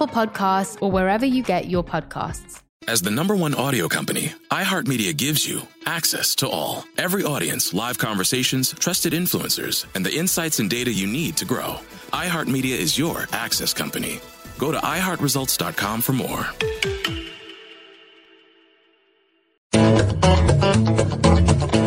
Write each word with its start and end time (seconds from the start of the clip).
Apple 0.00 0.26
Podcasts, 0.26 0.80
or 0.80 0.90
wherever 0.90 1.26
you 1.26 1.42
get 1.42 1.68
your 1.68 1.84
podcasts. 1.84 2.62
As 2.88 3.02
the 3.02 3.10
number 3.10 3.36
one 3.36 3.54
audio 3.54 3.86
company, 3.86 4.32
iHeartMedia 4.50 5.14
gives 5.14 5.46
you 5.46 5.60
access 5.84 6.34
to 6.36 6.48
all. 6.48 6.84
Every 6.96 7.22
audience, 7.22 7.74
live 7.74 7.98
conversations, 7.98 8.72
trusted 8.72 9.12
influencers, 9.12 9.84
and 9.94 10.06
the 10.06 10.16
insights 10.16 10.58
and 10.58 10.70
data 10.70 10.90
you 10.90 11.06
need 11.06 11.36
to 11.36 11.44
grow. 11.44 11.76
iHeartMedia 12.14 12.78
is 12.78 12.96
your 12.98 13.28
access 13.32 13.74
company. 13.74 14.20
Go 14.56 14.72
to 14.72 14.78
iHeartResults.com 14.78 16.00
for 16.00 16.12
more. 16.14 16.46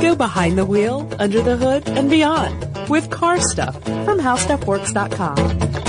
Go 0.01 0.15
behind 0.15 0.59
the 0.59 0.65
wheel, 0.65 1.09
under 1.17 1.41
the 1.41 1.57
hood, 1.57 1.89
and 1.89 2.11
beyond 2.11 2.89
with 2.89 3.09
car 3.09 3.39
stuff 3.39 3.73
from 3.83 4.19
howstuffworks.com. 4.19 5.82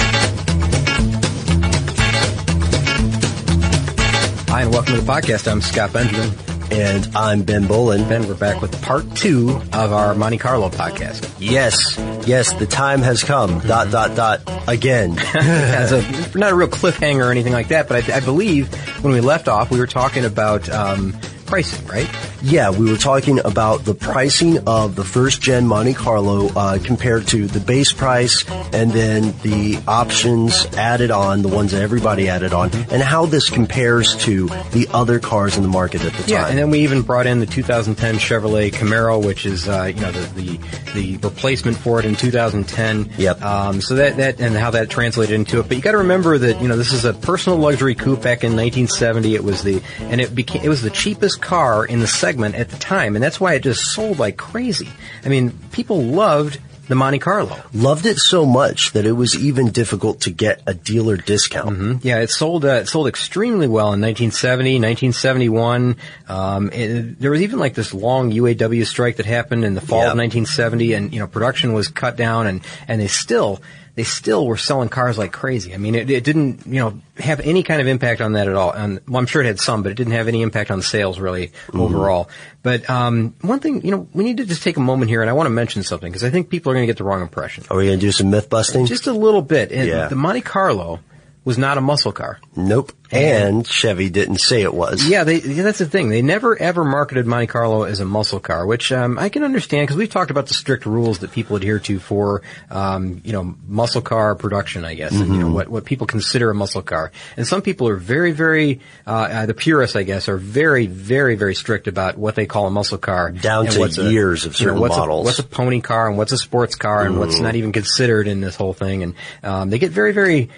Hi, 4.54 4.62
and 4.62 4.72
welcome 4.72 4.94
to 4.94 5.00
the 5.00 5.12
podcast. 5.12 5.50
I'm 5.50 5.60
Scott 5.60 5.92
Benjamin. 5.92 6.30
And 6.70 7.08
I'm 7.16 7.42
Ben 7.42 7.66
Bowlin. 7.66 8.08
Ben, 8.08 8.28
we're 8.28 8.36
back 8.36 8.62
with 8.62 8.80
part 8.82 9.16
two 9.16 9.50
of 9.72 9.92
our 9.92 10.14
Monte 10.14 10.38
Carlo 10.38 10.68
podcast. 10.68 11.28
Yes, 11.40 11.98
yes, 12.24 12.52
the 12.52 12.64
time 12.64 13.02
has 13.02 13.24
come. 13.24 13.58
Dot, 13.66 13.90
dot, 13.90 14.14
dot, 14.14 14.42
again. 14.68 15.18
As 15.34 15.90
a, 15.90 16.38
not 16.38 16.52
a 16.52 16.54
real 16.54 16.68
cliffhanger 16.68 17.26
or 17.26 17.32
anything 17.32 17.52
like 17.52 17.66
that, 17.68 17.88
but 17.88 18.08
I, 18.08 18.18
I 18.18 18.20
believe 18.20 18.72
when 19.02 19.12
we 19.12 19.20
left 19.20 19.48
off, 19.48 19.72
we 19.72 19.80
were 19.80 19.88
talking 19.88 20.24
about 20.24 20.68
um, 20.68 21.18
pricing, 21.46 21.84
right? 21.88 22.08
Yeah, 22.44 22.68
we 22.72 22.90
were 22.90 22.98
talking 22.98 23.38
about 23.42 23.86
the 23.86 23.94
pricing 23.94 24.68
of 24.68 24.96
the 24.96 25.02
first 25.02 25.40
gen 25.40 25.66
Monte 25.66 25.94
Carlo 25.94 26.50
uh, 26.54 26.78
compared 26.78 27.26
to 27.28 27.46
the 27.46 27.58
base 27.58 27.90
price 27.94 28.44
and 28.74 28.90
then 28.90 29.34
the 29.42 29.78
options 29.88 30.66
added 30.76 31.10
on, 31.10 31.40
the 31.40 31.48
ones 31.48 31.72
that 31.72 31.80
everybody 31.80 32.28
added 32.28 32.52
on, 32.52 32.70
and 32.90 33.02
how 33.02 33.24
this 33.24 33.48
compares 33.48 34.14
to 34.16 34.48
the 34.72 34.86
other 34.92 35.18
cars 35.18 35.56
in 35.56 35.62
the 35.62 35.70
market 35.70 36.04
at 36.04 36.12
the 36.12 36.18
time. 36.18 36.28
Yeah, 36.28 36.46
and 36.46 36.58
then 36.58 36.70
we 36.70 36.80
even 36.80 37.00
brought 37.00 37.26
in 37.26 37.40
the 37.40 37.46
2010 37.46 38.16
Chevrolet 38.16 38.70
Camaro, 38.70 39.24
which 39.24 39.46
is 39.46 39.66
uh, 39.66 39.84
you 39.84 40.02
know 40.02 40.12
the, 40.12 40.42
the 40.42 40.60
the 40.92 41.16
replacement 41.26 41.78
for 41.78 41.98
it 41.98 42.04
in 42.04 42.14
2010. 42.14 43.10
Yep. 43.16 43.40
Um, 43.40 43.80
so 43.80 43.94
that 43.94 44.18
that 44.18 44.40
and 44.40 44.54
how 44.54 44.70
that 44.72 44.90
translated 44.90 45.34
into 45.34 45.60
it. 45.60 45.68
But 45.68 45.78
you 45.78 45.82
got 45.82 45.92
to 45.92 45.98
remember 45.98 46.36
that 46.36 46.60
you 46.60 46.68
know 46.68 46.76
this 46.76 46.92
is 46.92 47.06
a 47.06 47.14
personal 47.14 47.58
luxury 47.58 47.94
coupe 47.94 48.20
back 48.20 48.44
in 48.44 48.54
1970. 48.54 49.34
It 49.34 49.42
was 49.42 49.62
the 49.62 49.82
and 50.00 50.20
it 50.20 50.34
became 50.34 50.62
it 50.62 50.68
was 50.68 50.82
the 50.82 50.90
cheapest 50.90 51.40
car 51.40 51.86
in 51.86 52.00
the 52.00 52.06
segment 52.06 52.33
at 52.42 52.70
the 52.70 52.76
time, 52.78 53.14
and 53.14 53.22
that's 53.22 53.38
why 53.38 53.54
it 53.54 53.62
just 53.62 53.92
sold 53.94 54.18
like 54.18 54.36
crazy. 54.36 54.88
I 55.24 55.28
mean, 55.28 55.52
people 55.70 56.02
loved 56.02 56.58
the 56.88 56.94
Monte 56.94 57.18
Carlo. 57.20 57.56
Loved 57.72 58.04
it 58.04 58.18
so 58.18 58.44
much 58.44 58.92
that 58.92 59.06
it 59.06 59.12
was 59.12 59.34
even 59.38 59.70
difficult 59.70 60.20
to 60.22 60.30
get 60.30 60.60
a 60.66 60.74
dealer 60.74 61.16
discount. 61.16 62.04
Yeah, 62.04 62.18
it 62.18 62.28
sold 62.30 62.64
uh, 62.66 62.80
it 62.82 62.88
sold 62.88 63.08
extremely 63.08 63.68
well 63.68 63.94
in 63.94 64.00
1970, 64.02 64.74
1971. 64.80 65.96
Um, 66.28 66.70
it, 66.72 67.18
there 67.20 67.30
was 67.30 67.40
even 67.42 67.58
like 67.58 67.74
this 67.74 67.94
long 67.94 68.30
UAW 68.32 68.84
strike 68.86 69.16
that 69.16 69.26
happened 69.26 69.64
in 69.64 69.74
the 69.74 69.80
fall 69.80 70.00
Yep. 70.00 70.12
of 70.12 70.18
1970, 70.18 70.92
and 70.92 71.12
you 71.14 71.20
know 71.20 71.26
production 71.26 71.72
was 71.72 71.88
cut 71.88 72.16
down, 72.16 72.46
and 72.46 72.60
and 72.88 73.00
they 73.00 73.06
still 73.08 73.62
they 73.94 74.02
still 74.02 74.46
were 74.46 74.56
selling 74.56 74.88
cars 74.88 75.16
like 75.16 75.32
crazy. 75.32 75.72
I 75.72 75.76
mean, 75.76 75.94
it, 75.94 76.10
it 76.10 76.24
didn't 76.24 76.66
you 76.66 76.80
know 76.80 77.00
have 77.18 77.40
any 77.40 77.62
kind 77.62 77.80
of 77.80 77.86
impact 77.86 78.20
on 78.20 78.32
that 78.32 78.48
at 78.48 78.54
all. 78.54 78.72
And 78.72 79.00
well, 79.06 79.18
I'm 79.18 79.26
sure 79.26 79.42
it 79.42 79.46
had 79.46 79.60
some, 79.60 79.82
but 79.82 79.92
it 79.92 79.94
didn't 79.94 80.14
have 80.14 80.28
any 80.28 80.42
impact 80.42 80.70
on 80.70 80.82
sales 80.82 81.18
really 81.18 81.52
overall. 81.72 82.28
But 82.62 82.88
um, 82.90 83.34
one 83.40 83.60
thing, 83.60 83.84
you 83.84 83.90
know, 83.90 84.08
we 84.12 84.24
need 84.24 84.38
to 84.38 84.46
just 84.46 84.62
take 84.62 84.76
a 84.76 84.80
moment 84.80 85.10
here, 85.10 85.20
and 85.20 85.30
I 85.30 85.34
want 85.34 85.46
to 85.46 85.50
mention 85.50 85.82
something 85.82 86.10
because 86.10 86.24
I 86.24 86.30
think 86.30 86.48
people 86.48 86.72
are 86.72 86.74
going 86.74 86.84
to 86.84 86.90
get 86.90 86.96
the 86.98 87.04
wrong 87.04 87.22
impression. 87.22 87.64
Are 87.70 87.76
we 87.76 87.86
going 87.86 87.98
to 87.98 88.06
do 88.06 88.12
some 88.12 88.30
myth 88.30 88.50
busting? 88.50 88.86
Just 88.86 89.06
a 89.06 89.12
little 89.12 89.42
bit. 89.42 89.70
And 89.70 89.86
Yeah. 89.88 90.08
The 90.08 90.16
Monte 90.16 90.40
Carlo 90.40 91.00
was 91.44 91.58
not 91.58 91.78
a 91.78 91.80
muscle 91.80 92.12
car. 92.12 92.38
nope. 92.56 92.92
And 93.12 93.64
Chevy 93.64 94.10
didn't 94.10 94.38
say 94.38 94.62
it 94.62 94.74
was. 94.74 95.06
Yeah, 95.08 95.22
they, 95.22 95.38
that's 95.38 95.78
the 95.78 95.86
thing. 95.86 96.08
They 96.08 96.20
never 96.20 96.60
ever 96.60 96.82
marketed 96.82 97.26
Monte 97.26 97.46
Carlo 97.46 97.84
as 97.84 98.00
a 98.00 98.04
muscle 98.04 98.40
car, 98.40 98.66
which 98.66 98.90
um, 98.90 99.20
I 99.20 99.28
can 99.28 99.44
understand 99.44 99.86
because 99.86 99.96
we've 99.96 100.10
talked 100.10 100.32
about 100.32 100.46
the 100.48 100.54
strict 100.54 100.84
rules 100.84 101.20
that 101.20 101.30
people 101.30 101.54
adhere 101.54 101.78
to 101.80 102.00
for, 102.00 102.42
um, 102.72 103.20
you 103.24 103.32
know, 103.32 103.54
muscle 103.68 104.00
car 104.02 104.34
production. 104.34 104.84
I 104.84 104.94
guess 104.94 105.12
and, 105.12 105.28
you 105.32 105.40
know 105.40 105.52
what 105.52 105.68
what 105.68 105.84
people 105.84 106.08
consider 106.08 106.50
a 106.50 106.54
muscle 106.56 106.82
car, 106.82 107.12
and 107.36 107.46
some 107.46 107.62
people 107.62 107.86
are 107.86 107.94
very 107.94 108.32
very 108.32 108.80
uh, 109.06 109.10
uh, 109.10 109.46
the 109.46 109.54
purists, 109.54 109.94
I 109.94 110.02
guess, 110.02 110.28
are 110.28 110.38
very 110.38 110.86
very 110.88 111.36
very 111.36 111.54
strict 111.54 111.86
about 111.86 112.18
what 112.18 112.34
they 112.34 112.46
call 112.46 112.66
a 112.66 112.70
muscle 112.70 112.98
car, 112.98 113.30
Down 113.30 113.66
to 113.66 113.78
what's 113.78 113.98
a- 113.98 114.10
years 114.10 114.44
of 114.44 114.58
you 114.58 114.66
know, 114.66 114.70
certain 114.72 114.80
what's 114.80 114.96
models. 114.96 115.20
A, 115.20 115.24
what's 115.26 115.38
a 115.38 115.44
pony 115.44 115.80
car 115.82 116.08
and 116.08 116.18
what's 116.18 116.32
a 116.32 116.38
sports 116.38 116.74
car 116.74 117.04
and 117.04 117.20
what's 117.20 117.38
not 117.38 117.54
even 117.54 117.70
considered 117.70 118.26
in 118.26 118.40
this 118.40 118.56
whole 118.56 118.74
thing, 118.74 119.04
and 119.04 119.14
um, 119.44 119.70
they 119.70 119.78
get 119.78 119.92
very 119.92 120.12
very 120.12 120.50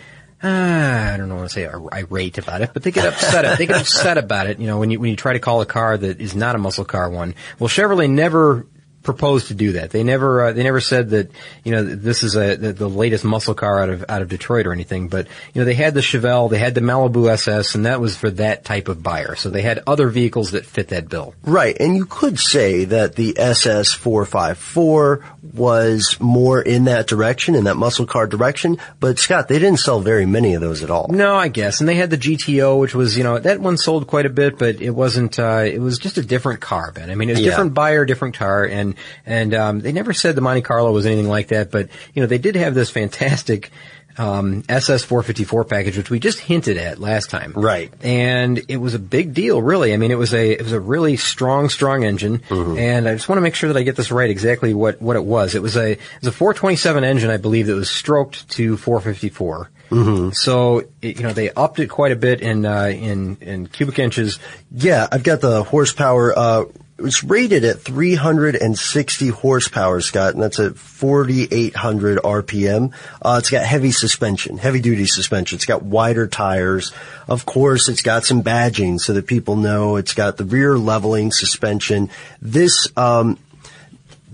uh, 0.43 1.11
I 1.15 1.17
don't 1.17 1.29
know 1.29 1.37
want 1.37 1.49
to 1.49 1.55
say 1.55 1.67
irate 1.67 2.39
about 2.39 2.61
it, 2.61 2.71
but 2.73 2.83
they 2.83 2.91
get 2.91 3.07
upset. 3.07 3.59
they 3.59 3.67
get 3.67 3.81
upset 3.81 4.19
about 4.19 4.49
it. 4.49 4.59
You 4.59 4.67
know, 4.67 4.79
when 4.79 4.91
you 4.91 5.01
when 5.01 5.11
you 5.11 5.17
try 5.17 5.33
to 5.33 5.39
call 5.39 5.61
a 5.61 5.67
car 5.67 5.97
that 5.97 6.21
is 6.21 6.35
not 6.35 6.55
a 6.55 6.59
muscle 6.59 6.85
car 6.85 7.09
one. 7.09 7.35
Well, 7.59 7.69
Chevrolet 7.69 8.11
never 8.11 8.67
proposed 9.07 9.49
to 9.49 9.55
do 9.55 9.73
that. 9.73 9.91
They 9.91 10.05
never 10.05 10.45
uh, 10.45 10.53
they 10.53 10.63
never 10.63 10.81
said 10.81 11.11
that 11.11 11.31
you 11.65 11.73
know 11.73 11.83
this 11.83 12.23
is 12.23 12.37
a 12.37 12.57
the, 12.57 12.73
the 12.75 12.89
latest 12.89 13.25
muscle 13.25 13.55
car 13.55 13.81
out 13.81 13.89
of 13.89 14.05
out 14.11 14.21
of 14.21 14.29
Detroit 14.29 14.67
or 14.67 14.73
anything. 14.73 15.09
But 15.09 15.29
you 15.55 15.61
know 15.63 15.65
they 15.65 15.73
had 15.75 15.95
the 15.95 16.01
Chevelle, 16.01 16.51
they 16.51 16.59
had 16.59 16.75
the 16.75 16.83
Malibu 16.83 17.31
SS, 17.31 17.75
and 17.75 17.87
that 17.87 18.01
was 18.01 18.15
for 18.17 18.29
that 18.33 18.65
type 18.67 18.89
of 18.89 19.03
buyer. 19.03 19.35
So 19.37 19.49
they 19.49 19.63
had 19.63 19.83
other 19.87 20.09
vehicles 20.09 20.51
that 20.51 20.67
fit 20.67 20.89
that 20.89 21.09
bill. 21.09 21.35
Right, 21.45 21.75
and 21.81 21.97
you 21.97 22.05
could 22.05 22.39
say 22.39 22.85
that 22.85 23.15
the 23.17 23.33
SS454 23.35 25.23
was 25.55 26.17
more 26.21 26.61
in 26.61 26.85
that 26.85 27.07
direction, 27.07 27.55
in 27.55 27.65
that 27.65 27.77
muscle 27.77 28.05
car 28.07 28.27
direction, 28.27 28.79
but 29.01 29.19
Scott, 29.19 29.49
they 29.49 29.59
didn't 29.59 29.79
sell 29.79 30.01
very 30.01 30.27
many 30.27 30.55
of 30.55 30.61
those 30.61 30.83
at 30.83 30.91
all. 30.91 31.07
No, 31.09 31.35
I 31.37 31.49
guess. 31.49 31.81
And 31.81 31.89
they 31.89 31.95
had 31.95 32.11
the 32.11 32.19
GTO, 32.19 32.79
which 32.79 32.95
was, 32.95 33.17
you 33.17 33.25
know, 33.25 33.39
that 33.39 33.61
one 33.61 33.77
sold 33.79 34.07
quite 34.07 34.27
a 34.27 34.31
bit, 34.31 34.59
but 34.59 34.81
it 34.83 34.91
wasn't, 34.91 35.39
uh, 35.39 35.63
it 35.65 35.79
was 35.81 35.99
just 35.99 36.19
a 36.19 36.23
different 36.23 36.61
car, 36.61 36.93
Ben. 36.93 37.11
I 37.11 37.15
mean, 37.15 37.29
it 37.31 37.33
was 37.35 37.41
a 37.41 37.45
Yeah. 37.45 37.51
different 37.51 37.75
buyer, 37.75 38.05
different 38.05 38.37
car, 38.37 38.65
and, 38.65 38.96
and, 39.25 39.55
um, 39.55 39.81
they 39.81 39.93
never 39.93 40.13
said 40.13 40.35
the 40.35 40.41
Monte 40.41 40.63
Carlo 40.63 40.93
was 40.93 41.07
anything 41.07 41.29
like 41.29 41.49
that, 41.49 41.71
but, 41.71 41.89
you 42.15 42.23
know, 42.23 42.27
they 42.27 42.39
did 42.39 42.57
have 42.57 42.75
this 42.75 42.91
fantastic, 42.91 43.71
um, 44.19 44.63
SS454 44.63 45.69
package, 45.69 45.97
which 45.97 46.11
we 46.11 46.19
just 46.19 46.39
hinted 46.39 46.79
at 46.79 46.99
last 46.99 47.29
time. 47.31 47.53
Right. 47.55 47.93
And 48.03 48.63
it 48.69 48.79
was 48.79 48.95
a 48.95 48.99
big 48.99 49.35
deal, 49.35 49.61
really. 49.61 49.93
I 49.93 49.99
mean, 49.99 50.11
it 50.11 50.19
was 50.19 50.33
a, 50.33 50.53
it 50.53 50.63
was 50.63 50.73
a 50.73 50.81
really 50.81 51.17
strong, 51.17 51.69
strong 51.69 52.05
engine, 52.05 52.43
and 52.51 53.09
I 53.09 53.15
just 53.15 53.29
want 53.29 53.37
to 53.39 53.43
make 53.43 53.55
sure 53.55 53.73
that 53.73 53.79
I 53.79 53.83
get 53.83 53.97
this 53.97 54.11
right 54.11 54.31
exactly 54.31 54.73
what, 54.75 55.03
what 55.03 55.17
it 55.17 55.25
was. 55.25 55.55
It 55.55 55.63
was 55.63 55.77
a, 55.77 55.93
it 55.93 56.01
was 56.21 56.29
a 56.29 56.33
427 56.33 57.05
engine, 57.05 57.31
I 57.31 57.37
believe, 57.37 57.67
that 57.67 57.75
was 57.75 57.91
stroked 57.91 58.49
to 58.51 58.77
454. 58.77 59.71
Mm-hmm. 59.91 60.31
So 60.33 60.85
it, 61.01 61.17
you 61.19 61.23
know 61.23 61.33
they 61.33 61.51
upped 61.51 61.79
it 61.79 61.89
quite 61.89 62.13
a 62.13 62.17
bit 62.17 62.41
in 62.41 62.67
uh, 62.67 62.87
in 62.87 63.37
in 63.41 63.67
cubic 63.69 63.99
inches. 63.99 64.39
Yeah, 64.73 65.07
I've 65.11 65.23
got 65.23 65.41
the 65.41 65.63
horsepower, 65.63 66.37
uh, 66.37 66.65
it's 66.99 67.23
rated 67.23 67.65
at 67.65 67.81
360 67.81 69.29
horsepower, 69.29 70.01
Scott, 70.01 70.33
and 70.33 70.43
that's 70.43 70.59
at 70.59 70.77
4,800 70.77 72.19
RPM. 72.19 72.95
Uh, 73.21 73.37
it's 73.39 73.51
got 73.51 73.65
heavy 73.65 73.93
suspension, 73.93 74.57
heavy 74.57 74.81
duty 74.81 75.07
suspension. 75.07 75.57
It's 75.57 75.67
got 75.67 75.83
wider 75.83 76.27
tires. 76.27 76.93
Of 77.29 77.45
course, 77.45 77.89
it's 77.89 78.03
got 78.03 78.25
some 78.25 78.43
badging 78.43 78.99
so 78.99 79.13
that 79.13 79.27
people 79.27 79.57
know 79.57 79.97
it's 79.97 80.15
got 80.15 80.39
the 80.39 80.45
rear 80.45 80.79
leveling 80.79 81.33
suspension. 81.33 82.09
This, 82.41 82.89
um, 82.97 83.39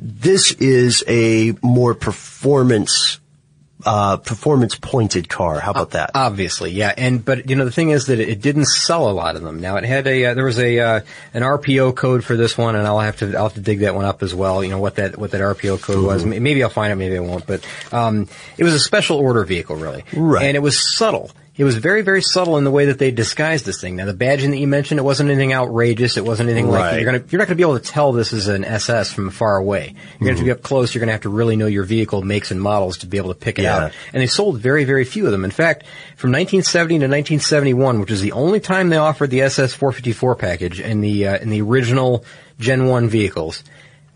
this 0.01 0.53
is 0.53 1.03
a 1.09 1.55
more 1.63 1.95
performance 1.95 3.19
uh, 3.85 4.17
performance 4.19 4.75
pointed 4.75 5.29
car. 5.29 5.61
How 5.61 5.71
about 5.71 5.91
that? 5.91 6.11
Obviously, 6.15 6.71
yeah. 6.71 6.93
And 6.97 7.25
but 7.25 7.49
you 7.49 7.57
know 7.57 7.65
the 7.65 7.71
thing 7.71 7.91
is 7.91 8.07
that 8.07 8.19
it, 8.21 8.41
didn't 8.41 8.67
sell 8.67 9.09
a 9.09 9.13
lot 9.13 9.37
of 9.37 9.43
them. 9.43 9.61
Now 9.61 9.77
it 9.77 9.85
had 9.85 10.07
a 10.07 10.27
uh, 10.27 10.35
there 10.35 10.45
was 10.45 10.59
a 10.59 10.79
uh, 10.79 11.01
an 11.35 11.43
RPO 11.43 11.95
code 11.97 12.25
for 12.25 12.37
this 12.37 12.59
one, 12.59 12.77
and 12.77 12.87
I'll 12.87 13.01
have 13.01 13.19
to 13.19 13.37
I'll 13.37 13.45
have 13.45 13.55
to 13.55 13.61
dig 13.61 13.81
that 13.81 13.95
one 13.95 14.05
up 14.05 14.23
as 14.23 14.35
well. 14.35 14.63
You 14.65 14.71
know 14.71 14.81
what 14.81 14.97
that 14.97 15.19
what 15.19 15.31
that 15.33 15.41
RPO 15.41 15.81
code 15.83 16.05
was. 16.05 16.23
Mm-hmm. 16.23 16.33
M- 16.35 16.43
Maybe 16.43 16.63
I'll 16.63 16.71
find 16.71 16.93
it. 16.93 16.97
Maybe 16.97 17.17
I 17.17 17.21
won't. 17.21 17.47
But 17.47 17.67
um, 17.93 18.29
it 18.59 18.65
was 18.65 18.75
a 18.75 18.81
special 18.81 19.19
order 19.19 19.45
vehicle, 19.45 19.77
really. 19.77 20.05
Right. 20.13 20.45
And 20.45 20.57
it 20.57 20.61
was 20.61 20.79
subtle. 20.97 21.31
It 21.55 21.65
was 21.65 21.77
very, 21.77 22.01
very 22.01 22.23
subtle 22.23 22.57
in 22.57 22.65
the 22.65 22.71
way 22.71 22.87
that 22.87 22.99
they 22.99 23.11
disguised 23.11 23.67
this 23.67 23.79
thing. 23.79 23.97
Now, 23.97 24.07
the 24.07 24.15
badging 24.15 24.51
that 24.53 24.57
you 24.57 24.67
mentioned, 24.67 24.99
it 24.99 25.03
wasn't 25.03 25.29
anything 25.29 25.53
outrageous. 25.53 26.17
It 26.17 26.25
wasn't 26.25 26.49
anything 26.49 26.71
like 26.71 26.95
you're 26.95 27.05
gonna, 27.05 27.23
you're 27.29 27.39
not 27.39 27.47
going 27.47 27.49
to 27.49 27.55
be 27.57 27.63
able 27.63 27.79
to 27.79 27.85
tell 27.85 28.13
this 28.13 28.33
is 28.33 28.49
an 28.49 28.65
SS 28.65 29.13
from 29.13 29.29
far 29.29 29.57
away. 29.59 29.95
You're 30.19 30.19
going 30.19 30.21
to 30.21 30.29
have 30.31 30.39
to 30.39 30.45
be 30.45 30.51
up 30.53 30.63
close. 30.63 30.95
You're 30.95 31.01
going 31.01 31.09
to 31.09 31.13
have 31.13 31.21
to 31.23 31.29
really 31.29 31.57
know 31.57 31.67
your 31.67 31.85
vehicle 31.85 32.23
makes 32.23 32.53
and 32.53 32.61
models 32.61 32.99
to 32.99 33.07
be 33.07 33.19
able 33.19 33.35
to 33.35 33.39
pick 33.39 33.59
it 33.59 33.63
Yeah. 33.65 33.77
out. 33.77 33.93
And 34.15 34.23
they 34.23 34.27
sold 34.29 34.61
very, 34.61 34.85
very 34.85 35.05
few 35.05 35.27
of 35.27 35.33
them. 35.33 35.45
In 35.45 35.51
fact, 35.51 35.83
from 36.17 36.31
1970 36.31 36.95
to 36.95 37.05
1971, 37.05 38.01
which 38.01 38.11
is 38.11 38.23
the 38.23 38.33
only 38.33 38.59
time 38.61 38.89
they 38.89 38.97
offered 38.97 39.29
the 39.29 39.43
SS 39.43 39.75
454 39.75 40.37
package 40.37 40.81
in 40.81 41.03
the 41.03 41.29
uh, 41.29 41.37
in 41.39 41.51
the 41.51 41.61
original 41.61 42.25
Gen 42.61 42.87
1 42.87 43.09
vehicles, 43.09 43.63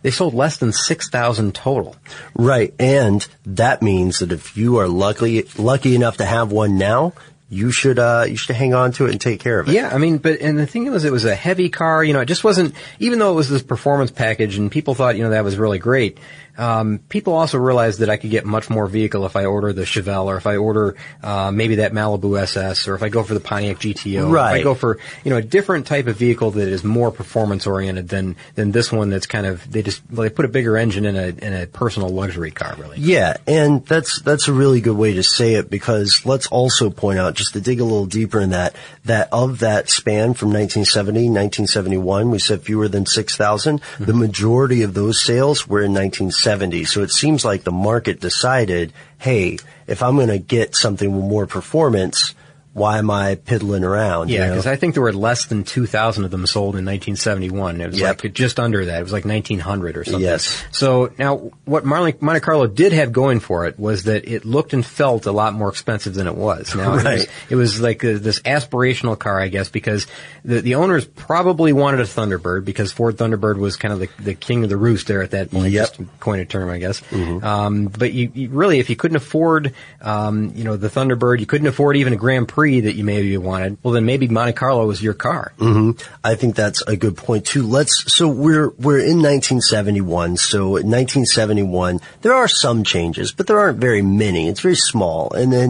they 0.07 0.13
sold 0.13 0.35
less 0.35 0.59
than 0.59 0.73
6,000 0.73 1.53
total. 1.53 1.97
Right, 2.37 2.73
and 2.79 3.27
that 3.45 3.83
means 3.83 4.21
that 4.21 4.31
if 4.31 4.57
you 4.57 4.77
are 4.77 4.87
lucky 4.87 5.49
lucky 5.59 5.97
enough 5.97 6.19
to 6.19 6.25
have 6.25 6.53
one 6.53 6.79
now, 6.79 7.13
you 7.51 7.73
should 7.73 7.99
uh, 7.99 8.25
you 8.29 8.37
should 8.37 8.55
hang 8.55 8.73
on 8.73 8.93
to 8.93 9.07
it 9.07 9.11
and 9.11 9.21
take 9.21 9.41
care 9.41 9.59
of 9.59 9.69
it. 9.69 9.73
Yeah, 9.73 9.91
I 9.93 9.99
mean, 9.99 10.19
but 10.19 10.41
and 10.41 10.57
the 10.57 10.67
thing 10.67 10.89
was, 10.93 11.05
it 11.05 11.11
was 11.11 11.25
a 11.25 11.35
heavy 11.35 11.71
car. 11.71 12.05
You 12.05 12.13
know, 12.13 12.21
it 12.21 12.27
just 12.27 12.45
wasn't. 12.45 12.77
Even 13.01 13.19
though 13.19 13.33
it 13.33 13.35
was 13.35 13.51
this 13.51 13.65
performance 13.65 14.13
package, 14.13 14.57
and 14.57 14.71
people 14.71 14.95
thought, 14.95 15.17
you 15.17 15.25
know, 15.25 15.31
that 15.31 15.43
was 15.43 15.59
really 15.59 15.81
great. 15.81 16.19
Um, 16.59 17.01
people 17.09 17.35
also 17.35 17.59
realized 17.59 18.01
that 18.01 18.11
I 18.11 18.17
could 18.17 18.31
get 18.31 18.45
much 18.45 18.71
more 18.71 18.87
vehicle 18.87 19.27
if 19.27 19.37
I 19.37 19.45
order 19.45 19.73
the 19.73 19.83
Chevelle, 19.83 20.27
or 20.27 20.37
if 20.37 20.47
I 20.47 20.57
order 20.57 20.97
uh, 21.23 21.51
maybe 21.51 21.77
that 21.77 21.93
Malibu 21.93 22.41
SS, 22.41 22.89
or 22.89 22.95
if 22.95 23.03
I 23.03 23.09
go 23.09 23.23
for 23.23 23.35
the 23.35 23.41
Pontiac 23.41 23.79
GTO. 23.79 24.31
If 24.55 24.61
I 24.61 24.63
go 24.63 24.75
for 24.75 24.99
you 25.25 25.31
know 25.31 25.37
a 25.37 25.43
different 25.43 25.87
type 25.87 26.07
of 26.07 26.17
vehicle 26.17 26.53
that 26.53 26.69
is 26.69 26.85
more 26.85 27.11
performance 27.11 27.67
oriented 27.67 28.09
than 28.09 28.37
than 28.55 28.73
this 28.73 28.91
one. 28.91 29.11
That's 29.11 29.27
kind 29.27 29.47
of 29.47 29.71
they 29.71 29.83
just 29.83 30.03
well, 30.11 30.23
they 30.23 30.31
put 30.31 30.45
a 30.45 30.49
bigger 30.49 30.77
engine 30.77 31.05
in 31.05 31.17
a 31.17 31.27
in 31.27 31.53
a 31.53 31.67
personal 31.67 32.09
luxury 32.09 32.51
car, 32.51 32.75
really. 32.79 32.99
Yeah, 32.99 33.37
and 33.47 33.85
that's 33.87 34.21
that's 34.23 34.49
a 34.49 34.53
really 34.53 34.81
good 34.81 34.97
way 34.97 35.15
to 35.15 35.23
say 35.23 35.55
it 35.55 35.71
because 35.71 36.25
let's 36.25 36.47
also 36.47 36.91
point 36.91 37.19
out 37.19 37.35
just 37.35 37.53
to 37.53 37.61
dig 37.61 37.81
a 37.81 37.85
little 37.85 38.07
deeper 38.07 38.41
in 38.41 38.51
that 38.51 38.75
that 39.05 39.29
of 39.33 39.61
that 39.61 39.91
span 39.91 40.35
from 40.35 40.49
1970 40.49 41.29
1971 41.29 42.31
we 42.31 42.39
said 42.39 42.63
fewer 42.63 42.89
than 42.89 43.07
6,000 43.07 43.81
the 43.99 44.13
majority 44.13 44.83
of 44.83 44.95
those 44.95 45.21
sales 45.21 45.67
were 45.67 45.81
in 45.81 45.93
1970 45.93 46.46
so 46.85 47.03
it 47.03 47.11
seems 47.11 47.45
like 47.45 47.65
the 47.65 47.73
market 47.73 48.21
decided 48.21 48.93
hey 49.19 49.59
if 49.89 50.01
I'm 50.01 50.15
going 50.15 50.29
to 50.29 50.39
get 50.39 50.77
something 50.77 51.15
with 51.15 51.25
more 51.25 51.47
performance 51.49 52.36
why 52.77 52.99
am 52.99 53.11
I 53.11 53.37
piddling 53.37 53.85
around 53.85 54.29
you 54.29 54.37
Yeah, 54.37 54.49
know? 54.49 54.53
because 54.53 54.67
I 54.67 54.77
think 54.77 54.93
there 54.93 55.03
were 55.03 55.13
less 55.15 55.47
than 55.47 55.65
2,000 55.65 56.25
of 56.25 56.31
them 56.31 56.47
sold 56.47 56.77
in 56.77 56.85
1971. 56.85 57.81
It 57.81 57.87
was 57.87 57.99
Yep. 57.99 58.23
like 58.25 58.33
just 58.35 58.61
under 58.61 58.85
that. 58.85 59.01
It 59.01 59.03
was 59.03 59.13
like 59.15 59.25
1,900 59.25 59.97
or 59.97 60.05
something. 60.05 60.21
Yes. 60.23 60.63
So 60.73 61.11
now, 61.19 61.53
what 61.65 61.87
Monte 61.87 62.19
Monte 62.21 62.41
Carlo 62.41 62.67
did 62.67 62.93
have 62.93 63.13
going 63.13 63.41
for 63.41 63.65
it 63.67 63.79
was 63.79 64.05
that 64.05 64.29
it 64.29 64.45
looked 64.45 64.75
and 64.75 64.85
felt 64.85 65.25
a 65.25 65.33
lot 65.33 65.55
more 65.55 65.71
expensive 65.71 66.13
than 66.13 66.27
it 66.27 66.35
was. 66.35 66.75
Now, 66.75 66.91
it, 66.93 66.95
was, 66.97 67.05
Right. 67.05 67.29
it 67.49 67.57
was 67.57 67.81
like 67.81 68.05
uh 68.05 68.19
this 68.19 68.41
aspirational 68.41 69.19
car, 69.19 69.41
I 69.41 69.49
guess, 69.49 69.71
because 69.71 70.07
the, 70.45 70.61
the 70.61 70.75
owners 70.75 71.07
probably 71.07 71.73
wanted 71.73 72.01
a 72.01 72.05
Thunderbird 72.05 72.67
because 72.67 72.93
Ford 72.93 73.17
Thunderbird 73.17 73.57
was 73.57 73.77
kind 73.77 73.95
of 73.95 74.01
the, 74.01 74.09
the 74.23 74.35
king 74.35 74.65
of 74.65 74.69
the 74.69 74.77
roost 74.77 75.07
there 75.07 75.23
at 75.23 75.31
that 75.31 75.51
point. 75.51 75.73
Yep. 75.73 75.97
Just 75.97 76.21
coin 76.21 76.41
a 76.41 76.45
term, 76.45 76.69
I 76.69 76.77
guess. 76.79 77.01
Um, 77.13 77.87
but 77.87 78.13
you, 78.13 78.31
you 78.35 78.49
really, 78.51 78.81
if 78.81 78.91
you 78.91 78.97
couldn't 78.97 79.17
afford, 79.17 79.73
um, 80.03 80.53
you 80.55 80.65
know, 80.65 80.77
the 80.77 80.89
Thunderbird, 80.89 81.41
you 81.41 81.47
couldn't 81.47 81.67
afford 81.69 81.97
even 81.97 82.13
a 82.13 82.17
Grand 82.17 82.49
Prix 82.49 82.66
that 82.67 82.95
you 82.95 83.05
maybe 83.05 83.37
wanted. 83.37 83.79
Well, 83.83 83.95
then 83.95 84.05
maybe 84.05 84.29
Monte 84.29 84.53
Carlo 84.53 84.87
was 84.87 85.03
your 85.03 85.15
car. 85.15 85.53
hmm 85.59 85.93
I 86.23 86.35
think 86.35 86.55
that's 86.55 86.83
a 86.83 86.97
good 86.97 87.17
point 87.17 87.47
too. 87.47 87.67
Let's, 87.67 88.13
so 88.13 88.29
we're, 88.29 88.71
we're 88.71 88.99
in 88.99 89.23
1971. 89.23 90.37
So 90.37 90.77
in 90.77 90.91
1971, 90.91 92.01
there 92.23 92.35
are 92.35 92.49
some 92.49 92.85
changes, 92.85 93.33
but 93.33 93.47
there 93.47 93.59
aren't 93.59 93.79
very 93.79 94.03
many. 94.03 94.49
It's 94.49 94.61
very 94.61 94.77
small. 94.77 95.33
And 95.33 95.53
then 95.53 95.69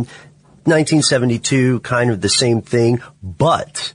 1972, 0.64 1.80
kind 1.80 2.10
of 2.10 2.20
the 2.20 2.28
same 2.28 2.62
thing. 2.62 3.00
But 3.22 3.92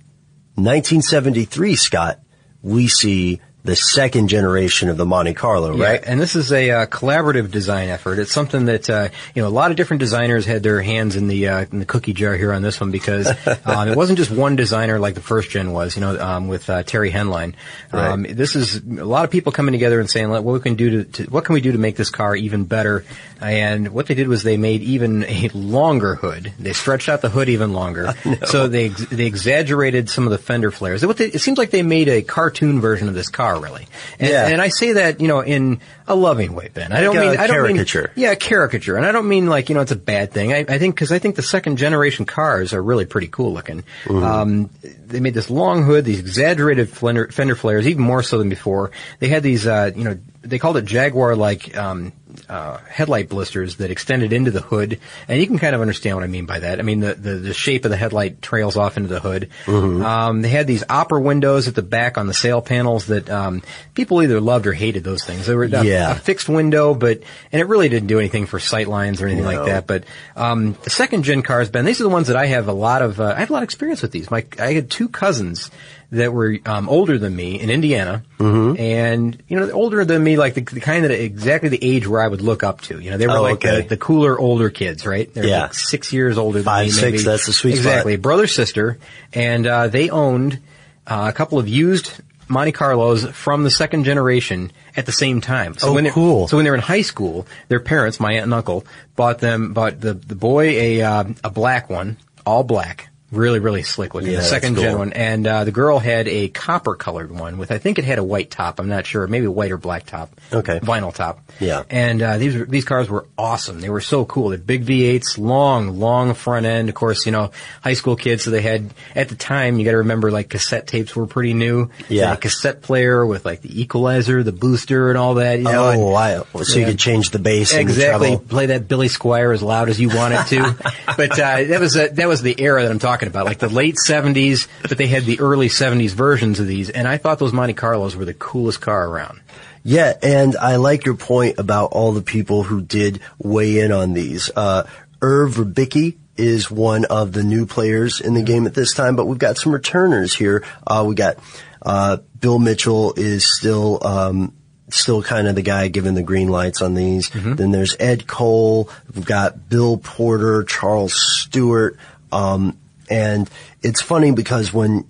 1973, 0.56 1.76
Scott, 1.76 2.20
we 2.62 2.88
see 2.88 3.42
the 3.64 3.76
second 3.76 4.28
generation 4.30 4.90
of 4.90 4.98
the 4.98 5.06
Monte 5.06 5.34
Carlo, 5.36 5.76
Yeah, 5.76 5.86
right? 5.86 6.04
and 6.06 6.20
this 6.20 6.36
is 6.36 6.52
a 6.52 6.72
uh, 6.72 6.86
collaborative 6.88 7.52
design 7.52 7.90
effort. 7.90 8.18
It's 8.20 8.32
something 8.32 8.66
that 8.66 8.90
uh, 8.90 9.10
you 9.36 9.42
know 9.42 9.48
a 9.48 9.52
lot 9.54 9.70
of 9.72 9.78
different 9.78 10.00
designers 10.00 10.46
had 10.46 10.64
their 10.64 10.82
hands 10.82 11.16
in 11.16 11.28
the 11.28 11.48
uh, 11.48 11.66
in 11.72 11.80
the 11.80 11.86
cookie 11.86 12.14
jar 12.14 12.36
here 12.36 12.54
on 12.54 12.62
this 12.64 12.80
one 12.80 12.92
because 12.92 13.28
um, 13.66 13.88
it 13.90 13.96
wasn't 13.96 14.18
just 14.18 14.32
one 14.32 14.56
designer 14.56 14.98
like 15.00 15.14
the 15.16 15.22
first 15.22 15.50
gen 15.52 15.72
was. 15.74 15.96
You 15.96 16.02
know, 16.02 16.20
um, 16.20 16.48
with 16.48 16.70
uh, 16.70 16.84
Terry 16.84 17.12
Henline. 17.12 17.54
Um, 17.92 18.24
This 18.24 18.56
is 18.56 18.78
a 18.78 19.06
lot 19.06 19.26
of 19.26 19.32
people 19.32 19.52
coming 19.52 19.74
together 19.74 20.00
and 20.00 20.10
saying, 20.10 20.30
"What 20.30 20.44
we 20.44 20.60
can 20.60 20.76
do 20.76 21.04
to, 21.04 21.12
to 21.26 21.32
what 21.32 21.46
can 21.46 21.54
we 21.54 21.62
do 21.62 21.72
to 21.74 21.78
make 21.78 21.96
this 21.96 22.10
car 22.10 22.36
even 22.36 22.64
better?" 22.66 23.06
And 23.40 23.90
what 23.90 24.06
they 24.08 24.14
did 24.14 24.28
was 24.28 24.44
they 24.44 24.58
made 24.58 24.82
even 24.82 25.24
a 25.24 25.50
longer 25.54 26.14
hood. 26.16 26.54
They 26.60 26.74
stretched 26.74 27.10
out 27.10 27.22
the 27.22 27.30
hood 27.30 27.50
even 27.50 27.74
longer. 27.74 28.14
So 28.46 28.68
they 28.68 28.86
ex- 28.88 29.06
they 29.06 29.26
exaggerated 29.26 30.10
some 30.10 30.26
of 30.26 30.32
the 30.32 30.38
fender 30.38 30.72
flares. 30.72 31.06
What 31.06 31.18
they, 31.18 31.26
it 31.28 31.40
seems 31.42 31.58
like 31.58 31.70
they 31.70 31.84
made 31.84 32.08
a 32.10 32.22
cartoon 32.22 32.82
version 32.82 33.08
of 33.08 33.14
this 33.14 33.30
car, 33.30 33.51
really. 33.60 33.88
And, 34.20 34.30
Yeah. 34.30 34.48
and 34.48 34.62
I 34.62 34.70
say 34.70 34.94
that 34.94 35.20
you 35.22 35.28
know 35.28 35.42
in 35.42 35.80
a 36.08 36.16
loving 36.16 36.54
way, 36.54 36.70
Ben. 36.74 36.92
I 36.92 37.02
don't 37.02 37.16
Like 37.16 37.30
mean 37.32 37.40
I 37.40 37.48
don't 37.48 37.56
caricature. 37.56 38.12
Mean, 38.16 38.24
yeah, 38.26 38.36
caricature, 38.36 38.96
and 38.98 39.06
I 39.06 39.12
don't 39.12 39.28
mean 39.28 39.48
like 39.48 39.70
you 39.70 39.76
know 39.76 39.82
it's 39.82 39.92
a 39.92 39.96
bad 39.96 40.32
thing. 40.32 40.54
I, 40.54 40.66
I 40.68 40.78
think 40.78 40.96
because 40.96 41.12
I 41.12 41.20
think 41.20 41.36
the 41.36 41.44
second 41.44 41.78
generation 41.78 42.26
cars 42.26 42.74
are 42.74 42.82
really 42.84 43.06
pretty 43.06 43.28
cool 43.28 43.54
looking. 43.54 43.84
Mm-hmm. 44.06 44.24
Um, 44.24 44.70
they 44.84 45.20
made 45.20 45.34
this 45.34 45.50
long 45.50 45.84
hood, 45.84 46.06
these 46.06 46.20
exaggerated 46.20 46.90
fender, 46.90 47.28
fender 47.30 47.56
flares, 47.56 47.88
even 47.88 48.04
more 48.04 48.24
so 48.24 48.38
than 48.38 48.50
before. 48.50 48.92
They 49.20 49.28
had 49.28 49.44
these, 49.44 49.68
uh, 49.68 49.92
you 49.96 50.04
know, 50.06 50.18
they 50.42 50.58
called 50.58 50.78
it 50.78 50.86
Jaguar 50.86 51.36
like 51.36 51.76
um, 51.78 52.14
uh, 52.50 52.78
headlight 52.90 53.30
blisters 53.30 53.78
that 53.78 53.92
extended 53.92 54.34
into 54.34 54.52
the 54.52 54.62
hood, 54.62 55.00
and 55.28 55.40
you 55.40 55.48
can 55.48 55.58
kind 55.60 55.76
of 55.76 55.82
understand 55.82 56.16
what 56.16 56.24
I 56.24 56.28
mean 56.28 56.46
by 56.46 56.60
that. 56.60 56.80
I 56.80 56.84
mean 56.84 57.00
the 57.00 57.14
the, 57.16 57.36
the 57.36 57.54
shape 57.54 57.86
of 57.86 57.92
the 57.92 57.98
headlight 57.98 58.42
trails 58.42 58.78
off 58.78 58.98
into 58.98 59.10
the 59.10 59.20
hood. 59.20 59.50
Mm-hmm. 59.66 60.04
Um, 60.04 60.42
they 60.42 60.50
had 60.50 60.68
these 60.68 60.84
opera 60.90 61.22
windows 61.22 61.68
at 61.68 61.76
the 61.76 61.82
back 61.82 62.18
on 62.18 62.28
the 62.28 62.34
sail 62.34 62.62
panels 62.62 63.08
that 63.08 63.30
um, 63.30 63.62
people 63.94 64.22
either 64.22 64.40
loved 64.42 64.68
or 64.68 64.74
hated 64.74 65.04
those 65.04 65.24
things. 65.24 65.46
They 65.48 65.56
were 65.56 65.64
a, 65.66 65.84
Yeah. 65.86 66.12
a 66.12 66.16
fixed 66.16 66.50
window, 66.50 66.94
but 66.94 67.22
and 67.52 67.62
it 67.62 67.66
really 67.66 67.90
didn't 67.90 68.08
do 68.08 68.20
anything 68.20 68.46
for 68.46 68.60
sight 68.60 68.88
lines 68.88 69.22
or 69.22 69.28
anything 69.28 69.46
like 69.46 69.66
that. 69.66 69.88
But 69.88 70.04
um, 70.36 70.74
the 70.84 70.90
second 70.90 71.24
gen 71.24 71.42
cars, 71.42 71.70
Ben, 71.70 71.86
these 71.86 72.00
are 72.00 72.04
the 72.04 72.10
ones 72.10 72.28
that 72.28 72.36
I 72.38 72.48
have 72.48 72.68
a 72.68 72.74
lot 72.74 73.02
of. 73.02 73.20
Uh, 73.20 73.34
I 73.36 73.40
have 73.40 73.50
a 73.50 73.54
lot 73.54 73.64
of 73.64 73.68
experience 73.68 74.02
with 74.02 74.12
these. 74.12 74.30
My 74.32 74.46
I 74.60 74.74
had 74.74 74.90
two 74.90 75.10
cousins 75.10 75.70
that 76.12 76.34
were 76.34 76.58
um, 76.66 76.90
older 76.90 77.18
than 77.18 77.36
me 77.36 77.60
in 77.60 77.70
Indiana, 77.70 78.24
Mm-hmm. 78.38 78.80
and 78.82 79.44
you 79.48 79.60
know, 79.60 79.70
older 79.72 80.04
than 80.04 80.24
me, 80.24 80.36
like 80.36 80.56
the, 80.56 80.62
the 80.62 80.80
kind 80.82 81.06
of 81.06 81.12
exactly 81.12 81.70
the 81.70 81.80
age 81.84 82.08
where 82.08 82.22
I 82.22 82.28
would 82.28 82.42
look 82.42 82.64
up 82.64 82.82
to. 82.82 83.00
You 83.00 83.12
know, 83.12 83.18
they 83.18 83.28
were 83.28 83.38
Oh, 83.38 83.42
like 83.44 83.64
okay. 83.66 83.82
the, 83.82 83.90
the 83.90 83.98
cooler 83.98 84.38
older 84.38 84.70
kids, 84.70 85.06
right? 85.06 85.32
They're 85.34 85.46
Yeah. 85.46 85.62
like 85.64 85.74
six 85.74 86.12
years 86.12 86.38
older 86.38 86.62
Five, 86.64 86.80
than 86.80 86.86
me. 86.88 86.92
six, 86.92 87.12
maybe. 87.12 87.24
that's 87.24 87.46
the 87.46 87.54
sweet 87.54 87.74
spot. 87.76 87.86
exactly. 87.86 88.16
Brother 88.18 88.48
sister, 88.48 88.98
and 89.34 89.66
uh, 89.68 89.88
they 89.88 90.10
owned 90.10 90.60
uh, 91.08 91.28
a 91.30 91.34
couple 91.34 91.60
of 91.60 91.68
used. 91.68 92.12
Monte 92.50 92.74
Carlos 92.74 93.24
from 93.30 93.64
the 93.64 93.70
second 93.72 94.04
generation 94.04 94.74
at 94.98 95.06
the 95.06 95.14
same 95.14 95.40
time. 95.40 95.78
So 95.78 95.88
Oh, 95.88 95.94
when 95.94 96.04
they're, 96.04 96.12
cool. 96.12 96.50
So 96.50 96.58
when 96.58 96.66
they 96.66 96.70
were 96.70 96.76
in 96.76 96.82
high 96.82 97.04
school, 97.04 97.48
their 97.70 97.80
parents, 97.80 98.20
my 98.20 98.34
aunt 98.34 98.44
and 98.44 98.54
uncle, 98.54 98.86
bought 99.16 99.40
them, 99.40 99.72
bought 99.72 100.02
the, 100.02 100.16
the 100.16 100.36
boy 100.36 100.64
a, 100.72 101.02
uh, 101.02 101.24
a 101.46 101.50
black 101.50 101.90
one, 101.90 102.18
all 102.46 102.66
black. 102.66 103.08
Really, 103.32 103.60
really 103.60 103.84
slick 103.84 104.14
looking. 104.14 104.30
Yeah, 104.32 104.38
the 104.38 104.44
second 104.44 104.76
gen 104.76 104.98
one. 104.98 105.14
And, 105.14 105.48
uh, 105.48 105.64
the 105.64 105.72
girl 105.72 106.00
had 106.00 106.28
a 106.28 106.50
copper 106.50 106.96
colored 106.96 107.32
one 107.32 107.58
with, 107.58 107.72
I 107.72 107.78
think 107.78 107.98
it 107.98 108.04
had 108.04 108.20
a 108.20 108.24
white 108.24 108.52
top. 108.52 108.80
I'm 108.80 108.90
not 108.90 109.06
sure. 109.06 109.26
Maybe 109.26 109.46
a 109.46 109.52
white 109.52 109.72
or 109.72 109.78
black 109.78 110.06
top. 110.06 110.32
Okay. 110.52 110.80
Vinyl 110.82 111.14
top. 111.14 111.40
Yeah. 111.60 111.84
And, 111.90 112.22
uh, 112.22 112.38
these 112.38 112.68
these 112.68 112.84
cars 112.84 113.10
were 113.10 113.26
awesome. 113.38 113.80
They 113.80 113.90
were 113.90 114.02
so 114.02 114.26
cool. 114.26 114.50
They're 114.50 114.58
big 114.58 114.86
V8s, 114.86 115.38
long, 115.38 115.98
long 116.00 116.34
front 116.34 116.66
end. 116.66 116.90
Of 116.90 116.96
course, 116.96 117.26
you 117.26 117.32
know, 117.32 117.52
high 117.82 117.94
school 117.94 118.18
kids, 118.18 118.44
so 118.44 118.52
they 118.52 118.62
had, 118.62 118.94
at 119.16 119.30
the 119.30 119.36
time, 119.36 119.80
you 119.80 119.86
gotta 119.86 119.98
remember 120.00 120.30
like 120.30 120.50
cassette 120.50 120.88
tapes 120.88 121.16
were 121.16 121.26
pretty 121.26 121.54
new. 121.54 121.90
Yeah. 122.10 122.34
a 122.34 122.38
cassette 122.38 122.82
player 122.82 123.26
with 123.26 123.46
like 123.46 123.62
the 123.62 123.82
equalizer, 123.82 124.44
the 124.44 124.52
booster 124.52 125.08
and 125.10 125.18
all 125.18 125.36
that, 125.36 125.58
you 125.60 125.64
know. 125.64 125.90
and- 125.90 126.02
oh, 126.02 126.10
wow. 126.10 126.46
So 126.64 126.80
you 126.80 126.86
could 126.86 127.00
change 127.00 127.30
the 127.30 127.40
bass 127.40 127.72
and 127.72 127.82
Exactly. 127.82 128.30
treble. 128.32 128.46
Play 128.46 128.66
that 128.68 128.90
Billy 128.90 129.08
Squier 129.08 129.54
as 129.54 129.64
loud 129.64 129.88
as 129.88 130.02
you 130.02 130.10
wanted 130.10 130.46
to. 130.48 130.76
but 131.18 131.32
uh, 131.40 131.64
that 131.64 131.80
was 131.80 131.96
uh 131.96 132.10
that 132.12 132.28
was 132.28 132.42
the 132.42 132.60
era 132.60 132.82
that 132.84 132.92
I'm 132.92 133.00
talking 133.00 133.21
about, 133.28 133.46
like 133.46 133.60
the 133.60 133.70
late 133.70 133.96
'70s. 134.08 134.68
But 134.82 134.98
they 134.98 135.08
had 135.08 135.26
the 135.26 135.40
early 135.40 135.68
'70s 135.68 136.12
versions 136.12 136.60
of 136.60 136.68
these, 136.68 136.90
and 136.90 137.08
I 137.08 137.18
thought 137.18 137.40
those 137.40 137.54
Monte 137.54 137.74
Carlos 137.74 138.16
were 138.16 138.26
the 138.26 138.34
coolest 138.34 138.82
car 138.82 139.08
around. 139.08 139.42
Yeah, 139.84 140.14
and 140.22 140.56
I 140.58 140.76
like 140.76 141.06
your 141.06 141.16
point 141.16 141.58
about 141.58 141.92
all 141.92 142.12
the 142.12 142.22
people 142.22 142.64
who 142.64 142.82
did 142.82 143.20
weigh 143.40 143.80
in 143.80 143.92
on 143.92 144.14
these. 144.14 144.52
Uh, 144.56 144.84
Irv 145.22 145.56
Rybicki 145.56 146.18
is 146.38 146.70
one 146.72 147.06
of 147.06 147.34
the 147.34 147.44
new 147.44 147.66
players 147.66 148.22
in 148.22 148.34
the 148.34 148.44
game 148.44 148.66
at 148.66 148.74
this 148.74 148.94
time, 148.94 149.16
but 149.16 149.26
we've 149.26 149.40
got 149.40 149.58
some 149.58 149.74
returners 149.74 150.36
here. 150.36 150.64
Uh, 150.86 151.04
we 151.08 151.16
got, 151.16 151.38
uh, 151.82 152.18
Bill 152.40 152.60
Mitchell 152.60 153.14
is 153.16 153.46
still, 153.46 154.06
um, 154.06 154.54
still 154.90 155.24
kind 155.24 155.48
of 155.48 155.56
the 155.56 155.62
guy 155.62 155.88
giving 155.88 156.16
the 156.16 156.24
green 156.24 156.50
lights 156.50 156.82
on 156.82 156.94
these. 156.94 157.30
Mm-hmm. 157.30 157.56
Then 157.56 157.72
there's 157.72 157.96
Ed 158.00 158.28
Cole. 158.28 158.90
We've 159.14 159.26
got 159.26 159.70
Bill 159.70 159.98
Porter, 159.98 160.64
Charles 160.64 161.14
Stewart. 161.14 161.98
Um, 162.32 162.78
and 163.12 163.50
it's 163.84 164.02
funny 164.02 164.32
because 164.32 164.74
when 164.74 165.06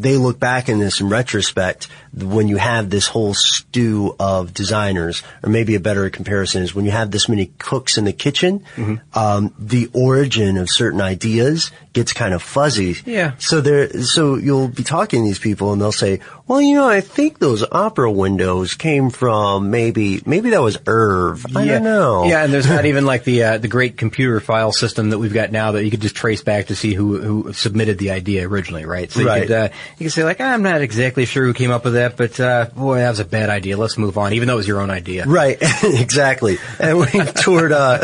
they 0.00 0.16
look 0.16 0.38
back 0.38 0.68
in 0.68 0.78
this 0.78 1.00
in 1.00 1.08
retrospect, 1.08 1.88
when 2.14 2.46
you 2.46 2.56
have 2.56 2.88
this 2.88 3.08
whole 3.08 3.34
stew 3.34 4.14
of 4.20 4.54
designers, 4.54 5.24
or 5.42 5.50
maybe 5.50 5.74
a 5.74 5.80
better 5.80 6.08
comparison 6.08 6.62
is 6.62 6.72
when 6.72 6.84
you 6.84 6.92
have 6.92 7.10
this 7.10 7.28
many 7.28 7.46
cooks 7.58 7.98
in 7.98 8.04
the 8.04 8.12
kitchen, 8.12 8.60
Mm-hmm. 8.76 9.18
um, 9.18 9.52
the 9.58 9.90
origin 9.94 10.56
of 10.56 10.70
certain 10.70 11.00
ideas 11.00 11.72
gets 11.94 12.12
kind 12.12 12.32
of 12.32 12.42
fuzzy. 12.44 12.94
Yeah. 13.06 13.32
So 13.38 13.60
there, 13.60 13.90
so 14.04 14.36
you'll 14.36 14.68
be 14.68 14.84
talking 14.84 15.22
to 15.24 15.26
these 15.28 15.40
people 15.40 15.72
and 15.72 15.82
they'll 15.82 15.90
say, 15.90 16.20
well, 16.48 16.60
you 16.60 16.74
know, 16.74 16.88
I 16.88 17.00
think 17.02 17.38
those 17.38 17.62
opera 17.70 18.10
windows 18.10 18.74
came 18.74 19.10
from 19.10 19.70
maybe, 19.70 20.22
maybe 20.26 20.50
that 20.50 20.62
was 20.62 20.78
Irv. 20.86 21.44
I 21.56 21.62
yeah. 21.62 21.72
don't 21.74 21.84
know. 21.84 22.24
Yeah, 22.24 22.42
and 22.44 22.52
there's 22.52 22.68
not 22.68 22.84
even 22.86 23.04
like 23.06 23.24
the 23.24 23.44
uh, 23.44 23.58
the 23.58 23.68
great 23.68 23.96
computer 23.96 24.40
file 24.40 24.72
system 24.72 25.10
that 25.10 25.18
we've 25.18 25.32
got 25.32 25.52
now 25.52 25.72
that 25.72 25.84
you 25.84 25.90
could 25.90 26.00
just 26.00 26.16
trace 26.16 26.42
back 26.42 26.66
to 26.66 26.74
see 26.74 26.94
who 26.94 27.20
who 27.20 27.52
submitted 27.52 27.98
the 27.98 28.10
idea 28.10 28.48
originally, 28.48 28.84
right? 28.86 29.10
So 29.10 29.24
Right. 29.24 29.42
you 29.42 29.46
could 29.48 29.52
uh, 29.56 29.68
you 29.98 30.06
could 30.06 30.12
say 30.12 30.24
like 30.24 30.40
I'm 30.40 30.62
not 30.62 30.80
exactly 30.80 31.26
sure 31.26 31.44
who 31.44 31.52
came 31.54 31.70
up 31.70 31.84
with 31.84 31.94
that, 31.94 32.16
but 32.16 32.40
uh, 32.40 32.66
boy, 32.74 32.98
that 32.98 33.10
was 33.10 33.20
a 33.20 33.24
bad 33.24 33.50
idea. 33.50 33.76
Let's 33.76 33.98
move 33.98 34.16
on, 34.16 34.32
even 34.32 34.48
though 34.48 34.54
it 34.54 34.58
was 34.58 34.68
your 34.68 34.80
own 34.80 34.90
idea. 34.90 35.26
Right, 35.26 35.58
exactly. 35.82 36.58
And 36.78 36.98
we 36.98 37.06
toured, 37.36 37.72
uh, 37.72 37.98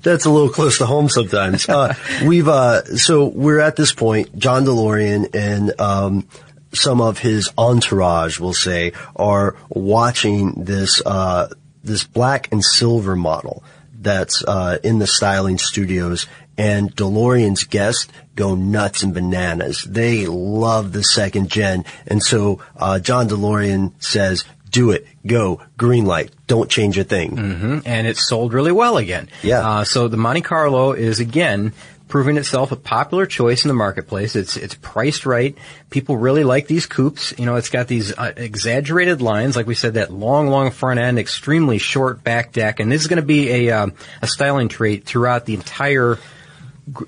that's 0.00 0.24
a 0.26 0.30
little 0.30 0.48
close 0.50 0.78
to 0.78 0.86
home 0.86 1.08
sometimes. 1.08 1.68
Uh, 1.68 1.94
we've, 2.24 2.48
uh, 2.48 2.84
so 2.96 3.26
we're 3.26 3.60
at 3.60 3.76
this 3.76 3.92
point, 3.92 4.38
John 4.38 4.64
DeLorean 4.64 5.34
and, 5.34 5.80
um, 5.80 6.28
some 6.74 7.00
of 7.00 7.18
his 7.18 7.50
entourage, 7.56 8.38
we'll 8.40 8.52
say, 8.52 8.92
are 9.16 9.56
watching 9.68 10.64
this, 10.64 11.00
uh, 11.04 11.48
this 11.82 12.04
black 12.04 12.50
and 12.52 12.64
silver 12.64 13.16
model 13.16 13.62
that's, 14.00 14.44
uh, 14.44 14.78
in 14.82 14.98
the 14.98 15.06
styling 15.06 15.58
studios 15.58 16.26
and 16.56 16.94
DeLorean's 16.94 17.64
guests 17.64 18.06
go 18.36 18.54
nuts 18.54 19.02
and 19.02 19.12
bananas. 19.12 19.82
They 19.82 20.26
love 20.26 20.92
the 20.92 21.02
second 21.02 21.50
gen. 21.50 21.84
And 22.06 22.22
so, 22.22 22.60
uh, 22.76 22.98
John 23.00 23.28
DeLorean 23.28 23.92
says, 23.98 24.44
do 24.70 24.90
it, 24.90 25.06
go, 25.26 25.60
green 25.76 26.04
light, 26.04 26.30
don't 26.48 26.68
change 26.68 26.98
a 26.98 27.04
thing. 27.04 27.36
hmm 27.36 27.78
And 27.84 28.06
it 28.06 28.16
sold 28.16 28.52
really 28.52 28.72
well 28.72 28.96
again. 28.98 29.28
Yeah. 29.42 29.60
Uh, 29.68 29.84
so 29.84 30.08
the 30.08 30.16
Monte 30.16 30.40
Carlo 30.42 30.92
is 30.92 31.20
again 31.20 31.72
proving 32.14 32.36
itself 32.36 32.70
a 32.70 32.76
popular 32.76 33.26
choice 33.26 33.64
in 33.64 33.68
the 33.68 33.74
marketplace. 33.74 34.36
It's 34.36 34.56
it's 34.56 34.76
priced 34.76 35.26
right. 35.26 35.58
People 35.90 36.16
really 36.16 36.44
like 36.44 36.68
these 36.68 36.86
coupes. 36.86 37.34
You 37.36 37.44
know, 37.44 37.56
it's 37.56 37.70
got 37.70 37.88
these 37.88 38.16
uh, 38.16 38.32
exaggerated 38.36 39.20
lines, 39.20 39.56
like 39.56 39.66
we 39.66 39.74
said, 39.74 39.94
that 39.94 40.12
long, 40.12 40.46
long 40.46 40.70
front 40.70 41.00
end, 41.00 41.18
extremely 41.18 41.78
short 41.78 42.22
back 42.22 42.52
deck, 42.52 42.78
and 42.78 42.92
this 42.92 43.00
is 43.00 43.08
going 43.08 43.20
to 43.20 43.26
be 43.26 43.50
a 43.50 43.70
um, 43.72 43.94
a 44.22 44.28
styling 44.28 44.68
trait 44.68 45.06
throughout 45.06 45.44
the 45.44 45.54
entire 45.54 46.20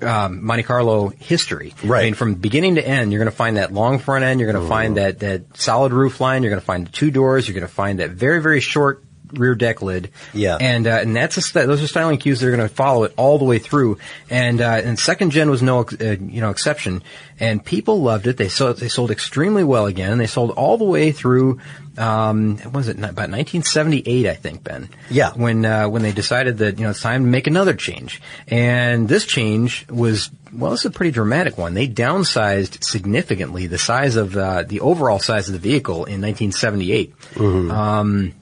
um, 0.01 0.43
Monte 0.43 0.63
Carlo 0.63 1.07
history. 1.07 1.73
Right. 1.85 2.01
I 2.01 2.03
mean, 2.03 2.13
from 2.13 2.35
beginning 2.35 2.75
to 2.75 2.85
end, 2.85 3.13
you're 3.13 3.19
going 3.19 3.31
to 3.31 3.37
find 3.37 3.55
that 3.55 3.71
long 3.71 3.99
front 3.99 4.25
end. 4.25 4.41
You're 4.41 4.51
going 4.51 4.61
to 4.61 4.67
find 4.67 4.97
that 4.97 5.19
that 5.19 5.55
solid 5.55 5.93
roof 5.93 6.19
line. 6.19 6.43
You're 6.43 6.49
going 6.49 6.59
to 6.59 6.65
find 6.65 6.85
the 6.85 6.91
two 6.91 7.11
doors. 7.11 7.47
You're 7.47 7.55
going 7.55 7.65
to 7.65 7.73
find 7.73 7.99
that 7.99 8.09
very 8.09 8.41
very 8.41 8.59
short 8.59 9.05
rear 9.33 9.55
deck 9.55 9.81
lid. 9.81 10.11
Yeah. 10.33 10.57
And 10.59 10.87
uh, 10.87 10.99
and 11.01 11.15
that's 11.15 11.37
a 11.37 11.41
st- 11.41 11.67
those 11.67 11.83
are 11.83 11.87
styling 11.87 12.17
cues 12.17 12.39
that 12.39 12.47
are 12.47 12.55
going 12.55 12.67
to 12.67 12.73
follow 12.73 13.03
it 13.03 13.13
all 13.17 13.37
the 13.37 13.45
way 13.45 13.59
through. 13.59 13.97
And 14.29 14.61
uh, 14.61 14.81
and 14.83 14.97
second 14.99 15.31
gen 15.31 15.49
was 15.49 15.61
no 15.61 15.81
ex- 15.81 15.99
uh, 15.99 16.15
you 16.19 16.41
know 16.41 16.49
exception. 16.49 17.03
And 17.39 17.63
people 17.63 18.01
loved 18.01 18.27
it. 18.27 18.37
They 18.37 18.49
sold 18.49 18.77
they 18.77 18.87
sold 18.89 19.11
extremely 19.11 19.63
well 19.63 19.85
again. 19.85 20.11
And 20.11 20.21
they 20.21 20.27
sold 20.27 20.51
all 20.51 20.77
the 20.77 20.85
way 20.85 21.11
through. 21.11 21.59
Um, 21.97 22.57
what 22.59 22.73
was 22.73 22.87
it 22.89 22.97
about 22.97 23.31
1978? 23.31 24.27
I 24.27 24.35
think 24.35 24.63
Ben. 24.63 24.89
Yeah. 25.09 25.31
When 25.33 25.65
uh, 25.65 25.89
when 25.89 26.03
they 26.03 26.11
decided 26.11 26.59
that 26.59 26.77
you 26.77 26.83
know 26.83 26.91
it's 26.91 27.01
time 27.01 27.23
to 27.23 27.29
make 27.29 27.47
another 27.47 27.73
change. 27.73 28.21
And 28.47 29.07
this 29.09 29.25
change 29.25 29.87
was 29.89 30.29
well, 30.53 30.73
it's 30.73 30.85
a 30.85 30.91
pretty 30.91 31.11
dramatic 31.11 31.57
one. 31.57 31.73
They 31.73 31.87
downsized 31.87 32.83
significantly 32.83 33.67
the 33.67 33.77
size 33.77 34.15
of 34.15 34.37
uh, 34.37 34.63
the 34.63 34.79
overall 34.79 35.19
size 35.19 35.49
of 35.49 35.53
the 35.53 35.59
vehicle 35.59 36.05
in 36.05 36.21
1978 36.21 37.13
Um, 37.37 38.33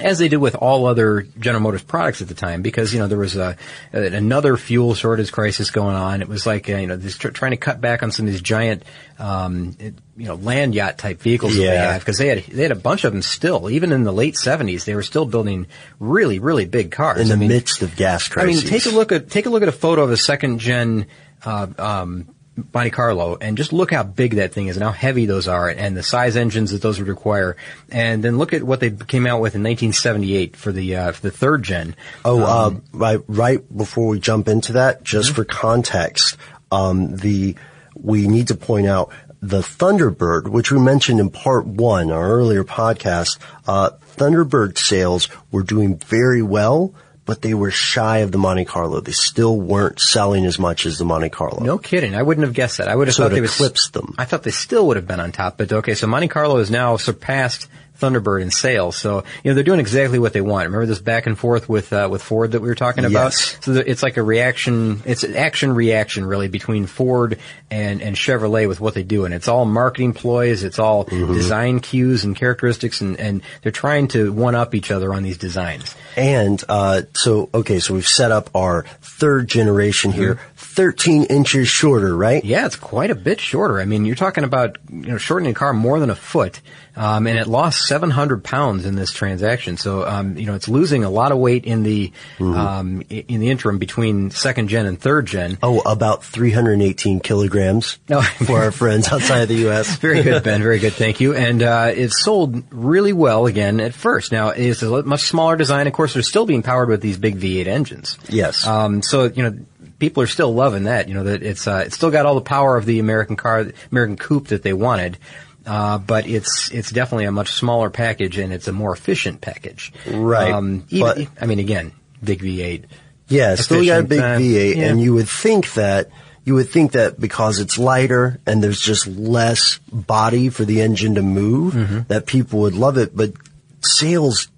as 0.00 0.18
they 0.18 0.28
did 0.28 0.38
with 0.38 0.54
all 0.54 0.86
other 0.86 1.22
General 1.38 1.62
Motors 1.62 1.82
products 1.82 2.20
at 2.22 2.28
the 2.28 2.34
time, 2.34 2.62
because 2.62 2.92
you 2.92 2.98
know 3.00 3.06
there 3.06 3.18
was 3.18 3.36
a, 3.36 3.56
another 3.92 4.56
fuel 4.56 4.94
shortage 4.94 5.32
crisis 5.32 5.70
going 5.70 5.96
on. 5.96 6.22
It 6.22 6.28
was 6.28 6.46
like 6.46 6.68
uh, 6.68 6.76
you 6.76 6.86
know 6.86 6.96
this 6.96 7.16
tr- 7.16 7.28
trying 7.30 7.52
to 7.52 7.56
cut 7.56 7.80
back 7.80 8.02
on 8.02 8.10
some 8.10 8.26
of 8.26 8.32
these 8.32 8.40
giant 8.42 8.82
um, 9.18 9.76
you 10.16 10.26
know 10.26 10.34
land 10.34 10.74
yacht 10.74 10.98
type 10.98 11.20
vehicles 11.20 11.52
that 11.54 11.58
they 11.60 11.64
Yeah. 11.66 11.92
have 11.92 12.00
because 12.02 12.18
they 12.18 12.28
had 12.28 12.44
they 12.44 12.62
had 12.62 12.72
a 12.72 12.76
bunch 12.76 13.04
of 13.04 13.12
them 13.12 13.22
still. 13.22 13.70
Even 13.70 13.92
in 13.92 14.04
the 14.04 14.12
late 14.12 14.36
seventies, 14.36 14.84
they 14.84 14.94
were 14.94 15.02
still 15.02 15.26
building 15.26 15.66
really 15.98 16.38
really 16.38 16.64
big 16.66 16.90
cars 16.90 17.20
In 17.20 17.28
the 17.28 17.34
I 17.34 17.36
mean, 17.36 17.48
midst 17.48 17.82
of 17.82 17.96
gas 17.96 18.28
crisis. 18.28 18.60
I 18.60 18.62
mean, 18.62 18.70
take 18.80 18.86
a 18.92 18.94
look 18.94 19.12
at 19.12 19.30
take 19.30 19.46
a 19.46 19.50
look 19.50 19.62
at 19.62 19.68
a 19.68 19.72
photo 19.72 20.02
of 20.02 20.10
a 20.10 20.16
second 20.16 20.58
gen 20.58 21.06
uh, 21.44 21.66
um, 21.78 22.28
Monte 22.72 22.90
Carlo, 22.90 23.36
and 23.40 23.56
just 23.56 23.72
look 23.72 23.92
how 23.92 24.02
big 24.02 24.36
that 24.36 24.52
thing 24.52 24.66
is, 24.68 24.76
and 24.76 24.84
how 24.84 24.92
heavy 24.92 25.26
those 25.26 25.48
are, 25.48 25.68
and 25.68 25.96
the 25.96 26.02
size 26.02 26.36
engines 26.36 26.72
that 26.72 26.82
those 26.82 26.98
would 26.98 27.08
require. 27.08 27.56
And 27.90 28.22
then 28.22 28.38
look 28.38 28.52
at 28.52 28.62
what 28.62 28.80
they 28.80 28.90
came 28.90 29.26
out 29.26 29.40
with 29.40 29.54
in 29.54 29.62
1978 29.62 30.56
for 30.56 30.72
the 30.72 30.96
uh, 30.96 31.12
for 31.12 31.22
the 31.22 31.30
third 31.30 31.62
gen. 31.62 31.96
Oh, 32.24 32.42
Um, 32.44 32.82
uh, 32.94 32.98
right, 32.98 33.20
right 33.26 33.76
before 33.76 34.08
we 34.08 34.20
jump 34.20 34.48
into 34.48 34.74
that, 34.74 35.02
just 35.02 35.34
for 35.34 35.44
context, 35.44 36.36
um, 36.70 37.16
the 37.16 37.56
we 37.94 38.26
need 38.28 38.48
to 38.48 38.54
point 38.54 38.86
out 38.86 39.10
the 39.42 39.60
Thunderbird, 39.60 40.48
which 40.48 40.70
we 40.70 40.78
mentioned 40.78 41.18
in 41.18 41.30
part 41.30 41.66
one, 41.66 42.10
our 42.10 42.30
earlier 42.30 42.64
podcast. 42.64 43.38
Uh, 43.66 43.90
Thunderbird 44.16 44.76
sales 44.76 45.28
were 45.50 45.62
doing 45.62 45.96
very 45.96 46.42
well, 46.42 46.94
but 47.26 47.42
they 47.42 47.54
were 47.54 47.70
shy 47.70 48.18
of 48.18 48.32
the 48.32 48.38
Monte 48.38 48.64
Carlo. 48.64 49.00
They 49.00 49.12
still 49.12 49.58
weren't 49.58 50.00
selling 50.00 50.46
as 50.46 50.58
much 50.58 50.86
as 50.86 50.98
the 50.98 51.04
Monte 51.04 51.28
Carlo. 51.30 51.62
No 51.62 51.78
kidding. 51.78 52.14
I 52.14 52.22
wouldn't 52.22 52.46
have 52.46 52.54
guessed 52.54 52.78
that. 52.78 52.88
I 52.88 52.96
would 52.96 53.08
have 53.08 53.14
So 53.14 53.24
thought 53.24 53.32
it 53.32 53.34
they 53.36 53.40
would 53.40 53.50
eclipsed 53.50 53.92
them. 53.92 54.14
I 54.18 54.24
thought 54.24 54.42
they 54.42 54.50
still 54.50 54.86
would 54.88 54.96
have 54.96 55.06
been 55.06 55.20
on 55.20 55.32
top. 55.32 55.58
But 55.58 55.72
okay, 55.72 55.94
so 55.94 56.06
Monte 56.06 56.28
Carlo 56.28 56.58
has 56.58 56.70
now 56.70 56.96
surpassed 56.96 57.68
Thunderbird 58.00 58.42
in 58.42 58.50
sales. 58.50 58.96
So 58.96 59.24
you 59.44 59.50
know 59.50 59.54
they're 59.54 59.64
doing 59.64 59.80
exactly 59.80 60.18
what 60.18 60.32
they 60.32 60.40
want. 60.40 60.64
Remember 60.66 60.86
this 60.86 60.98
back 60.98 61.26
and 61.26 61.38
forth 61.38 61.68
with 61.68 61.92
uh, 61.92 62.08
with 62.10 62.22
Ford 62.22 62.52
that 62.52 62.60
we 62.60 62.68
were 62.68 62.74
talking 62.74 63.04
about. 63.04 63.32
Yes. 63.32 63.58
So 63.60 63.72
it's 63.74 64.02
like 64.02 64.16
a 64.16 64.22
reaction. 64.22 65.02
It's 65.04 65.22
an 65.24 65.36
action 65.36 65.72
reaction 65.74 66.24
really 66.24 66.48
between 66.48 66.86
Ford 66.86 67.38
and 67.70 68.00
and 68.02 68.16
Chevrolet 68.16 68.66
with 68.66 68.80
what 68.80 68.94
they 68.94 69.02
do, 69.02 69.24
and 69.24 69.34
it's 69.34 69.48
all 69.48 69.64
marketing 69.64 70.12
ploys. 70.14 70.64
It's 70.64 70.78
all 70.78 71.04
Mm-hmm. 71.10 71.34
design 71.34 71.80
cues 71.80 72.24
and 72.24 72.36
characteristics, 72.36 73.00
and 73.00 73.18
and 73.18 73.42
they're 73.62 73.72
trying 73.72 74.08
to 74.08 74.32
one 74.32 74.54
up 74.54 74.74
each 74.74 74.90
other 74.90 75.12
on 75.12 75.22
these 75.22 75.36
designs. 75.38 75.94
And 76.16 76.62
uh, 76.68 77.02
so, 77.14 77.48
okay, 77.52 77.78
so 77.80 77.94
we've 77.94 78.06
set 78.06 78.30
up 78.32 78.50
our 78.54 78.84
third 79.02 79.48
generation 79.48 80.12
here, 80.12 80.40
13 80.74 81.24
inches 81.24 81.68
shorter, 81.68 82.16
right? 82.16 82.44
Yeah, 82.44 82.64
it's 82.66 82.76
quite 82.76 83.10
a 83.10 83.14
bit 83.14 83.40
shorter. 83.40 83.80
I 83.80 83.84
mean, 83.84 84.04
you're 84.04 84.14
talking 84.16 84.44
about 84.44 84.78
you 84.88 85.02
know 85.08 85.18
shortening 85.18 85.50
a 85.52 85.54
car 85.54 85.72
more 85.72 85.98
than 85.98 86.10
a 86.10 86.14
foot, 86.14 86.60
um, 86.96 87.26
and 87.26 87.36
it 87.38 87.46
lost 87.48 87.86
700 87.86 88.44
pounds 88.44 88.86
in 88.86 88.94
this 88.94 89.10
transaction. 89.12 89.76
So 89.76 90.06
um, 90.06 90.36
you 90.38 90.46
know 90.46 90.54
it's 90.54 90.68
losing 90.68 91.02
a 91.02 91.10
lot 91.10 91.32
of 91.32 91.38
weight 91.38 91.64
in 91.64 91.82
the 91.82 92.12
um, 92.38 93.02
in 93.10 93.40
the 93.40 93.50
interim 93.50 93.78
between 93.78 94.30
second 94.30 94.68
gen 94.68 94.86
and 94.86 95.00
third 95.00 95.26
gen. 95.26 95.58
Oh, 95.62 95.80
about 95.80 96.22
318 96.24 97.20
kilograms 97.20 97.98
No. 98.08 98.22
for 98.22 98.58
our 98.62 98.70
friends 98.70 99.08
outside 99.12 99.40
of 99.42 99.48
the 99.48 99.56
U.S. 99.66 99.96
Very 100.00 100.22
good, 100.22 100.42
Ben. 100.44 100.62
Very 100.62 100.78
good. 100.78 100.92
Thank 100.92 101.20
you. 101.20 101.34
And 101.34 101.62
uh, 101.62 101.90
it 101.94 102.12
sold 102.12 102.62
really 102.72 103.12
well 103.12 103.46
again 103.46 103.80
at 103.80 103.92
first. 103.94 104.30
Now 104.30 104.50
it's 104.50 104.82
a 104.82 105.02
much 105.02 105.22
smaller 105.22 105.56
design. 105.56 105.86
Of 105.88 105.92
course, 105.94 106.14
they're 106.14 106.22
still 106.22 106.46
being 106.46 106.62
powered 106.62 106.88
with 106.88 107.00
these 107.00 107.18
big 107.18 107.38
V8 107.40 107.66
engines. 107.66 108.18
Yes. 108.28 108.66
Um, 108.66 109.02
so 109.02 109.24
you 109.24 109.42
know, 109.42 109.58
people 110.00 110.22
are 110.24 110.26
still 110.26 110.52
loving 110.52 110.84
that. 110.84 111.06
You 111.08 111.14
know 111.14 111.24
that 111.24 111.44
it's 111.44 111.68
uh, 111.68 111.84
it's 111.86 111.94
still 111.94 112.10
got 112.10 112.26
all 112.26 112.34
the 112.34 112.40
power 112.40 112.76
of 112.76 112.84
the 112.86 112.98
American 112.98 113.36
car, 113.36 113.66
American 113.92 114.16
coupe 114.16 114.48
that 114.48 114.64
they 114.64 114.72
wanted. 114.72 115.18
Uh, 115.64 115.98
but 115.98 116.26
it's 116.26 116.70
it's 116.72 116.90
definitely 116.90 117.26
a 117.26 117.30
much 117.32 117.52
smaller 117.52 117.90
package 117.90 118.38
and 118.38 118.52
it's 118.52 118.66
a 118.66 118.72
more 118.72 118.92
efficient 118.92 119.40
package. 119.40 119.92
Right. 120.10 120.50
Um, 120.52 120.84
even, 120.88 121.06
But- 121.26 121.42
I 121.42 121.46
mean, 121.46 121.60
again, 121.60 121.92
big 122.24 122.40
V8. 122.40 122.84
Yeah, 123.28 123.54
still 123.54 123.84
got 123.86 124.00
a 124.00 124.02
big 124.02 124.18
uh, 124.18 124.38
V8, 124.38 124.74
yeah. 124.76 124.86
and 124.86 125.00
you 125.00 125.14
would 125.14 125.28
think 125.28 125.74
that 125.74 126.08
you 126.44 126.54
would 126.54 126.70
think 126.70 126.92
that 126.92 127.20
because 127.20 127.60
it's 127.60 127.78
lighter 127.78 128.40
and 128.46 128.64
there's 128.64 128.80
just 128.80 129.06
less 129.06 129.78
body 129.92 130.48
for 130.48 130.64
the 130.64 130.80
engine 130.80 131.14
to 131.14 131.22
move, 131.22 131.74
Mm-hmm. 131.74 131.98
that 132.08 132.26
people 132.26 132.60
would 132.60 132.74
love 132.74 132.96
it. 132.98 133.14
But 133.14 133.34
sales 133.82 134.48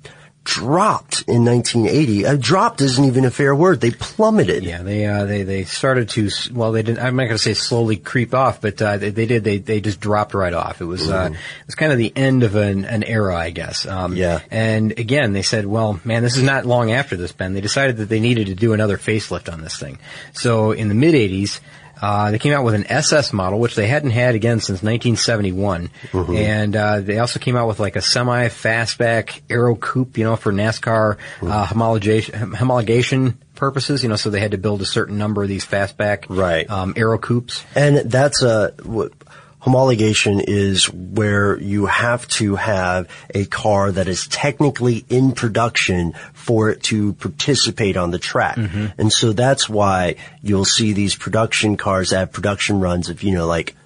dropped 0.45 1.23
in 1.29 1.45
1980. 1.45 2.27
Uh, 2.27 2.37
dropped 2.37 2.81
isn't 2.81 3.05
even 3.05 3.25
a 3.25 3.31
fair 3.31 3.55
word. 3.55 3.81
They 3.81 3.91
plummeted. 3.91 4.65
Yeah, 4.65 4.83
they 4.83 5.07
uh, 5.07 5.25
they 5.25 5.43
they 5.43 5.65
started 5.65 6.09
to 6.11 6.31
well, 6.53 6.73
they 6.73 6.83
didn't. 6.83 7.05
I'm 7.05 7.17
not 7.17 7.25
going 7.25 7.37
to 7.37 7.39
say 7.39 7.55
slowly 7.55 7.97
creep 7.97 8.35
off, 8.35 8.61
but 8.61 8.81
uh, 8.81 8.97
they, 8.97 9.11
they 9.11 9.27
did. 9.27 9.45
They 9.45 9.59
they 9.59 9.81
just 9.81 10.01
dropped 10.01 10.35
right 10.35 10.53
off. 10.53 10.81
It 10.81 10.85
was 10.85 11.11
uh, 11.11 11.31
it 11.33 11.67
was 11.67 11.75
kind 11.75 11.93
of 11.93 11.99
the 11.99 12.13
end 12.15 12.43
of 12.43 12.55
an, 12.57 12.85
an 12.85 13.03
era, 13.03 13.37
I 13.37 13.51
guess. 13.51 13.87
Um, 13.87 14.17
Yeah. 14.17 14.41
And 14.51 14.99
again, 14.99 15.33
they 15.33 15.43
said, 15.43 15.67
well, 15.67 16.01
man, 16.05 16.23
this 16.23 16.37
is 16.37 16.43
not 16.43 16.67
long 16.67 16.91
after 16.91 17.17
this, 17.17 17.33
Ben. 17.33 17.55
They 17.55 17.61
decided 17.61 17.99
that 17.99 18.09
they 18.09 18.21
needed 18.21 18.49
to 18.49 18.55
do 18.55 18.73
another 18.73 18.99
facelift 18.99 19.53
on 19.53 19.61
this 19.61 19.79
thing. 19.79 19.99
So 20.33 20.73
in 20.73 20.89
the 20.89 20.95
mid 20.95 21.15
'80s. 21.15 21.61
Uh, 22.03 22.33
they 22.33 22.39
came 22.41 22.53
out 22.53 22.65
with 22.65 22.75
an 22.75 22.85
SS 22.91 23.33
model, 23.33 23.61
which 23.61 23.77
they 23.77 23.87
hadn't 23.87 24.11
had 24.11 24.35
again 24.35 24.59
since 24.59 24.83
1971, 24.83 25.89
Mm-hmm. 26.11 26.35
and 26.37 26.77
uh, 26.77 27.01
they 27.01 27.19
also 27.19 27.39
came 27.39 27.57
out 27.57 27.69
with 27.69 27.79
like 27.79 27.95
a 27.97 28.03
semi 28.03 28.49
fastback 28.49 29.41
aero 29.49 29.77
coupe, 29.77 30.19
you 30.19 30.25
know, 30.25 30.35
for 30.37 30.53
NASCAR 30.53 31.17
Mm-hmm. 31.17 31.51
uh, 31.51 31.67
homologation, 31.67 32.55
homologation 32.55 33.35
purposes. 33.55 34.03
You 34.03 34.09
know, 34.09 34.17
so 34.17 34.31
they 34.31 34.41
had 34.41 34.51
to 34.51 34.59
build 34.59 34.83
a 34.83 34.87
certain 34.87 35.17
number 35.19 35.43
of 35.43 35.49
these 35.49 35.65
fastback 35.65 36.25
Right. 36.29 36.69
um, 36.69 36.95
aero 36.97 37.19
coupes. 37.19 37.65
And 37.77 38.11
that's 38.11 38.43
a 38.43 38.75
homologation 39.63 40.43
is 40.45 40.91
where 40.91 41.59
you 41.59 41.87
have 41.87 42.27
to 42.29 42.57
have 42.57 43.09
a 43.35 43.45
car 43.45 43.93
that 43.93 44.09
is 44.09 44.27
technically 44.27 45.05
in 45.09 45.33
production 45.33 46.15
for 46.33 46.71
it 46.71 46.83
to 46.83 47.13
participate 47.15 47.97
on 47.97 48.11
the 48.11 48.19
track. 48.19 48.57
Mm-hmm. 48.57 48.87
And 48.99 49.13
so 49.13 49.33
that's 49.33 49.69
why 49.69 50.17
you'll 50.43 50.65
see 50.65 50.93
these 50.93 51.15
production 51.15 51.77
cars 51.77 52.11
have 52.11 52.33
production 52.33 52.81
runs 52.81 53.09
of, 53.09 53.23
you 53.23 53.33
know, 53.33 53.47
like 53.47 53.77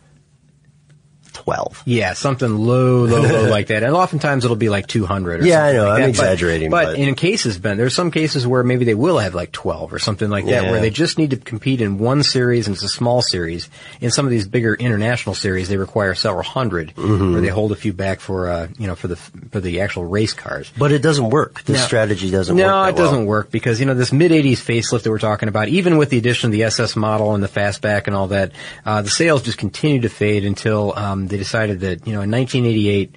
12. 1.47 1.85
Yeah, 1.87 2.15
something 2.15 2.57
low, 2.59 3.05
low, 3.05 3.23
low 3.23 3.49
like 3.51 3.69
that. 3.69 3.85
And 3.85 3.95
oftentimes 3.95 4.45
it'll 4.45 4.57
be 4.57 4.69
like 4.69 4.89
200 4.89 5.43
or 5.43 5.47
Yeah, 5.47 5.63
I 5.65 5.73
know. 5.75 5.85
like 5.85 5.93
I'm 5.95 6.01
that. 6.01 6.09
exaggerating, 6.09 6.71
But, 6.73 6.87
but- 6.87 6.99
in 6.99 7.15
cases, 7.15 7.57
Ben, 7.57 7.77
there's 7.77 7.95
some 7.95 8.11
cases 8.11 8.45
where 8.49 8.65
maybe 8.65 8.85
they 8.85 8.97
will 8.97 9.19
have 9.19 9.37
like 9.37 9.53
12 9.53 9.93
or 9.93 10.01
something 10.01 10.29
like 10.29 10.45
that, 10.47 10.65
Yeah. 10.65 10.71
where 10.73 10.81
they 10.81 10.91
just 10.91 11.19
need 11.19 11.31
to 11.31 11.37
compete 11.37 11.81
in 11.81 11.99
one 11.99 12.25
series 12.25 12.67
and 12.67 12.75
it's 12.75 12.83
a 12.83 12.89
small 12.89 13.23
series. 13.23 13.69
In 14.01 14.11
some 14.11 14.27
of 14.27 14.31
these 14.33 14.49
bigger 14.49 14.75
international 14.75 15.37
series, 15.37 15.69
they 15.69 15.77
require 15.77 16.17
several 16.17 16.43
100 16.43 16.95
Mm-hmm. 16.97 17.33
where 17.35 17.41
they 17.41 17.49
hold 17.49 17.71
a 17.71 17.77
few 17.77 17.93
back 17.93 18.19
for, 18.19 18.49
uh, 18.49 18.67
you 18.77 18.89
know, 18.89 18.97
for 18.97 19.07
the, 19.07 19.15
for 19.17 19.61
the 19.61 19.83
actual 19.83 20.05
race 20.05 20.35
cars. 20.35 20.73
But 20.77 20.91
it 20.91 21.01
doesn't 21.01 21.31
work. 21.31 21.63
This 21.63 21.79
No. 21.79 21.87
strategy 21.87 22.29
doesn't 22.33 22.57
no, 22.57 22.67
work. 22.67 22.95
it 22.95 22.97
doesn't 22.99 23.27
work 23.27 23.51
because, 23.53 23.79
you 23.79 23.87
know, 23.87 23.95
this 23.95 24.13
mid-80s 24.13 24.59
facelift 24.59 25.05
that 25.05 25.11
we're 25.11 25.21
talking 25.21 25.49
about, 25.49 25.69
even 25.69 25.97
with 25.97 26.11
the 26.11 26.19
addition 26.19 26.49
of 26.49 26.53
the 26.53 26.65
SS 26.65 26.97
model 26.97 27.35
and 27.35 27.43
the 27.45 27.49
fastback 27.49 28.09
and 28.09 28.17
all 28.17 28.27
that, 28.29 28.51
uh, 28.85 29.03
the 29.03 29.11
sales 29.11 29.43
just 29.43 29.59
continue 29.59 30.01
to 30.01 30.09
fade 30.09 30.45
until, 30.45 30.93
um, 30.97 31.29
they 31.37 31.43
decided 31.43 31.81
that, 31.81 32.07
you 32.07 32.15
know, 32.15 32.23
in 32.23 32.31
1988, 32.31 33.15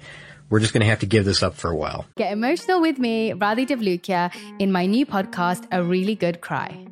we're 0.50 0.60
just 0.60 0.72
going 0.72 0.82
to 0.82 0.86
have 0.86 1.00
to 1.00 1.06
give 1.06 1.24
this 1.24 1.42
up 1.42 1.54
for 1.54 1.70
a 1.70 1.76
while. 1.76 2.04
Get 2.16 2.32
emotional 2.32 2.80
with 2.80 2.98
me, 2.98 3.32
Radhi 3.32 3.66
Devlukia, 3.66 4.30
in 4.58 4.72
my 4.72 4.86
new 4.86 5.06
podcast, 5.06 5.66
A 5.72 5.82
Really 5.82 6.14
Good 6.14 6.40
Cry. 6.40 6.89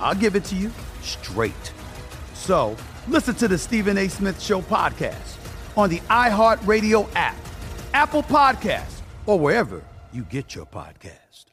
I'll 0.00 0.14
give 0.14 0.36
it 0.36 0.44
to 0.44 0.54
you 0.54 0.70
straight. 1.02 1.72
So 2.34 2.76
listen 3.08 3.34
to 3.36 3.48
the 3.48 3.58
Stephen 3.58 3.98
A. 3.98 4.08
Smith 4.08 4.40
Show 4.40 4.62
podcast 4.62 5.36
on 5.76 5.90
the 5.90 6.00
iHeartRadio 6.00 7.08
app, 7.14 7.36
Apple 7.94 8.22
Podcasts, 8.22 9.00
or 9.26 9.38
wherever 9.38 9.82
you 10.12 10.22
get 10.24 10.54
your 10.54 10.66
podcast. 10.66 11.46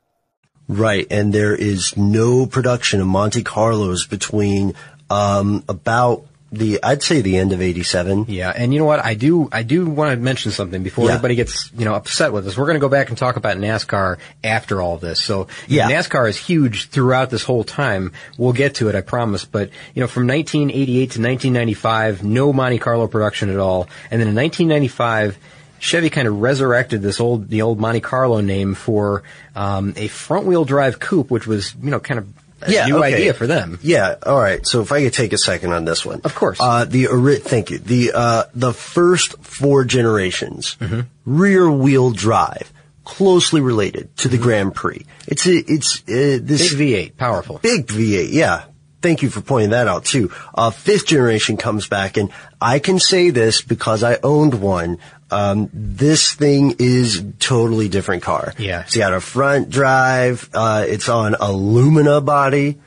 Right, 0.67 1.05
and 1.11 1.31
there 1.31 1.55
is 1.55 1.95
no 1.95 2.47
production 2.47 2.99
of 2.99 3.07
Monte 3.07 3.43
Carlos 3.43 4.07
between 4.07 4.73
um, 5.09 5.63
about 5.69 6.25
the 6.57 6.79
I'd 6.83 7.03
say 7.03 7.21
the 7.21 7.37
end 7.37 7.51
of 7.53 7.61
'87. 7.61 8.25
Yeah, 8.27 8.51
and 8.55 8.73
you 8.73 8.79
know 8.79 8.85
what? 8.85 9.03
I 9.03 9.13
do 9.13 9.49
I 9.51 9.63
do 9.63 9.85
want 9.85 10.11
to 10.11 10.17
mention 10.17 10.51
something 10.51 10.83
before 10.83 11.05
Yeah. 11.05 11.11
everybody 11.13 11.35
gets 11.35 11.69
you 11.77 11.85
know 11.85 11.93
upset 11.95 12.33
with 12.33 12.47
us. 12.47 12.57
We're 12.57 12.65
going 12.65 12.75
to 12.75 12.81
go 12.81 12.89
back 12.89 13.09
and 13.09 13.17
talk 13.17 13.35
about 13.35 13.57
NASCAR 13.57 14.17
after 14.43 14.81
all 14.81 14.97
this. 14.97 15.21
So 15.21 15.47
Yeah. 15.67 15.89
NASCAR 15.89 16.29
is 16.29 16.37
huge 16.37 16.89
throughout 16.89 17.29
this 17.29 17.43
whole 17.43 17.63
time. 17.63 18.11
We'll 18.37 18.53
get 18.53 18.75
to 18.75 18.89
it, 18.89 18.95
I 18.95 19.01
promise. 19.01 19.45
But 19.45 19.69
you 19.93 20.01
know, 20.01 20.07
from 20.07 20.27
1988 20.27 21.11
to 21.11 21.21
1995, 21.21 22.23
no 22.23 22.51
Monte 22.53 22.79
Carlo 22.79 23.07
production 23.07 23.49
at 23.49 23.57
all, 23.57 23.87
and 24.11 24.21
then 24.21 24.27
in 24.29 24.35
1995. 24.35 25.37
Chevy 25.77 26.09
kind 26.09 26.27
of 26.27 26.39
resurrected 26.41 27.01
this 27.01 27.19
old, 27.19 27.49
the 27.49 27.61
old 27.61 27.79
Monte 27.79 27.99
Carlo 27.99 28.39
name 28.39 28.73
for 28.73 29.21
um, 29.55 29.93
a 29.97 30.07
front-wheel 30.07 30.63
drive 30.65 30.99
coupe, 30.99 31.29
which 31.29 31.45
was, 31.45 31.75
you 31.83 31.91
know, 31.91 31.99
kind 31.99 32.17
of 32.17 32.27
a 32.61 32.87
new 32.87 32.97
okay. 32.97 33.13
idea 33.13 33.33
for 33.33 33.47
them. 33.47 33.79
Yeah, 33.81 34.15
all 34.25 34.39
right. 34.39 34.65
So 34.65 34.81
if 34.81 34.91
I 34.91 35.03
could 35.03 35.13
take 35.13 35.33
a 35.33 35.37
second 35.37 35.73
on 35.73 35.85
this 35.85 36.05
one, 36.05 36.21
Of 36.23 36.35
course. 36.35 36.57
Uh, 36.61 36.85
the 36.85 37.05
thank 37.43 37.69
you. 37.71 37.77
The 37.79 38.11
uh, 38.13 38.43
the 38.53 38.73
first 38.73 39.37
four 39.43 39.83
generations, 39.85 40.75
Mm-hmm. 40.79 41.01
rear 41.25 41.69
wheel 41.69 42.11
drive, 42.11 42.71
closely 43.03 43.61
related 43.61 44.15
to 44.17 44.27
the 44.29 44.37
Grand 44.37 44.73
Prix. 44.73 45.05
It's 45.27 45.45
a, 45.47 45.55
it's 45.55 46.01
uh, 46.07 46.39
this 46.41 46.73
Mm-hmm. 46.73 46.77
Big 46.77 47.13
V8, 47.13 47.17
powerful. 47.17 47.59
Big 47.59 47.87
V8, 47.87 48.27
yeah. 48.31 48.63
Thank 49.01 49.21
you 49.21 49.29
for 49.29 49.41
pointing 49.41 49.69
that 49.69 49.87
out 49.87 50.05
too. 50.05 50.31
Uh, 50.55 50.71
fifth 50.71 51.05
generation 51.05 51.57
comes 51.57 51.87
back 51.87 52.17
and 52.17 52.31
I 52.59 52.79
can 52.79 52.97
say 52.97 53.29
this 53.29 53.61
because 53.61 54.01
I 54.03 54.17
owned 54.23 54.55
one. 54.59 54.97
Um, 55.31 55.69
this 55.73 56.33
thing 56.33 56.75
is 56.79 57.23
totally 57.39 57.89
different 57.89 58.23
car. 58.23 58.53
Yeah. 58.57 58.81
It's 58.81 58.95
got 58.95 59.13
a 59.13 59.19
front 59.21 59.69
drive. 59.69 60.49
Uh, 60.53 60.85
it's 60.87 61.09
on 61.09 61.35
a 61.35 61.51
Lumina 61.51 62.21
body. 62.21 62.79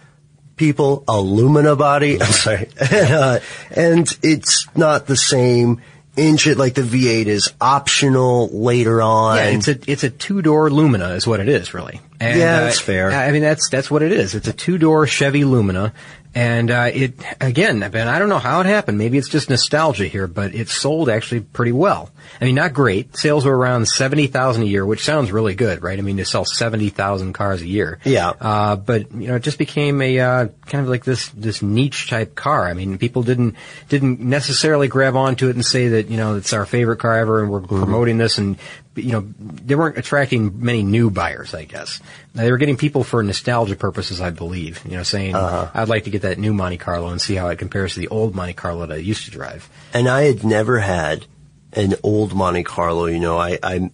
People, 0.56 1.04
a 1.08 1.20
Lumina 1.20 1.76
body. 1.76 2.20
I'm 2.20 2.32
sorry. 2.32 2.68
uh, 2.80 3.40
and 3.70 4.18
it's 4.22 4.66
not 4.76 5.06
the 5.06 5.16
same 5.16 5.80
inch 6.16 6.48
it 6.48 6.58
like 6.58 6.74
the 6.74 6.82
V8 6.82 7.26
is 7.26 7.52
optional 7.60 8.48
later 8.48 9.00
on. 9.00 9.36
Yeah, 9.36 9.44
it's 9.50 9.68
a 9.68 9.78
it's 9.86 10.02
a 10.04 10.10
two 10.10 10.42
door 10.42 10.68
Lumina 10.68 11.10
is 11.10 11.26
what 11.26 11.38
it 11.40 11.48
is 11.48 11.74
really. 11.74 12.00
And, 12.20 12.38
Yeah, 12.38 12.56
uh, 12.56 12.60
that's 12.64 12.80
fair. 12.80 13.10
I 13.12 13.30
mean 13.30 13.42
that's 13.42 13.68
that's 13.70 13.90
what 13.90 14.02
it 14.02 14.10
is. 14.12 14.34
It's 14.34 14.48
a 14.48 14.52
two 14.52 14.78
door 14.78 15.06
Chevy 15.06 15.44
Lumina, 15.44 15.92
and 16.34 16.70
uh, 16.70 16.90
it 16.92 17.14
again, 17.40 17.80
Ben, 17.90 18.08
I 18.08 18.18
don't 18.18 18.28
know 18.28 18.38
how 18.38 18.60
it 18.60 18.66
happened. 18.66 18.98
Maybe 18.98 19.18
it's 19.18 19.28
just 19.28 19.48
nostalgia 19.50 20.06
here, 20.06 20.26
but 20.26 20.54
it 20.54 20.68
sold 20.68 21.08
actually 21.08 21.40
pretty 21.40 21.72
well. 21.72 22.10
I 22.40 22.44
mean, 22.44 22.54
not 22.54 22.72
great. 22.74 23.16
Sales 23.16 23.44
were 23.44 23.56
around 23.56 23.86
seventy 23.88 24.26
thousand 24.26 24.64
a 24.64 24.66
year, 24.66 24.84
which 24.84 25.04
sounds 25.04 25.32
really 25.32 25.54
good, 25.54 25.82
right? 25.82 25.98
I 25.98 26.02
mean, 26.02 26.18
to 26.18 26.24
sell 26.24 26.44
seventy 26.44 26.90
thousand 26.90 27.32
cars 27.32 27.62
a 27.62 27.66
year. 27.66 27.98
Yeah. 28.04 28.28
Uh, 28.40 28.76
but 28.76 29.12
you 29.12 29.28
know, 29.28 29.36
it 29.36 29.42
just 29.42 29.58
became 29.58 30.00
a 30.02 30.20
uh, 30.20 30.48
kind 30.66 30.82
of 30.82 30.88
like 30.90 31.04
this 31.04 31.28
this 31.30 31.62
niche 31.62 32.08
type 32.10 32.34
car. 32.34 32.66
I 32.66 32.74
mean, 32.74 32.98
people 32.98 33.22
didn't 33.22 33.56
didn't 33.88 34.20
necessarily 34.20 34.88
grab 34.88 35.16
onto 35.16 35.48
it 35.48 35.54
and 35.56 35.64
say 35.64 35.88
that 35.88 36.08
you 36.08 36.16
know 36.16 36.36
it's 36.36 36.52
our 36.52 36.66
favorite 36.66 36.98
car 36.98 37.18
ever, 37.18 37.42
and 37.42 37.50
we're 37.50 37.58
Mm-hmm. 37.68 37.82
promoting 37.82 38.18
this, 38.18 38.38
and 38.38 38.56
you 38.98 39.12
know, 39.12 39.28
they 39.38 39.74
weren't 39.74 39.98
attracting 39.98 40.64
many 40.64 40.82
new 40.82 41.10
buyers. 41.10 41.54
I 41.54 41.64
guess 41.64 42.00
they 42.34 42.50
were 42.50 42.58
getting 42.58 42.76
people 42.76 43.04
for 43.04 43.22
nostalgia 43.22 43.76
purposes, 43.76 44.20
I 44.20 44.30
believe. 44.30 44.82
You 44.84 44.96
know, 44.96 45.02
saying 45.02 45.34
Uh-huh. 45.34 45.70
I'd 45.74 45.88
like 45.88 46.04
to 46.04 46.10
get 46.10 46.22
that 46.22 46.38
new 46.38 46.52
Monte 46.54 46.78
Carlo 46.78 47.08
and 47.08 47.20
see 47.20 47.34
how 47.34 47.48
it 47.48 47.58
compares 47.58 47.94
to 47.94 48.00
the 48.00 48.08
old 48.08 48.34
Monte 48.34 48.54
Carlo 48.54 48.86
that 48.86 48.94
I 48.94 48.98
used 48.98 49.24
to 49.26 49.30
drive. 49.30 49.68
and 49.94 50.08
I 50.08 50.22
had 50.22 50.44
never 50.44 50.78
had 50.78 51.26
an 51.72 51.94
old 52.02 52.34
Monte 52.34 52.62
Carlo. 52.64 53.06
You 53.06 53.20
know, 53.20 53.38
I 53.38 53.58
I, 53.62 53.90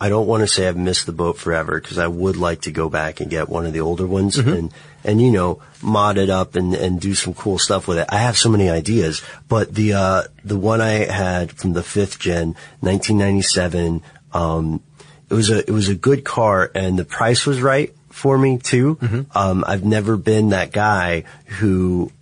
I 0.00 0.08
don't 0.08 0.26
want 0.26 0.42
to 0.42 0.46
say 0.46 0.66
I've 0.68 0.76
missed 0.76 1.06
the 1.06 1.12
boat 1.12 1.38
forever 1.38 1.80
because 1.80 1.98
I 1.98 2.06
would 2.08 2.36
like 2.36 2.62
to 2.62 2.72
go 2.72 2.88
back 2.88 3.20
and 3.20 3.30
get 3.30 3.48
one 3.48 3.64
of 3.66 3.72
the 3.72 3.80
older 3.80 4.06
ones 4.06 4.36
and 4.38 4.72
and 5.04 5.20
you 5.22 5.30
know 5.30 5.60
mod 5.82 6.18
it 6.18 6.30
up 6.30 6.56
and 6.56 6.74
and 6.74 7.00
do 7.00 7.14
some 7.14 7.32
cool 7.32 7.58
stuff 7.58 7.86
with 7.88 7.98
it. 7.98 8.06
I 8.10 8.16
have 8.18 8.36
so 8.36 8.48
many 8.50 8.68
ideas, 8.68 9.22
but 9.48 9.72
the 9.74 9.92
uh, 9.94 10.22
the 10.44 10.58
one 10.58 10.80
I 10.80 11.04
had 11.10 11.52
from 11.52 11.72
the 11.74 11.82
fifth 11.82 12.18
gen, 12.18 12.56
1997. 12.80 14.02
Um, 14.34 14.82
it 15.30 15.34
was 15.34 15.50
a 15.50 15.58
it 15.58 15.70
was 15.70 15.88
a 15.88 15.94
good 15.94 16.24
car 16.24 16.70
and 16.74 16.98
the 16.98 17.04
price 17.04 17.46
was 17.46 17.62
right 17.62 17.94
for 18.10 18.36
me 18.36 18.58
too. 18.58 18.98
Um, 19.34 19.64
I've 19.66 19.84
never 19.84 20.16
been 20.16 20.50
that 20.50 20.70
guy 20.72 21.24
who 21.58 22.12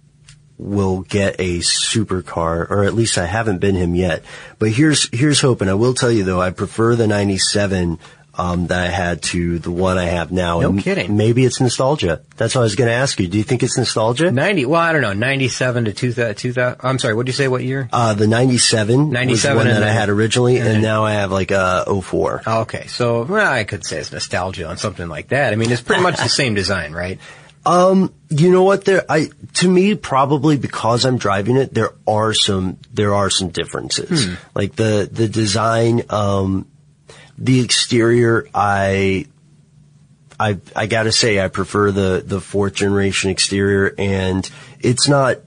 will 0.58 1.00
get 1.00 1.36
a 1.40 1.58
supercar, 1.58 2.70
or 2.70 2.84
at 2.84 2.94
least 2.94 3.18
I 3.18 3.26
haven't 3.26 3.58
been 3.58 3.74
him 3.74 3.94
yet. 3.94 4.22
But 4.58 4.70
here's 4.70 5.08
here's 5.12 5.40
hoping. 5.40 5.68
I 5.68 5.74
will 5.74 5.94
tell 5.94 6.10
you 6.12 6.24
though, 6.24 6.40
I 6.40 6.50
prefer 6.50 6.94
the 6.94 7.06
'97 7.06 7.98
um, 8.34 8.68
that 8.68 8.80
I 8.80 8.88
had 8.88 9.22
to 9.22 9.58
the 9.58 9.70
one 9.70 9.98
I 9.98 10.06
have 10.06 10.32
now. 10.32 10.60
No 10.60 10.70
And 10.70 10.82
kidding. 10.82 11.16
Maybe 11.16 11.44
it's 11.44 11.60
nostalgia. 11.60 12.22
That's 12.36 12.54
what 12.54 12.62
I 12.62 12.64
was 12.64 12.74
going 12.74 12.88
to 12.88 12.94
ask 12.94 13.20
you. 13.20 13.28
Do 13.28 13.36
you 13.38 13.44
think 13.44 13.62
it's 13.62 13.76
nostalgia? 13.76 14.30
Ninety. 14.30 14.64
Well, 14.64 14.80
I 14.80 14.92
don't 14.92 15.02
know. 15.02 15.12
Ninety-seven 15.12 15.84
to 15.84 15.92
2000. 15.92 16.34
2000 16.36 16.80
I'm 16.80 16.98
sorry. 16.98 17.14
What 17.14 17.26
did 17.26 17.32
you 17.32 17.36
say? 17.36 17.48
What 17.48 17.62
year? 17.62 17.88
Uh, 17.92 18.14
the 18.14 18.26
'97 18.26 18.98
was 18.98 19.08
the 19.08 19.12
97 19.12 19.56
one 19.56 19.66
that 19.66 19.82
I 19.82 19.90
had 19.90 20.08
originally, 20.08 20.58
and 20.58 20.68
and, 20.68 20.82
now 20.82 21.04
I 21.04 21.12
have 21.12 21.30
like 21.30 21.50
a 21.50 21.84
04. 21.86 22.42
Oh, 22.46 22.60
okay, 22.62 22.86
so 22.86 23.24
well, 23.24 23.52
I 23.52 23.64
could 23.64 23.84
say 23.84 23.98
it's 23.98 24.12
nostalgia 24.12 24.66
on 24.66 24.76
something 24.76 25.08
like 25.08 25.28
that. 25.28 25.52
I 25.52 25.56
mean, 25.56 25.70
it's 25.70 25.82
pretty 25.82 26.02
much 26.02 26.16
the 26.16 26.28
same 26.28 26.54
design, 26.54 26.92
right? 26.92 27.18
Um, 27.64 28.12
you 28.28 28.50
know 28.50 28.64
what? 28.64 28.84
There, 28.84 29.04
I 29.08 29.30
to 29.54 29.68
me 29.68 29.94
probably 29.94 30.56
because 30.56 31.04
I'm 31.04 31.16
driving 31.18 31.56
it, 31.56 31.72
there 31.72 31.90
are 32.08 32.34
some 32.34 32.78
there 32.92 33.14
are 33.14 33.30
some 33.30 33.50
differences. 33.50 34.26
Hmm. 34.26 34.34
Like 34.54 34.74
the 34.74 35.08
the 35.10 35.28
design, 35.28 36.02
um, 36.10 36.66
the 37.42 37.60
exterior. 37.60 38.48
I 38.54 39.26
I 40.38 40.58
I 40.74 40.86
gotta 40.86 41.12
say 41.12 41.40
I 41.40 41.48
prefer 41.48 41.90
the 41.90 42.22
the 42.24 42.40
fourth 42.40 42.74
generation 42.74 43.30
exterior, 43.30 43.94
and 43.98 44.48
it's 44.80 45.08
not. 45.08 45.38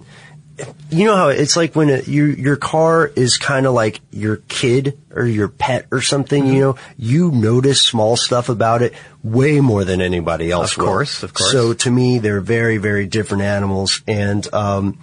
You 0.89 1.05
know 1.05 1.15
how 1.17 1.27
it's 1.29 1.57
like 1.57 1.75
when 1.75 1.89
a, 1.89 2.01
your 2.03 2.29
your 2.29 2.55
car 2.55 3.07
is 3.07 3.35
kind 3.35 3.65
of 3.65 3.73
like 3.73 3.99
your 4.11 4.37
kid 4.37 4.97
or 5.13 5.25
your 5.25 5.49
pet 5.49 5.87
or 5.91 6.01
something. 6.01 6.43
Mm-hmm. 6.43 6.53
You 6.53 6.59
know, 6.61 6.75
you 6.97 7.31
notice 7.31 7.81
small 7.81 8.15
stuff 8.15 8.47
about 8.47 8.81
it 8.81 8.93
way 9.21 9.59
more 9.59 9.83
than 9.83 9.99
anybody 9.99 10.51
else. 10.51 10.71
Of 10.71 10.77
will. 10.77 10.85
course, 10.85 11.23
of 11.23 11.33
course. 11.33 11.51
So 11.51 11.73
to 11.73 11.91
me, 11.91 12.19
they're 12.19 12.39
very 12.39 12.77
very 12.77 13.05
different 13.05 13.43
animals, 13.43 14.01
and 14.07 14.47
um, 14.53 14.97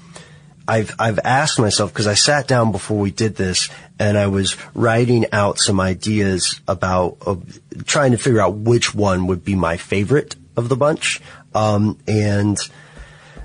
I've 0.67 0.95
I've 0.99 1.19
asked 1.23 1.59
myself 1.59 1.93
because 1.93 2.07
I 2.07 2.15
sat 2.15 2.49
down 2.49 2.73
before 2.73 2.99
we 2.99 3.11
did 3.11 3.37
this 3.37 3.69
and 4.03 4.19
I 4.19 4.27
was 4.27 4.57
writing 4.75 5.27
out 5.31 5.61
some 5.61 5.79
ideas 5.79 6.61
about 6.67 7.19
uh, 7.25 7.37
trying 7.85 8.11
to 8.11 8.19
figure 8.19 8.41
out 8.41 8.55
which 8.55 8.93
one 8.93 9.29
would 9.29 9.45
be 9.45 9.55
my 9.55 9.77
favorite 9.77 10.35
of 10.57 10.69
the 10.69 10.75
bunch. 10.75 11.21
Um, 11.55 11.99
and 12.09 12.59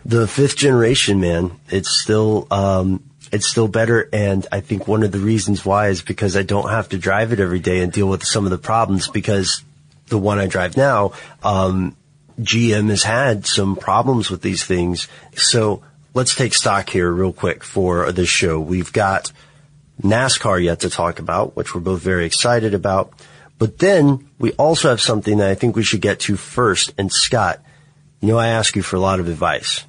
the 0.03 0.27
fifth 0.27 0.57
generation, 0.57 1.19
man, 1.19 1.51
it's 1.69 2.01
still 2.01 2.47
um, 2.49 3.03
it's 3.31 3.45
still 3.45 3.67
better. 3.67 4.09
And 4.11 4.47
I 4.51 4.61
think 4.61 4.87
one 4.87 5.03
of 5.03 5.11
the 5.11 5.19
reasons 5.19 5.63
why 5.63 5.89
is 5.89 6.01
because 6.01 6.35
I 6.35 6.41
don't 6.41 6.69
have 6.69 6.89
to 6.89 6.97
drive 6.97 7.33
it 7.33 7.39
every 7.39 7.59
day 7.59 7.81
and 7.81 7.91
deal 7.91 8.09
with 8.09 8.23
some 8.23 8.45
of 8.45 8.49
the 8.49 8.57
problems 8.57 9.07
because 9.07 9.61
the 10.07 10.17
one 10.17 10.39
I 10.39 10.47
drive 10.47 10.75
now, 10.75 11.11
um, 11.43 11.95
GM 12.41 12.89
has 12.89 13.03
had 13.03 13.45
some 13.45 13.75
problems 13.75 14.31
with 14.31 14.41
these 14.41 14.63
things. 14.63 15.07
So 15.35 15.83
let's 16.15 16.33
take 16.33 16.55
stock 16.55 16.89
here 16.89 17.11
real 17.11 17.33
quick 17.33 17.63
for 17.63 18.11
this 18.11 18.29
show. 18.29 18.59
We've 18.59 18.91
got 18.91 19.31
NASCAR 20.01 20.63
yet 20.63 20.81
to 20.81 20.89
talk 20.89 21.19
about, 21.19 21.55
which 21.55 21.73
we're 21.73 21.81
both 21.81 22.01
very 22.01 22.25
excited 22.25 22.73
about. 22.73 23.11
But 23.57 23.79
then 23.79 24.29
we 24.37 24.51
also 24.53 24.89
have 24.89 25.01
something 25.01 25.37
that 25.39 25.49
I 25.49 25.55
think 25.55 25.75
we 25.75 25.83
should 25.83 26.01
get 26.01 26.19
to 26.21 26.37
first. 26.37 26.93
And 26.97 27.11
Scott, 27.11 27.59
you 28.21 28.27
know, 28.29 28.37
I 28.37 28.47
ask 28.49 28.75
you 28.75 28.83
for 28.83 28.95
a 28.95 28.99
lot 28.99 29.19
of 29.19 29.27
advice. 29.27 29.83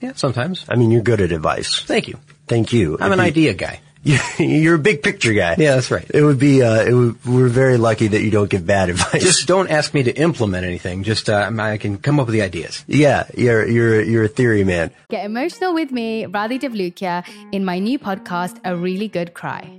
Yeah, 0.00 0.12
sometimes. 0.14 0.64
I 0.68 0.76
mean, 0.76 0.90
you're 0.90 1.02
good 1.02 1.20
at 1.20 1.30
advice. 1.30 1.82
Thank 1.84 2.08
you. 2.08 2.18
Thank 2.48 2.72
you. 2.72 2.96
I'm 2.98 3.12
If 3.12 3.18
an 3.18 3.18
you- 3.18 3.24
idea 3.26 3.54
guy. 3.54 3.80
You're 4.38 4.76
a 4.76 4.78
big 4.78 5.02
picture 5.02 5.32
guy. 5.34 5.56
Yeah, 5.58 5.74
that's 5.74 5.90
right. 5.90 6.08
It 6.12 6.22
would 6.22 6.38
be, 6.38 6.62
uh, 6.62 6.82
it 6.84 6.92
would, 6.92 7.24
we're 7.26 7.48
very 7.48 7.76
lucky 7.76 8.08
that 8.08 8.22
you 8.22 8.30
don't 8.30 8.48
give 8.48 8.66
bad 8.66 8.88
advice. 8.94 9.22
Just 9.22 9.46
don't 9.46 9.70
ask 9.70 9.92
me 9.92 10.02
to 10.04 10.12
implement 10.12 10.64
anything. 10.64 11.02
Just 11.02 11.28
uh, 11.28 11.50
I 11.58 11.76
can 11.76 11.98
come 11.98 12.18
up 12.18 12.26
with 12.26 12.32
the 12.32 12.42
ideas. 12.42 12.84
yeah, 12.86 13.24
you're, 13.36 13.66
you're, 13.66 14.00
you're 14.02 14.24
a 14.24 14.28
theory 14.28 14.64
man. 14.64 14.90
Get 15.10 15.24
emotional 15.26 15.74
with 15.74 15.90
me, 15.92 16.24
Radhi 16.24 16.58
Devlukia, 16.60 17.24
in 17.52 17.64
my 17.64 17.78
new 17.78 17.98
podcast, 17.98 18.58
A 18.64 18.74
Really 18.74 19.08
Good 19.08 19.34
Cry. 19.34 19.78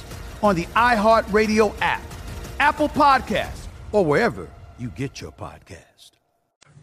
on 0.43 0.55
the 0.55 0.65
iHeartRadio 0.75 1.73
app, 1.81 2.01
Apple 2.59 2.89
Podcasts, 2.89 3.67
or 3.91 4.05
wherever 4.05 4.49
you 4.79 4.89
get 4.89 5.21
your 5.21 5.31
podcast. 5.31 6.11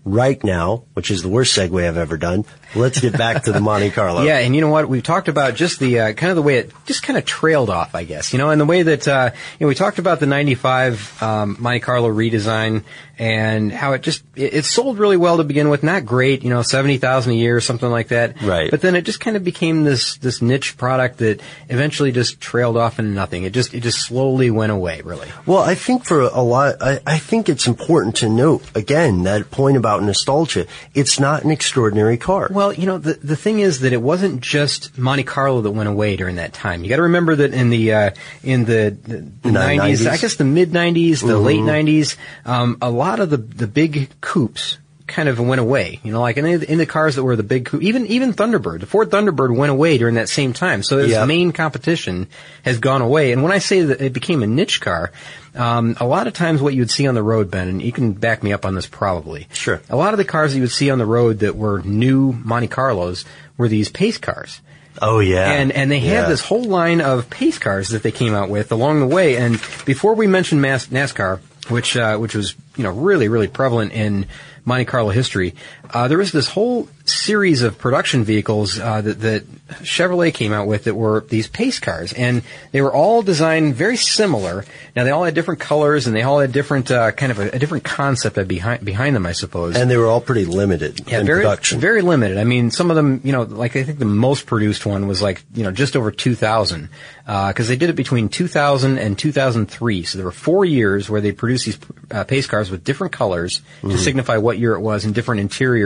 Right 0.05 0.43
now, 0.45 0.85
which 0.95 1.11
is 1.11 1.23
the 1.23 1.29
worst 1.29 1.57
segue 1.57 1.87
I've 1.87 1.97
ever 1.97 2.17
done, 2.17 2.45
let's 2.75 3.01
get 3.01 3.17
back 3.17 3.45
to 3.45 3.53
the 3.53 3.61
Monte 3.61 3.91
Carlo. 3.91 4.23
Yeah, 4.23 4.39
and 4.39 4.55
you 4.55 4.61
know 4.61 4.69
what? 4.69 4.89
We've 4.89 5.03
talked 5.03 5.29
about 5.29 5.55
just 5.55 5.81
the 5.81 6.01
uh, 6.01 6.13
kind 6.13 6.31
of 6.31 6.37
the 6.37 6.43
way 6.43 6.59
it 6.59 6.73
just 6.87 7.03
kind 7.03 7.19
of 7.19 7.25
trailed 7.25 7.71
off, 7.71 7.95
I 7.95 8.05
guess. 8.05 8.33
You 8.33 8.39
know, 8.39 8.51
and 8.51 8.61
the 8.61 8.67
way 8.67 8.83
that 8.83 9.07
uh, 9.07 9.31
you 9.59 9.65
know 9.65 9.69
we 9.69 9.75
talked 9.75 9.99
about 9.99 10.21
the 10.21 10.27
'95 10.27 11.23
um, 11.23 11.57
Monte 11.59 11.81
Carlo 11.81 12.09
redesign 12.09 12.85
and 13.19 13.73
how 13.73 13.93
it 13.93 14.03
just 14.03 14.23
it, 14.37 14.55
it 14.55 14.65
sold 14.65 14.99
really 14.99 15.17
well 15.17 15.39
to 15.39 15.45
begin 15.45 15.69
with. 15.69 15.83
Not 15.83 16.05
great, 16.05 16.43
you 16.43 16.51
know, 16.51 16.63
seventy 16.63 16.99
thousand 16.99 17.33
a 17.33 17.37
year 17.37 17.57
or 17.57 17.61
something 17.61 17.91
like 17.91 18.09
that. 18.09 18.41
Right. 18.43 18.71
But 18.71 18.81
then 18.81 18.95
it 18.95 19.03
just 19.03 19.21
kind 19.21 19.37
of 19.37 19.45
became 19.45 19.85
this 19.85 20.17
this 20.19 20.41
niche 20.41 20.77
product 20.77 21.19
that 21.19 21.41
eventually 21.69 22.13
just 22.13 22.41
trailed 22.41 22.77
off 22.77 22.99
into 22.99 23.11
nothing. 23.11 23.45
It 23.45 23.53
just 23.53 23.75
it 23.75 23.83
just 23.83 24.01
slowly 24.01 24.51
went 24.51 24.73
away, 24.73 25.03
really. 25.03 25.29
Well, 25.47 25.63
I 25.63 25.75
think 25.75 26.05
for 26.05 26.21
a 26.21 26.41
lot, 26.41 26.77
I, 26.81 27.01
I 27.07 27.19
think 27.19 27.49
it's 27.49 27.67
important 27.67 28.17
to 28.17 28.29
note 28.29 28.65
again 28.75 29.25
that 29.25 29.51
point 29.51 29.77
about 29.77 30.03
nostalgia. 30.03 30.67
It's 30.95 31.19
not 31.19 31.45
an 31.45 31.51
extraordinary 31.51 32.17
car. 32.17 32.49
Well, 32.51 32.58
you 32.73 32.87
know, 32.87 32.99
the 32.99 33.15
the 33.15 33.37
thing 33.37 33.61
is 33.61 33.81
that 33.81 33.93
it 33.93 34.03
wasn't 34.03 34.41
just 34.41 34.97
Monte 34.99 35.25
Carlo 35.25 35.61
that 35.63 35.71
went 35.71 35.89
away 35.89 36.17
during 36.17 36.37
that 36.37 36.53
time. 36.53 36.83
You 36.83 36.89
got 36.91 36.97
to 36.97 37.03
remember 37.03 37.37
that 37.37 37.55
in 37.55 37.71
the 37.71 37.93
uh, 37.93 38.11
in 38.43 38.65
the 38.65 38.97
the 39.43 39.51
nineties, 39.51 40.07
I 40.07 40.17
guess 40.17 40.37
the 40.37 40.45
mid 40.45 40.73
nineties, 40.73 41.21
the 41.21 41.35
Mhm. 41.39 41.45
late 41.45 41.63
nineties, 41.63 42.17
um, 42.45 42.77
a 42.83 42.91
lot 42.91 43.21
of 43.21 43.31
the 43.31 43.37
the 43.39 43.67
big 43.67 44.09
coupes 44.21 44.79
kind 45.09 45.29
of 45.29 45.41
went 45.41 45.61
away. 45.61 45.99
You 46.05 46.13
know, 46.13 46.21
like 46.21 46.37
in 46.37 46.45
the, 46.45 46.71
in 46.71 46.79
the 46.79 46.87
cars 46.87 47.17
that 47.17 47.25
were 47.25 47.35
the 47.37 47.43
big 47.43 47.69
even 47.81 48.07
even 48.07 48.33
Thunderbird, 48.35 48.81
the 48.81 48.87
Ford 48.87 49.11
Thunderbird 49.11 49.57
went 49.57 49.71
away 49.73 49.99
during 49.99 50.15
that 50.17 50.29
same 50.29 50.53
time. 50.53 50.83
So 50.83 50.99
its 50.99 51.11
Yep. 51.11 51.27
main 51.29 51.53
competition 51.53 52.29
has 52.65 52.79
gone 52.79 53.03
away. 53.03 53.33
And 53.33 53.43
when 53.43 53.51
I 53.53 53.59
say 53.59 53.83
that 53.83 54.01
it 54.01 54.13
became 54.13 54.43
a 54.43 54.47
niche 54.47 54.81
car, 54.81 55.11
um, 55.55 55.97
a 56.01 56.07
lot 56.07 56.27
of 56.27 56.35
times 56.35 56.63
what 56.63 56.75
you 56.75 56.83
would 56.83 56.91
see 56.91 57.07
on 57.09 57.15
the 57.15 57.23
road, 57.23 57.51
Ben, 57.51 57.69
and 57.69 57.83
you 57.83 57.91
can 57.91 58.13
back 58.13 58.43
me 58.43 58.53
up 58.53 58.65
on 58.65 58.75
this 58.75 58.87
probably. 58.87 59.49
Sure. 59.53 59.81
A 59.91 59.97
lot 59.97 60.15
of 60.15 60.19
the 60.19 60.25
cars 60.25 60.53
that 60.53 60.57
you 60.59 60.63
would 60.63 60.71
see 60.71 60.91
on 60.91 60.99
the 60.99 61.07
road 61.07 61.41
that 61.41 61.57
were 61.57 61.81
new 61.83 62.33
Monte 62.33 62.69
Carlos 62.69 63.25
were 63.57 63.69
these 63.69 63.89
pace 63.89 64.19
cars. 64.19 64.61
Oh 65.01 65.21
yeah. 65.21 65.51
And 65.53 65.71
and 65.73 65.91
they 65.91 65.99
Yeah. 65.99 66.23
had 66.23 66.29
this 66.29 66.41
whole 66.41 66.65
line 66.65 67.01
of 67.01 67.31
pace 67.31 67.59
cars 67.59 67.91
that 67.91 68.03
they 68.03 68.11
came 68.11 68.35
out 68.35 68.49
with 68.51 68.73
along 68.73 69.01
the 69.01 69.07
way. 69.07 69.37
And 69.37 69.61
before 69.85 70.15
we 70.15 70.27
mention 70.27 70.61
Mas- 70.61 70.89
NASCAR, 70.89 71.39
which 71.69 71.97
uh, 71.97 72.17
which 72.19 72.35
was 72.35 72.55
you 72.77 72.83
know 72.83 72.91
really 72.91 73.29
really 73.29 73.47
prevalent 73.47 73.93
in 73.93 74.27
Monte 74.69 74.85
Carlo 74.85 75.09
history, 75.11 75.55
uh, 75.93 76.09
there 76.09 76.19
was 76.19 76.33
this 76.33 76.49
whole 76.49 76.89
series 77.05 77.63
of 77.63 77.79
production 77.79 78.23
vehicles 78.25 78.79
uh, 78.79 79.01
that, 79.01 79.21
that 79.21 79.45
Chevrolet 79.83 80.33
came 80.35 80.53
out 80.53 80.67
with 80.67 80.85
that 80.85 80.95
were 80.95 81.25
these 81.29 81.47
pace 81.49 81.79
cars, 81.79 82.13
and 82.13 82.43
they 82.73 82.83
were 82.83 82.93
all 82.93 83.23
designed 83.23 83.75
very 83.75 83.97
similar. 83.97 84.65
Now 84.95 85.05
they 85.05 85.11
all 85.11 85.25
had 85.25 85.35
different 85.35 85.61
colors, 85.61 86.07
and 86.07 86.15
they 86.15 86.23
all 86.23 86.41
had 86.41 86.53
different 86.53 86.91
uh, 86.91 87.13
kind 87.13 87.33
of 87.33 87.39
a, 87.39 87.51
a 87.51 87.59
different 87.59 87.85
concept 87.85 88.37
behind 88.49 88.85
behind 88.85 89.17
them, 89.17 89.25
I 89.27 89.33
suppose. 89.33 89.77
and 89.77 89.91
they 89.91 89.97
were 89.97 90.07
all 90.07 90.21
pretty 90.21 90.45
limited 90.45 91.01
Yeah, 91.09 91.21
in 91.21 91.27
very, 91.27 91.41
production. 91.43 91.81
very 91.81 92.03
limited. 92.03 92.39
I 92.39 92.45
mean, 92.45 92.71
some 92.71 92.91
of 92.91 92.97
them, 92.97 93.21
you 93.25 93.33
know, 93.33 93.43
like 93.43 93.77
I 93.77 93.83
think 93.85 93.99
the 93.99 94.05
most 94.05 94.47
produced 94.47 94.85
one 94.87 95.07
was 95.07 95.23
like, 95.23 95.43
you 95.55 95.63
know, 95.65 95.71
just 95.71 95.97
over 95.97 96.11
2,000, 96.11 96.89
because 97.27 97.69
they 97.69 97.77
did 97.77 97.89
it 97.91 97.97
between 97.97 98.29
2000 98.29 98.99
and 98.99 99.19
2003. 99.19 100.03
So 100.05 100.19
there 100.19 100.25
were 100.25 100.31
four 100.33 100.65
years 100.65 101.09
where 101.11 101.21
they 101.21 101.33
produced 101.33 101.67
these 101.67 101.79
uh, 102.11 102.25
pace 102.25 102.47
cars 102.47 102.71
with 102.71 102.85
different 102.85 103.13
colors 103.13 103.61
Mhm. 103.83 103.93
to 103.93 103.99
signify 103.99 104.37
what 104.39 104.59
year 104.59 104.75
it 104.75 104.81
was 104.81 105.05
and 105.05 105.15
different 105.15 105.41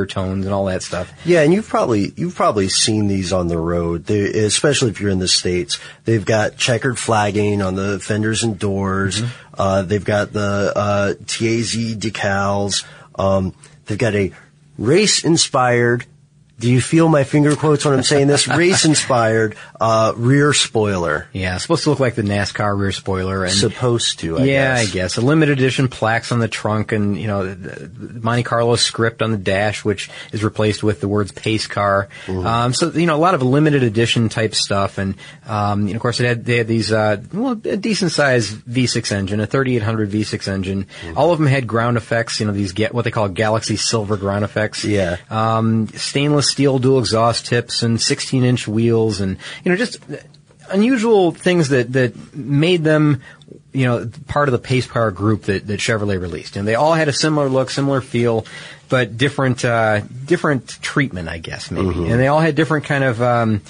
tones 0.06 0.44
and 0.44 0.54
all 0.54 0.66
that 0.66 0.82
stuff. 0.82 1.12
Yeah, 1.24 1.42
and 1.42 1.52
you've 1.52 1.68
probably 1.68 2.12
you've 2.16 2.34
probably 2.34 2.68
seen 2.68 3.08
these 3.08 3.32
on 3.32 3.48
the 3.48 3.58
road, 3.58 4.06
they, 4.06 4.20
especially 4.44 4.90
if 4.90 5.00
you're 5.00 5.10
in 5.10 5.18
the 5.18 5.28
states. 5.28 5.78
They've 6.04 6.24
got 6.24 6.56
checkered 6.56 6.98
flagging 6.98 7.62
on 7.62 7.74
the 7.74 7.98
fenders 7.98 8.42
and 8.42 8.58
doors. 8.58 9.20
Mm-hmm. 9.20 9.54
Uh, 9.58 9.82
they've 9.82 10.04
got 10.04 10.32
the 10.32 10.72
uh, 10.74 11.14
TAZ 11.26 11.96
decals. 11.96 12.84
Um, 13.14 13.54
they've 13.86 13.98
got 13.98 14.14
a 14.14 14.32
race 14.78 15.24
inspired. 15.24 16.06
Do 16.62 16.70
you 16.70 16.80
feel 16.80 17.08
my 17.08 17.24
finger 17.24 17.56
quotes 17.56 17.84
when 17.84 17.92
I'm 17.92 18.04
saying 18.04 18.28
this? 18.28 18.46
race 18.56 18.84
inspired 18.84 19.56
uh, 19.80 20.12
rear 20.14 20.52
spoiler. 20.52 21.26
Yeah, 21.32 21.56
supposed 21.58 21.82
to 21.84 21.90
look 21.90 21.98
like 21.98 22.14
the 22.14 22.22
NASCAR 22.22 22.78
rear 22.78 22.92
spoiler. 22.92 23.42
And 23.42 23.52
Supposed 23.52 24.20
to, 24.20 24.38
I 24.38 24.44
yeah, 24.44 24.76
guess. 24.76 24.88
I 24.88 24.92
guess 24.92 25.16
a 25.16 25.22
limited 25.22 25.58
edition 25.58 25.88
plaques 25.88 26.30
on 26.30 26.38
the 26.38 26.46
trunk, 26.46 26.92
and 26.92 27.18
you 27.18 27.26
know, 27.26 27.56
Monte 27.98 28.44
Carlo 28.44 28.76
script 28.76 29.22
on 29.22 29.32
the 29.32 29.38
dash, 29.38 29.84
which 29.84 30.08
is 30.30 30.44
replaced 30.44 30.84
with 30.84 31.00
the 31.00 31.08
words 31.08 31.32
"pace 31.32 31.66
car." 31.66 32.08
Mm-hmm. 32.26 32.46
Um, 32.46 32.74
so 32.74 32.90
you 32.92 33.06
know, 33.06 33.16
a 33.16 33.18
lot 33.18 33.34
of 33.34 33.42
limited 33.42 33.82
edition 33.82 34.28
type 34.28 34.54
stuff, 34.54 34.98
and 34.98 35.16
um, 35.46 35.88
you 35.88 35.94
know, 35.94 35.96
of 35.96 36.02
course, 36.02 36.20
it 36.20 36.26
had 36.26 36.44
they 36.44 36.58
had 36.58 36.68
these 36.68 36.92
uh, 36.92 37.20
well, 37.32 37.60
a 37.64 37.76
decent 37.76 38.12
sized 38.12 38.54
V6 38.66 39.10
engine, 39.10 39.40
a 39.40 39.48
3800 39.48 40.10
V6 40.10 40.46
engine. 40.46 40.84
Mm-hmm. 40.84 41.18
All 41.18 41.32
of 41.32 41.40
them 41.40 41.48
had 41.48 41.66
ground 41.66 41.96
effects. 41.96 42.38
You 42.38 42.46
know, 42.46 42.52
these 42.52 42.70
get 42.70 42.94
what 42.94 43.02
they 43.02 43.10
call 43.10 43.28
Galaxy 43.28 43.74
Silver 43.74 44.16
ground 44.16 44.44
effects. 44.44 44.84
Yeah. 44.84 45.16
Um, 45.28 45.88
stainless 45.88 46.51
steel 46.52 46.78
dual 46.78 46.98
exhaust 47.00 47.46
tips 47.46 47.82
and 47.82 48.00
16 48.00 48.44
inch 48.44 48.68
wheels, 48.68 49.20
and 49.20 49.36
you 49.64 49.70
know, 49.70 49.76
just 49.76 49.98
unusual 50.70 51.32
things 51.32 51.68
that 51.70 51.92
that 51.92 52.34
made 52.34 52.84
them 52.84 53.20
you 53.72 53.84
know 53.86 54.08
part 54.28 54.48
of 54.48 54.52
the 54.52 54.58
pace 54.58 54.86
car 54.86 55.10
group 55.10 55.42
that, 55.42 55.66
that 55.66 55.80
Chevrolet 55.80 56.20
released 56.20 56.56
and 56.56 56.66
they 56.68 56.74
all 56.76 56.94
had 56.94 57.08
a 57.08 57.12
similar 57.12 57.48
look 57.48 57.68
similar 57.70 58.00
feel 58.00 58.46
but 58.88 59.16
different 59.18 59.64
uh, 59.64 60.00
different 60.24 60.68
treatment 60.80 61.28
I 61.28 61.38
guess 61.38 61.70
maybe 61.70 61.88
Mhm. 61.88 62.10
and 62.10 62.20
they 62.20 62.28
all 62.28 62.40
had 62.40 62.54
different 62.54 62.84
kind 62.84 63.04
of 63.04 63.20
um, 63.20 63.60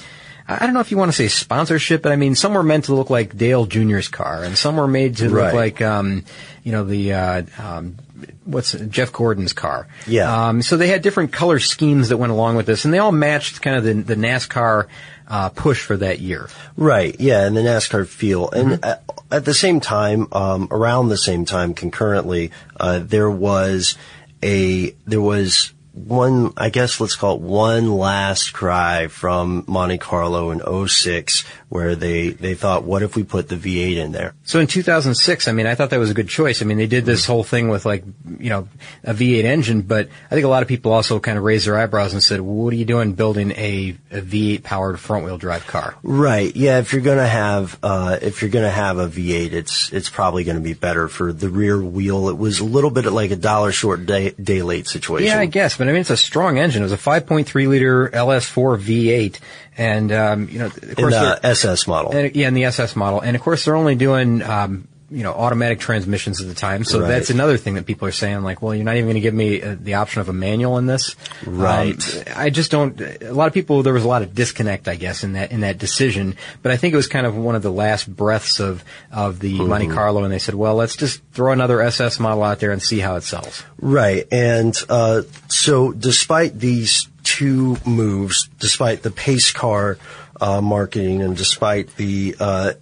I 0.47 0.57
I 0.57 0.59
don't 0.67 0.75
know 0.75 0.81
if 0.81 0.91
you 0.91 0.97
want 0.99 1.09
to 1.11 1.17
say 1.17 1.29
sponsorship, 1.29 2.03
but 2.03 2.11
I 2.13 2.17
mean, 2.17 2.35
some 2.35 2.53
were 2.55 2.65
meant 2.65 2.87
to 2.87 2.95
look 2.95 3.11
like 3.11 3.37
Dale 3.39 3.65
Jr.'s 3.65 4.09
car, 4.09 4.43
and 4.43 4.59
some 4.59 4.77
were 4.77 4.89
made 4.89 5.17
to 5.19 5.29
Right. 5.31 5.45
look 5.47 5.55
like, 5.55 5.81
um, 5.81 6.25
you 6.65 6.73
know, 6.73 6.85
the, 6.85 7.13
uh, 7.15 7.43
um, 7.59 7.95
what's 8.45 8.73
Jeff 8.73 9.13
Gordon's 9.13 9.53
car. 9.53 9.89
Yeah. 10.07 10.49
Um, 10.49 10.63
so 10.63 10.77
they 10.77 10.89
had 10.89 11.03
different 11.03 11.33
color 11.33 11.59
schemes 11.59 12.09
that 12.11 12.17
went 12.17 12.33
along 12.33 12.57
with 12.57 12.67
this, 12.67 12.85
and 12.85 12.93
they 12.93 12.99
all 12.99 13.13
matched 13.13 13.63
kind 13.63 13.77
of 13.77 13.85
the, 13.85 13.95
the 13.95 14.17
NASCAR 14.17 14.87
uh, 15.29 15.49
push 15.51 15.83
for 15.83 15.97
that 15.97 16.21
year. 16.21 16.49
Right, 16.77 17.19
yeah, 17.19 17.47
and 17.47 17.57
the 17.57 17.63
NASCAR 17.63 18.07
feel. 18.07 18.51
And 18.51 18.71
Mm-hmm. 18.73 18.85
at, 18.85 19.05
at 19.31 19.45
the 19.45 19.55
same 19.55 19.81
time, 19.81 20.29
um, 20.33 20.69
around 20.71 21.09
the 21.09 21.17
same 21.17 21.45
time, 21.45 21.75
concurrently, 21.75 22.51
uh, 22.79 22.99
there 22.99 23.31
was 23.31 23.97
a, 24.43 24.91
there 25.07 25.23
was 25.23 25.73
one, 25.93 26.53
I 26.57 26.71
guess 26.71 27.01
let's 27.01 27.17
call 27.17 27.37
it 27.37 27.43
one 27.43 27.93
last 27.93 28.53
cry 28.53 29.09
from 29.09 29.65
Monte 29.67 29.99
Carlo 29.99 30.51
in 30.51 30.89
06 30.89 31.45
where 31.69 31.95
they, 31.95 32.31
they 32.31 32.55
thought, 32.55 32.85
what 32.85 33.03
if 33.03 33.17
we 33.17 33.23
put 33.25 33.49
the 33.49 33.57
V8 33.57 33.97
in 33.97 34.13
there? 34.13 34.35
So 34.45 34.61
in 34.61 34.67
2006, 34.67 35.49
I 35.49 35.53
mean, 35.53 35.67
I 35.67 35.75
thought 35.75 35.91
that 35.91 35.99
was 35.99 36.11
a 36.11 36.15
good 36.15 36.29
choice. 36.29 36.61
I 36.61 36.67
mean, 36.67 36.77
they 36.77 36.87
did 36.87 37.07
this 37.07 37.25
whole 37.25 37.45
thing 37.45 37.69
with 37.69 37.87
like, 37.87 38.05
you 38.39 38.51
know, 38.51 38.69
a 39.05 39.15
V8 39.15 39.45
engine, 39.45 39.83
but 39.83 40.09
I 40.31 40.35
think 40.35 40.45
a 40.45 40.49
lot 40.49 40.63
of 40.63 40.69
people 40.69 40.93
also 40.93 41.19
kind 41.19 41.39
of 41.39 41.45
raised 41.45 41.67
their 41.67 41.79
eyebrows 41.79 42.13
and 42.13 42.23
said, 42.23 42.41
what 42.41 42.73
are 42.73 42.77
you 42.77 42.85
doing 42.85 43.15
building 43.15 43.53
a, 43.53 43.97
a 44.11 44.21
V8 44.21 44.63
powered 44.63 45.01
front 45.01 45.25
wheel 45.25 45.39
drive 45.39 45.67
car? 45.67 45.95
Right. 46.03 46.55
Yeah. 46.55 46.79
If 46.79 46.93
you're 46.93 47.03
gonna 47.03 47.27
have, 47.27 47.79
uh, 47.83 48.19
if 48.21 48.43
you're 48.43 48.51
gonna 48.51 48.71
have 48.71 48.99
a 48.99 49.09
V8, 49.09 49.53
it's 49.53 49.93
it's 49.93 50.11
probably 50.11 50.45
gonna 50.45 50.61
be 50.61 50.75
better 50.75 51.09
for 51.09 51.33
the 51.33 51.49
rear 51.49 51.81
wheel. 51.83 52.29
It 52.29 52.37
was 52.37 52.61
a 52.61 52.65
little 52.65 52.91
bit 52.91 53.07
like 53.07 53.31
a 53.31 53.37
dollar 53.37 53.73
short 53.73 54.07
day 54.07 54.31
day 54.31 54.63
late 54.63 54.87
situation. 54.89 55.29
Yeah, 55.29 55.41
I 55.41 55.47
guess, 55.47 55.79
but 55.83 55.89
I 55.89 55.93
mean, 55.95 56.03
it's 56.03 56.11
a 56.11 56.17
strong 56.17 56.59
engine. 56.59 56.83
It 56.83 56.85
was 56.85 56.93
a 56.93 56.97
5.3 56.97 57.67
liter 57.67 58.09
LS4 58.09 58.79
V8, 58.79 59.41
and 59.77 60.13
um, 60.13 60.49
you 60.49 60.61
know, 60.61 60.67
of 60.67 60.97
in 60.97 61.11
the 61.11 61.41
SS 61.43 61.89
model. 61.89 62.13
and, 62.13 62.37
yeah, 62.37 62.47
in 62.47 62.55
the 62.55 62.67
SS 62.67 62.95
model, 62.95 63.19
and 63.19 63.35
of 63.35 63.43
course, 63.43 63.65
they're 63.65 63.75
only 63.75 63.97
doing 63.97 64.45
um, 64.45 64.87
you 65.13 65.23
know, 65.23 65.33
automatic 65.33 65.79
transmissions 65.79 66.41
at 66.41 66.47
the 66.49 66.55
time. 66.55 66.85
So 66.85 67.01
Right. 67.01 67.09
that's 67.09 67.31
another 67.31 67.57
thing 67.57 67.75
that 67.75 67.87
people 67.87 68.09
are 68.09 68.13
saying, 68.13 68.43
like, 68.43 68.63
well, 68.63 68.75
you're 68.75 68.85
not 68.85 68.97
even 68.97 69.07
going 69.07 69.15
to 69.17 69.21
give 69.21 69.35
me 69.35 69.61
uh, 69.63 69.77
the 69.79 69.95
option 69.95 70.21
of 70.21 70.29
a 70.29 70.33
manual 70.33 70.79
in 70.79 70.87
this. 70.87 71.15
Right. 71.47 71.95
Um, 72.17 72.23
I 72.35 72.51
just 72.51 72.71
don't. 72.71 73.01
A 73.01 73.33
lot 73.33 73.47
of 73.49 73.53
people, 73.55 73.83
there 73.83 73.93
was 73.93 74.05
a 74.05 74.09
lot 74.09 74.23
of 74.23 74.35
disconnect, 74.35 74.89
I 74.89 74.97
guess, 74.97 75.23
in 75.23 75.35
that 75.35 75.53
in 75.53 75.61
that 75.61 75.79
decision. 75.79 76.37
But 76.63 76.73
I 76.73 76.77
think 76.77 76.95
it 76.95 76.97
was 76.97 77.07
kind 77.09 77.27
of 77.27 77.37
one 77.37 77.55
of 77.55 77.63
the 77.63 77.73
last 77.73 78.09
breaths 78.15 78.59
of 78.61 78.83
of 79.13 79.39
the 79.41 79.59
Monte 79.59 79.89
Mhm. 79.89 79.95
Carlo, 79.95 80.25
and 80.25 80.33
they 80.33 80.39
said, 80.39 80.55
well, 80.55 80.75
let's 80.75 80.97
just 80.97 81.21
throw 81.33 81.53
another 81.53 81.81
SS 81.83 82.19
model 82.19 82.43
out 82.43 82.59
there 82.61 82.71
and 82.73 82.83
see 82.83 82.99
how 83.01 83.17
it 83.17 83.23
sells. 83.23 83.63
Right. 83.81 84.27
And 84.33 84.75
uh, 84.89 85.23
so, 85.49 85.93
despite 85.93 86.59
these 86.59 87.09
two 87.25 87.77
moves, 87.85 88.49
despite 88.59 89.03
the 89.03 89.11
pace 89.11 89.53
car 89.53 89.99
uh, 90.41 90.61
marketing 90.61 91.23
and 91.23 91.37
despite 91.37 91.95
the 91.97 92.35
uh, 92.41 92.73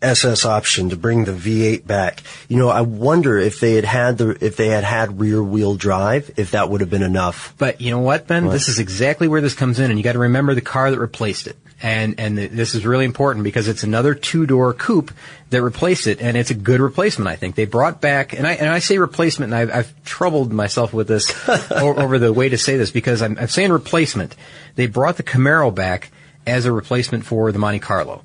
SS 0.00 0.44
option 0.44 0.90
to 0.90 0.96
bring 0.96 1.24
the 1.24 1.32
V8 1.32 1.86
back, 1.86 2.22
you 2.48 2.56
know, 2.56 2.68
I 2.68 2.82
wonder 2.82 3.36
if 3.36 3.58
they 3.58 3.74
had 3.74 3.84
had 3.84 4.18
the 4.18 4.30
if 4.44 4.56
they 4.56 4.68
had 4.68 4.84
had 4.84 5.18
rear 5.20 5.42
wheel 5.42 5.74
drive, 5.74 6.30
if 6.36 6.52
that 6.52 6.70
would 6.70 6.80
have 6.80 6.90
been 6.90 7.02
enough. 7.02 7.54
But 7.58 7.80
you 7.80 7.90
know 7.90 7.98
what, 7.98 8.26
Ben? 8.26 8.46
What? 8.46 8.52
This 8.52 8.68
is 8.68 8.78
exactly 8.78 9.26
where 9.26 9.40
this 9.40 9.54
comes 9.54 9.80
in, 9.80 9.90
and 9.90 9.98
you 9.98 10.04
got 10.04 10.12
to 10.12 10.20
remember 10.20 10.54
the 10.54 10.60
car 10.60 10.90
that 10.90 10.98
replaced 11.00 11.46
it. 11.48 11.56
And 11.82 12.18
and 12.18 12.36
th- 12.36 12.50
this 12.50 12.74
is 12.74 12.84
really 12.84 13.04
important 13.04 13.44
because 13.44 13.68
it's 13.68 13.84
another 13.84 14.14
two 14.14 14.46
door 14.46 14.72
coupe 14.74 15.12
that 15.50 15.62
replaced 15.62 16.06
it, 16.06 16.20
and 16.20 16.36
it's 16.36 16.50
a 16.50 16.54
good 16.54 16.80
replacement. 16.80 17.28
I 17.28 17.36
think 17.36 17.54
they 17.54 17.66
brought 17.66 18.00
back, 18.00 18.32
and 18.32 18.46
I 18.46 18.52
and 18.54 18.68
I 18.68 18.78
say 18.80 18.98
replacement, 18.98 19.52
and 19.52 19.60
I've, 19.60 19.74
I've 19.74 20.04
troubled 20.04 20.52
myself 20.52 20.92
with 20.92 21.06
this 21.08 21.32
o- 21.48 21.94
over 21.94 22.18
the 22.18 22.32
way 22.32 22.48
to 22.48 22.58
say 22.58 22.76
this 22.76 22.90
because 22.90 23.22
I'm, 23.22 23.38
I'm 23.38 23.48
saying 23.48 23.70
replacement. 23.72 24.34
They 24.74 24.86
brought 24.86 25.16
the 25.18 25.22
Camaro 25.22 25.72
back 25.74 26.10
as 26.48 26.64
a 26.64 26.72
replacement 26.72 27.24
for 27.24 27.52
the 27.52 27.58
Monte 27.58 27.78
Carlo. 27.80 28.22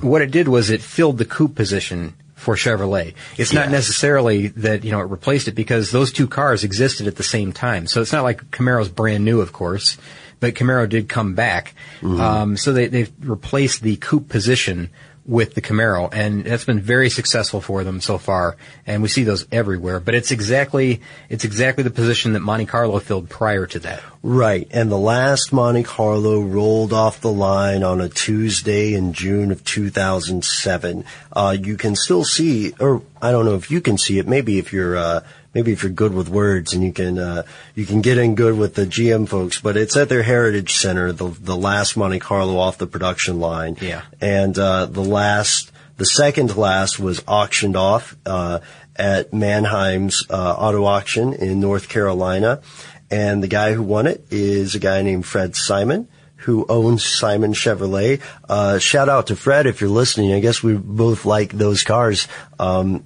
What 0.00 0.22
it 0.22 0.30
did 0.30 0.48
was 0.48 0.70
it 0.70 0.80
filled 0.82 1.18
the 1.18 1.24
coupe 1.24 1.54
position 1.54 2.14
for 2.34 2.56
Chevrolet. 2.56 3.14
It's 3.38 3.52
not 3.52 3.70
necessarily 3.70 4.48
that, 4.48 4.84
you 4.84 4.90
know, 4.90 5.00
it 5.00 5.04
replaced 5.04 5.48
it 5.48 5.54
because 5.54 5.90
those 5.90 6.12
two 6.12 6.26
cars 6.28 6.62
existed 6.64 7.06
at 7.06 7.16
the 7.16 7.22
same 7.22 7.52
time. 7.52 7.86
So 7.86 8.02
it's 8.02 8.12
not 8.12 8.22
like 8.22 8.50
Camaro's 8.50 8.88
brand 8.88 9.24
new, 9.24 9.40
of 9.40 9.52
course, 9.52 9.96
but 10.40 10.54
Camaro 10.54 10.86
did 10.86 11.08
come 11.08 11.34
back. 11.34 11.74
Um, 12.20 12.56
so 12.58 12.72
they, 12.74 12.88
they've 12.88 13.12
replaced 13.20 13.82
the 13.82 13.96
coupe 13.96 14.28
position 14.28 14.90
with 15.26 15.54
the 15.54 15.62
Camaro, 15.62 16.12
and 16.12 16.44
that's 16.44 16.64
been 16.64 16.80
very 16.80 17.08
successful 17.08 17.60
for 17.60 17.82
them 17.82 18.00
so 18.00 18.18
far. 18.18 18.56
And 18.86 19.02
we 19.02 19.08
see 19.08 19.24
those 19.24 19.46
everywhere. 19.50 20.00
But 20.00 20.14
it's 20.14 20.30
exactly 20.30 21.00
it's 21.28 21.44
exactly 21.44 21.82
the 21.82 21.90
position 21.90 22.34
that 22.34 22.40
Monte 22.40 22.66
Carlo 22.66 22.98
filled 22.98 23.30
prior 23.30 23.66
to 23.66 23.78
that. 23.80 24.02
Right. 24.22 24.68
And 24.70 24.90
the 24.90 24.98
last 24.98 25.52
Monte 25.52 25.82
Carlo 25.84 26.40
rolled 26.40 26.92
off 26.92 27.20
the 27.20 27.32
line 27.32 27.82
on 27.82 28.00
a 28.00 28.08
Tuesday 28.08 28.94
in 28.94 29.12
June 29.12 29.50
of 29.50 29.64
2007. 29.64 31.04
Uh, 31.32 31.56
you 31.58 31.76
can 31.76 31.96
still 31.96 32.24
see, 32.24 32.72
or 32.80 33.02
I 33.20 33.30
don't 33.32 33.44
know 33.44 33.54
if 33.54 33.70
you 33.70 33.80
can 33.80 33.98
see 33.98 34.18
it. 34.18 34.28
Maybe 34.28 34.58
if 34.58 34.72
you're, 34.72 34.96
uh, 34.96 35.20
maybe 35.54 35.72
if 35.72 35.82
you're 35.82 35.92
good 35.92 36.12
with 36.12 36.28
words 36.28 36.72
and 36.74 36.82
you 36.82 36.92
can, 36.92 37.18
uh, 37.18 37.44
you 37.74 37.86
can 37.86 38.00
get 38.00 38.18
in 38.18 38.34
good 38.34 38.58
with 38.58 38.74
the 38.74 38.86
GM 38.86 39.28
folks, 39.28 39.60
but 39.60 39.76
it's 39.76 39.96
at 39.96 40.08
their 40.08 40.22
Heritage 40.22 40.74
Center, 40.74 41.12
the, 41.12 41.28
the 41.28 41.56
last 41.56 41.96
Monte 41.96 42.18
Carlo 42.18 42.58
off 42.58 42.78
the 42.78 42.86
production 42.86 43.40
line. 43.40 43.76
Yeah. 43.80 44.02
And, 44.20 44.58
uh, 44.58 44.86
the 44.86 45.04
last, 45.04 45.70
the 45.96 46.06
second 46.06 46.56
last 46.56 46.98
was 46.98 47.22
auctioned 47.26 47.76
off, 47.76 48.16
uh, 48.26 48.60
at 48.96 49.32
Manheim's, 49.32 50.26
uh, 50.30 50.54
auto 50.54 50.84
auction 50.84 51.32
in 51.32 51.60
North 51.60 51.88
Carolina. 51.88 52.60
And 53.10 53.42
the 53.42 53.48
guy 53.48 53.72
who 53.72 53.82
won 53.82 54.06
it 54.06 54.26
is 54.30 54.74
a 54.74 54.78
guy 54.78 55.02
named 55.02 55.26
Fred 55.26 55.54
Simon, 55.54 56.08
who 56.36 56.66
owns 56.68 57.04
Simon 57.04 57.52
Chevrolet. 57.52 58.20
Uh, 58.48 58.78
shout 58.78 59.08
out 59.08 59.28
to 59.28 59.36
Fred 59.36 59.66
if 59.66 59.80
you're 59.80 59.90
listening. 59.90 60.32
I 60.32 60.40
guess 60.40 60.62
we 60.62 60.74
both 60.74 61.24
like 61.24 61.52
those 61.52 61.82
cars. 61.82 62.28
Um, 62.58 63.04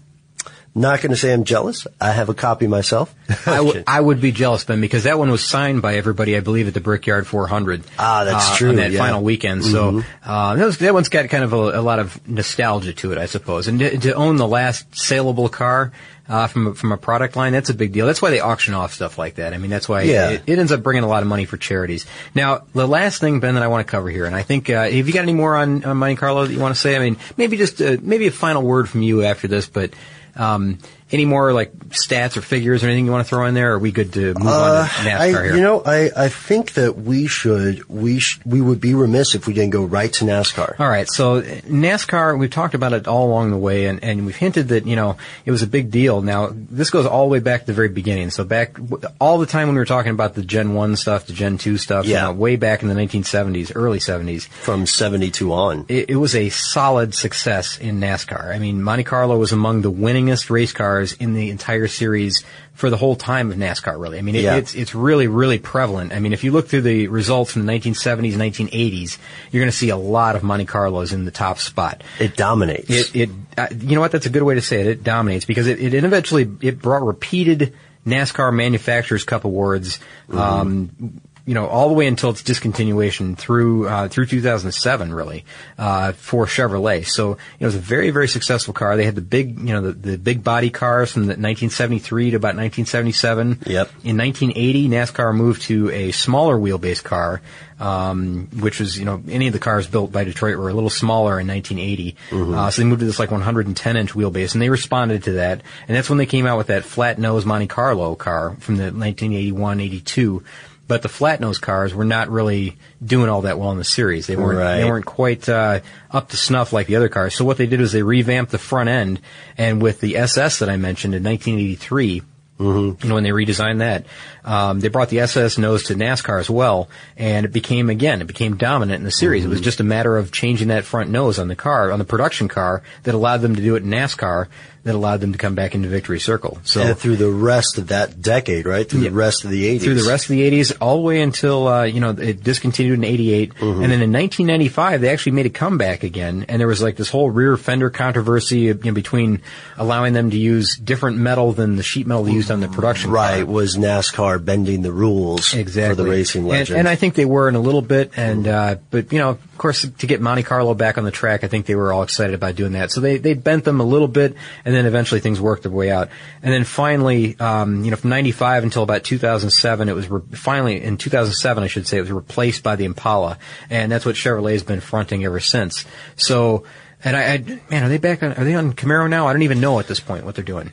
not 0.74 1.00
going 1.00 1.11
to 1.11 1.16
say 1.16 1.33
I'm 1.33 1.44
jealous. 1.44 1.87
I 2.00 2.12
have 2.12 2.28
a 2.28 2.35
copy 2.35 2.66
myself. 2.66 3.14
I 3.46 4.00
would 4.00 4.20
be 4.20 4.33
jealous, 4.33 4.64
Ben, 4.64 4.81
because 4.81 5.04
that 5.04 5.18
one 5.18 5.31
was 5.31 5.44
signed 5.44 5.83
by 5.83 5.94
everybody, 5.96 6.37
I 6.37 6.40
believe, 6.40 6.68
at 6.68 6.74
the 6.74 6.81
Brickyard 6.81 7.26
400. 7.26 7.83
Ah, 7.98 8.24
that's 8.24 8.52
uh, 8.52 8.57
true, 8.57 8.68
On 8.70 8.76
that 8.76 8.92
yeah. 8.92 8.98
final 8.98 9.22
weekend. 9.22 9.64
So 9.64 9.92
Mhm. 9.92 10.04
uh, 10.24 10.54
that, 10.57 10.64
was, 10.64 10.78
that 10.78 10.94
one's 10.94 11.09
got 11.09 11.28
kind 11.31 11.44
of 11.44 11.52
a, 11.52 11.57
a 11.57 11.83
lot 11.83 11.98
of 11.98 12.26
nostalgia 12.28 12.92
to 12.94 13.12
it, 13.12 13.18
I 13.18 13.26
suppose. 13.26 13.66
And 13.68 13.78
to, 13.81 13.98
to 13.98 14.12
own 14.14 14.37
the 14.37 14.46
last 14.46 14.87
saleable 14.96 15.48
car 15.48 15.92
uh, 16.28 16.46
from 16.46 16.66
a, 16.68 16.74
from 16.74 16.92
a 16.92 16.96
product 16.96 17.35
line, 17.37 17.52
that's 17.52 17.70
a 17.70 17.74
big 17.74 17.92
deal. 17.92 18.07
That's 18.07 18.20
why 18.22 18.31
they 18.31 18.40
auction 18.40 18.74
off 18.74 18.92
stuff 18.92 19.18
like 19.18 19.37
that. 19.37 19.54
I 19.54 19.59
mean, 19.59 19.70
that's 19.70 19.88
why 19.88 20.02
Yeah. 20.02 20.31
it, 20.31 20.42
it 20.46 20.59
ends 20.59 20.70
up 20.72 20.83
bringing 20.83 21.02
a 21.04 21.09
lot 21.09 21.22
of 21.22 21.28
money 21.28 21.44
for 21.46 21.57
charities. 21.57 22.07
Now, 22.35 22.62
the 22.74 22.87
last 22.87 23.20
thing, 23.20 23.40
Ben, 23.40 23.54
that 23.54 23.62
I 23.62 23.68
want 23.68 23.87
to 23.87 23.90
cover 23.90 24.11
here, 24.11 24.26
and 24.26 24.37
I 24.37 24.42
think 24.42 24.68
uh, 24.70 24.83
have 24.85 24.92
you 25.09 25.12
got 25.12 25.22
any 25.22 25.33
more 25.35 25.57
on, 25.57 25.85
on 25.85 25.96
Monte 25.96 26.16
Carlo 26.16 26.46
that 26.46 26.52
you 26.52 26.61
want 26.61 26.74
to 26.74 26.81
say? 26.81 26.94
I 26.94 26.98
mean, 27.00 27.16
maybe 27.37 27.57
just 27.57 27.81
uh, 27.83 27.96
maybe 28.00 28.26
a 28.26 28.31
final 28.31 28.62
word 28.62 28.88
from 28.88 29.02
you 29.02 29.24
after 29.24 29.48
this, 29.48 29.66
but. 29.68 29.90
Um, 30.38 30.79
any 31.11 31.25
more 31.25 31.53
like 31.53 31.73
stats 31.90 32.37
or 32.37 32.42
figures 32.42 32.83
or 32.85 32.87
anything 32.87 33.07
you 33.07 33.11
want 33.12 33.27
to 33.27 33.29
throw 33.29 33.47
in 33.47 33.55
there? 33.55 33.73
Or 33.73 33.75
are 33.77 33.79
we 33.79 33.92
good 33.92 34.12
to 34.14 34.35
move 34.35 34.47
on 34.47 34.85
to 34.87 34.90
NASCAR 34.90 35.14
Uh, 35.14 35.18
I, 35.21 35.29
here? 35.29 35.55
You 35.57 35.62
know, 35.62 35.83
I, 35.85 36.11
I 36.16 36.29
think 36.29 36.75
that 36.75 36.97
we 36.97 37.27
should 37.27 37.88
we 37.88 38.18
sh- 38.18 38.40
we 38.44 38.61
would 38.61 38.81
be 38.81 38.94
remiss 38.94 39.35
if 39.35 39.47
we 39.47 39.55
didn't 39.55 39.71
go 39.71 39.85
right 39.85 40.12
to 40.14 40.25
NASCAR. 40.25 40.79
All 40.79 40.88
right, 40.88 41.09
so 41.09 41.40
NASCAR, 41.42 42.38
we've 42.38 42.51
talked 42.51 42.75
about 42.75 42.92
it 42.92 43.07
all 43.09 43.29
along 43.29 43.51
the 43.51 43.57
way, 43.57 43.87
and, 43.87 44.03
and 44.03 44.27
we've 44.27 44.37
hinted 44.37 44.68
that, 44.68 44.87
you 44.87 44.97
know, 44.97 45.16
it 45.44 45.51
was 45.51 45.62
a 45.62 45.66
big 45.66 45.90
deal. 45.90 46.21
Now, 46.23 46.51
this 46.53 46.90
goes 46.90 47.07
all 47.07 47.27
the 47.29 47.33
way 47.33 47.40
back 47.40 47.61
to 47.61 47.66
the 47.68 47.73
very 47.73 47.88
beginning. 47.88 48.31
So 48.31 48.44
back, 48.44 48.77
all 49.21 49.38
the 49.38 49.47
time 49.47 49.68
when 49.68 49.75
we 49.77 49.81
were 49.81 49.85
talking 49.87 50.12
about 50.12 50.35
the 50.35 50.42
Gen 50.42 50.75
1 50.75 50.97
stuff, 50.97 51.27
the 51.27 51.33
Gen 51.33 51.59
2 51.59 51.79
stuff, 51.79 52.05
you 52.07 52.12
Yeah. 52.12 52.25
know, 52.25 52.33
way 52.33 52.57
back 52.57 52.83
in 52.83 52.88
the 52.88 52.94
1970s, 52.94 53.73
early 53.75 53.99
70s. 53.99 54.47
From 54.49 54.87
72 54.87 55.53
on. 55.53 55.87
It, 55.88 56.11
it 56.11 56.16
was 56.16 56.35
a 56.35 56.49
solid 56.51 57.14
success 57.14 57.79
in 57.79 58.01
NASCAR. 58.01 58.53
I 58.55 58.59
mean, 58.59 58.83
Monte 58.83 59.05
Carlo 59.05 59.38
was 59.38 59.53
among 59.53 59.83
the 59.83 59.92
winningest 59.92 60.51
race 60.51 60.73
cars 60.73 60.97
in 61.00 61.34
the 61.34 61.50
entire 61.50 61.87
series 61.88 62.44
for 62.74 62.90
the 62.90 62.96
whole 62.96 63.16
time 63.16 63.50
of 63.50 63.56
NASCAR, 63.56 63.98
really. 64.00 64.18
I 64.18 64.22
mean, 64.22 64.37
it, 64.37 64.42
Yeah. 64.42 64.56
it's, 64.56 64.74
it's 64.74 64.94
really, 64.94 65.26
really 65.26 65.58
prevalent. 65.58 66.12
I 66.12 66.20
mean, 66.20 66.32
if 66.32 66.44
you 66.44 66.52
look 66.52 66.68
through 66.68 66.82
the 66.82 67.08
results 67.08 67.52
from 67.52 67.66
the 67.66 67.72
1970s, 67.72 68.34
1980s, 68.34 69.18
you're 69.50 69.61
going 69.61 69.70
to 69.70 69.76
see 69.76 69.90
a 69.90 69.96
lot 69.96 70.37
of 70.37 70.42
Monte 70.42 70.66
Carlos 70.66 71.12
in 71.12 71.24
the 71.24 71.30
top 71.30 71.58
spot. 71.58 72.02
It 72.20 72.37
dominates. 72.37 72.88
It, 72.88 73.16
it 73.16 73.30
uh, 73.56 73.66
you 73.76 73.94
know 73.94 74.00
what? 74.00 74.12
That's 74.12 74.26
a 74.26 74.30
good 74.30 74.42
way 74.42 74.54
to 74.54 74.62
say 74.62 74.80
it. 74.80 74.87
It 74.87 75.02
dominates 75.02 75.44
because 75.44 75.66
it, 75.66 75.80
it 75.80 75.94
eventually 76.04 76.48
it 76.61 76.80
brought 76.80 77.02
repeated 77.04 77.74
NASCAR 78.06 78.54
Manufacturers 78.54 79.24
Cup 79.24 79.44
awards. 79.44 79.98
Um, 80.32 81.20
you 81.48 81.54
know, 81.54 81.66
all 81.66 81.88
the 81.88 81.94
way 81.94 82.06
until 82.06 82.28
its 82.28 82.42
discontinuation 82.42 83.37
through 83.37 83.88
uh, 83.88 84.08
through 84.08 84.26
2007, 84.26 85.14
really, 85.14 85.46
uh, 85.78 86.12
for 86.12 86.44
Chevrolet. 86.44 87.06
So 87.06 87.28
you 87.28 87.34
know, 87.34 87.38
it 87.61 87.64
was 87.64 87.74
a 87.74 87.80
very 87.80 88.11
very 88.11 88.28
successful 88.28 88.74
car. 88.74 88.98
They 88.98 89.06
had 89.06 89.14
the 89.14 89.22
big 89.22 89.58
you 89.58 89.72
know 89.72 89.80
the, 89.80 89.92
the 89.92 90.18
big 90.18 90.44
body 90.44 90.68
cars 90.68 91.11
from 91.11 91.22
the 91.22 91.38
1973 91.38 92.32
to 92.32 92.37
about 92.37 92.48
1977. 92.56 93.61
Yep. 93.66 93.88
In 94.04 94.18
1980, 94.18 94.88
NASCAR 94.90 95.34
moved 95.34 95.62
to 95.62 95.90
a 95.90 96.12
smaller 96.12 96.58
wheelbase 96.58 97.02
car, 97.02 97.40
um, 97.80 98.48
which 98.58 98.80
was, 98.80 98.98
you 98.98 99.04
know, 99.04 99.22
any 99.28 99.46
of 99.46 99.52
the 99.52 99.58
cars 99.58 99.87
built 99.87 100.11
by 100.11 100.24
Detroit 100.24 100.56
were 100.56 100.68
a 100.68 100.74
little 100.74 100.90
smaller 100.90 101.38
in 101.38 101.46
1980. 101.46 102.16
Uh, 102.54 102.70
so 102.70 102.82
they 102.82 102.88
moved 102.88 103.00
to 103.00 103.06
this 103.06 103.18
like 103.18 103.30
110 103.30 103.96
inch 103.96 104.12
wheelbase, 104.12 104.52
and 104.52 104.62
they 104.62 104.70
responded 104.70 105.24
to 105.24 105.32
that. 105.32 105.62
And 105.87 105.96
that's 105.96 106.08
when 106.08 106.18
they 106.18 106.26
came 106.26 106.46
out 106.46 106.58
with 106.58 106.68
that 106.68 106.84
flat 106.84 107.18
nose 107.18 107.44
Monte 107.46 107.68
Carlo 107.68 108.14
car 108.14 108.56
from 108.61 108.76
the 108.76 108.90
1981-82. 108.90 110.44
But 110.88 111.03
the 111.03 111.09
flat 111.09 111.38
nose 111.38 111.59
cars 111.59 111.94
were 111.94 112.05
not 112.07 112.31
really 112.31 112.79
doing 113.05 113.29
all 113.29 113.42
that 113.42 113.59
well 113.59 113.70
in 113.72 113.79
the 113.79 113.85
series. 113.85 114.27
They 114.27 114.37
weren't. 114.37 114.59
They 114.59 114.85
weren't 114.90 115.05
quite 115.05 115.46
uh, 115.48 115.81
up 116.11 116.31
to 116.31 116.37
snuff 116.38 116.72
like 116.72 116.87
the 116.87 116.96
other 116.96 117.11
cars. 117.11 117.35
So 117.35 117.44
what 117.44 117.59
they 117.59 117.66
did 117.66 117.79
was 117.79 117.92
they 117.92 118.03
revamped 118.03 118.51
the 118.51 118.59
front 118.59 118.88
end, 118.88 119.20
and 119.59 119.83
with 119.83 120.01
the 120.01 120.16
SS 120.16 120.61
that 120.61 120.70
I 120.70 120.77
mentioned 120.79 121.14
in 121.14 121.22
1983. 121.22 122.22
You 122.61 122.96
know, 123.05 123.14
when 123.14 123.22
they 123.22 123.31
redesigned 123.31 123.79
that, 123.79 124.07
um, 124.44 124.81
they 124.81 124.88
brought 124.88 125.11
the 125.11 125.20
SS 125.20 125.59
nose 125.59 125.85
to 125.85 125.94
NASCAR 125.94 126.40
as 126.40 126.51
well, 126.51 126.88
and 127.16 127.46
it 127.46 127.53
became 127.53 127.88
again, 127.88 128.20
it 128.20 128.27
became 128.27 128.57
dominant 128.57 128.98
in 128.98 129.05
the 129.05 129.12
series. 129.12 129.44
It 129.44 129.48
was 129.48 129.61
just 129.61 129.79
a 129.79 129.85
matter 129.85 130.18
of 130.18 130.33
changing 130.33 130.66
that 130.66 130.85
front 130.85 131.09
nose 131.09 131.38
on 131.38 131.46
the 131.46 131.55
car, 131.55 131.92
on 131.92 132.01
the 132.01 132.05
production 132.05 132.48
car, 132.48 132.83
that 133.05 133.14
allowed 133.14 133.42
them 133.42 133.55
to 133.55 133.62
do 133.62 133.77
it 133.77 133.85
in 133.85 133.90
NASCAR, 133.90 134.48
that 134.88 134.94
allowed 134.94 135.20
them 135.20 135.33
to 135.33 135.38
come 135.38 135.55
back 135.55 135.74
into 135.74 135.87
victory 135.88 136.18
circle. 136.18 136.59
So 136.64 136.81
and 136.81 136.98
through 136.98 137.16
the 137.16 137.31
rest 137.31 137.77
of 137.77 137.88
that 137.88 138.20
decade, 138.20 138.66
right? 138.66 138.88
Through 138.88 139.01
the 139.01 139.11
rest 139.11 139.44
of 139.44 139.51
the 139.51 139.79
80s. 139.79 139.83
through 139.83 139.94
the 139.94 140.09
rest 140.09 140.24
of 140.24 140.31
the 140.31 140.51
80s, 140.51 140.77
all 140.81 140.96
the 140.96 141.03
way 141.03 141.20
until, 141.20 141.68
uh, 141.68 141.85
you 141.85 142.01
know, 142.01 142.11
it 142.11 142.42
discontinued 142.42 142.98
in 142.98 143.05
88. 143.05 143.55
Mm-hmm. 143.55 143.64
And 143.64 143.92
then 143.92 144.03
in 144.03 144.12
1995, 144.12 145.01
they 145.01 145.11
actually 145.11 145.33
made 145.33 145.46
a 145.46 145.51
comeback 145.51 146.03
again. 146.03 146.46
And 146.48 146.59
there 146.59 146.66
was 146.66 146.81
like 146.83 146.96
this 146.96 147.11
whole 147.11 147.31
rear 147.31 147.57
fender 147.57 147.90
controversy 147.90 148.61
you 148.61 148.74
know, 148.74 148.92
between 148.92 149.42
allowing 149.77 150.14
them 150.14 150.31
to 150.31 150.38
use 150.38 150.77
different 150.77 151.18
metal 151.18 151.53
than 151.53 151.77
the 151.77 151.83
sheet 151.83 152.07
metal 152.07 152.29
used 152.29 152.51
on 152.51 152.61
the 152.61 152.68
production 152.68 153.11
Right, 153.11 153.46
was 153.46 153.77
NASCAR 153.77 154.42
bending 154.44 154.83
the 154.83 154.92
rules 154.92 155.55
exactly. 155.55 155.96
for 155.96 156.03
the 156.03 156.11
racing 156.11 156.42
And- 156.42 156.48
legend. 156.48 156.79
And, 156.79 156.88
I 156.88 156.96
think 156.96 157.14
they 157.14 157.27
were 157.27 157.48
in 157.51 157.55
a 157.55 157.61
little 157.61 157.83
bit, 157.83 158.12
and 158.16 158.48
uh, 158.48 158.77
but 158.90 159.12
you 159.12 159.18
know, 159.18 159.31
of 159.31 159.59
course, 159.59 159.83
to 159.83 160.07
get 160.07 160.22
Monte 160.22 160.42
Carlo 160.44 160.72
back 160.72 160.96
on 160.96 161.05
the 161.05 161.11
track, 161.11 161.44
I 161.44 161.48
think 161.48 161.66
they 161.66 161.74
were 161.74 161.92
all 161.92 162.03
excited 162.03 162.35
about 162.35 162.57
doing 162.57 162.72
that. 162.72 162.90
So 162.90 163.03
they 163.03 163.18
they 163.18 163.35
bent 163.35 163.64
them 163.64 163.81
a 163.81 163.85
little 163.85 164.09
bit, 164.09 164.35
and 164.64 164.74
then 164.74 164.78
eventually 164.87 165.21
things 165.21 165.41
worked 165.41 165.62
their 165.62 165.73
way 165.73 165.91
out. 165.91 166.09
And 166.43 166.53
then 166.53 166.64
finally, 166.64 167.38
um, 167.38 167.85
you 167.85 167.91
know, 167.91 167.97
from 167.97 168.11
'95 168.11 168.64
until 168.64 168.83
about 168.83 169.05
2007, 169.05 169.88
it 169.88 169.95
was 169.95 170.09
re- 170.09 170.23
finally 170.33 170.83
in 170.83 170.97
2007, 170.97 171.62
I 171.62 171.66
should 171.66 171.87
say, 171.87 171.99
it 171.99 172.03
was 172.03 172.12
replaced 172.12 172.62
by 172.62 172.76
the 172.76 172.85
Impala, 172.85 173.39
and 173.70 173.91
that's 173.91 174.05
what 174.05 174.14
Chevrolet's 174.14 174.62
been 174.62 174.81
fronting 174.81 175.24
ever 175.24 175.41
since. 175.41 175.85
So. 176.16 176.64
And 177.05 177.16
I, 177.16 177.35
I, 177.35 177.61
man, 177.70 177.85
are 177.85 177.89
they 177.89 177.99
back 177.99 178.24
on? 178.24 178.33
Are 178.33 178.43
they 178.43 178.57
on 178.57 178.72
Camaro 178.72 179.09
now? 179.09 179.29
I 179.29 179.33
don't 179.33 179.43
even 179.43 179.61
know 179.61 179.79
at 179.79 179.87
this 179.87 180.01
point 180.01 180.24
what 180.24 180.35
they're 180.35 180.43
doing. 180.43 180.72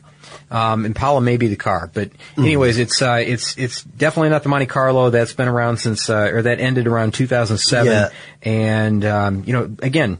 Um, 0.49 0.85
Impala 0.85 1.21
may 1.21 1.37
be 1.37 1.47
the 1.47 1.55
car, 1.55 1.89
but 1.93 2.11
anyways, 2.37 2.77
it's 2.77 3.01
uh, 3.01 3.23
it's 3.25 3.57
it's 3.57 3.83
definitely 3.83 4.29
not 4.29 4.43
the 4.43 4.49
Monte 4.49 4.67
Carlo 4.67 5.09
that's 5.09 5.33
been 5.33 5.47
around 5.47 5.77
since 5.77 6.09
uh, 6.09 6.31
or 6.33 6.41
that 6.43 6.59
ended 6.59 6.87
around 6.87 7.13
2007. 7.13 7.91
Yeah. 7.91 8.09
And 8.43 9.05
um, 9.05 9.43
you 9.45 9.53
know, 9.53 9.75
again, 9.81 10.17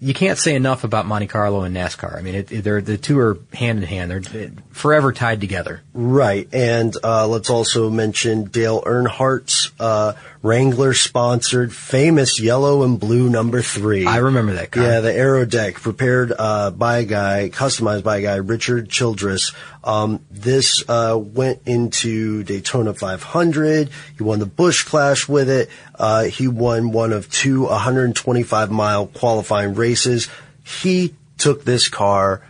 you 0.00 0.14
can't 0.14 0.38
say 0.38 0.54
enough 0.54 0.84
about 0.84 1.06
Monte 1.06 1.26
Carlo 1.26 1.62
and 1.62 1.76
NASCAR. 1.76 2.16
I 2.16 2.22
mean, 2.22 2.34
it, 2.34 2.52
it, 2.52 2.64
they're 2.64 2.80
the 2.80 2.96
two 2.96 3.18
are 3.18 3.38
hand 3.52 3.78
in 3.78 3.84
hand. 3.84 4.10
They're 4.10 4.50
forever 4.70 5.12
tied 5.12 5.40
together. 5.40 5.82
Right, 5.92 6.48
and 6.52 6.94
uh, 7.02 7.26
let's 7.26 7.50
also 7.50 7.90
mention 7.90 8.44
Dale 8.44 8.82
Earnhardt's 8.84 9.72
uh, 9.80 10.12
Wrangler 10.42 10.94
sponsored 10.94 11.74
famous 11.74 12.40
yellow 12.40 12.84
and 12.84 13.00
blue 13.00 13.28
number 13.28 13.60
three. 13.60 14.06
I 14.06 14.18
remember 14.18 14.52
that 14.54 14.70
car. 14.70 14.84
Yeah, 14.84 15.00
the 15.00 15.12
Aero 15.12 15.44
Deck 15.44 15.74
prepared 15.74 16.32
uh, 16.38 16.70
by 16.70 16.98
a 16.98 17.04
guy, 17.04 17.50
customized 17.50 18.04
by 18.04 18.18
a 18.18 18.22
guy, 18.22 18.36
Richard 18.36 18.88
Childress. 18.88 19.52
Um, 19.82 20.24
this 20.30 20.88
uh, 20.88 21.18
went 21.20 21.62
into 21.66 22.44
Daytona 22.44 22.94
500. 22.94 23.90
He 24.16 24.22
won 24.22 24.38
the 24.38 24.46
Busch 24.46 24.84
Clash 24.84 25.28
with 25.28 25.50
it. 25.50 25.70
Uh, 25.94 26.24
he 26.24 26.46
won 26.46 26.92
one 26.92 27.12
of 27.12 27.28
two 27.30 27.64
125 27.64 28.70
mile 28.70 29.06
qualifying 29.06 29.74
races. 29.74 30.28
He 30.64 31.14
took 31.36 31.64
this 31.64 31.88
car 31.88 32.42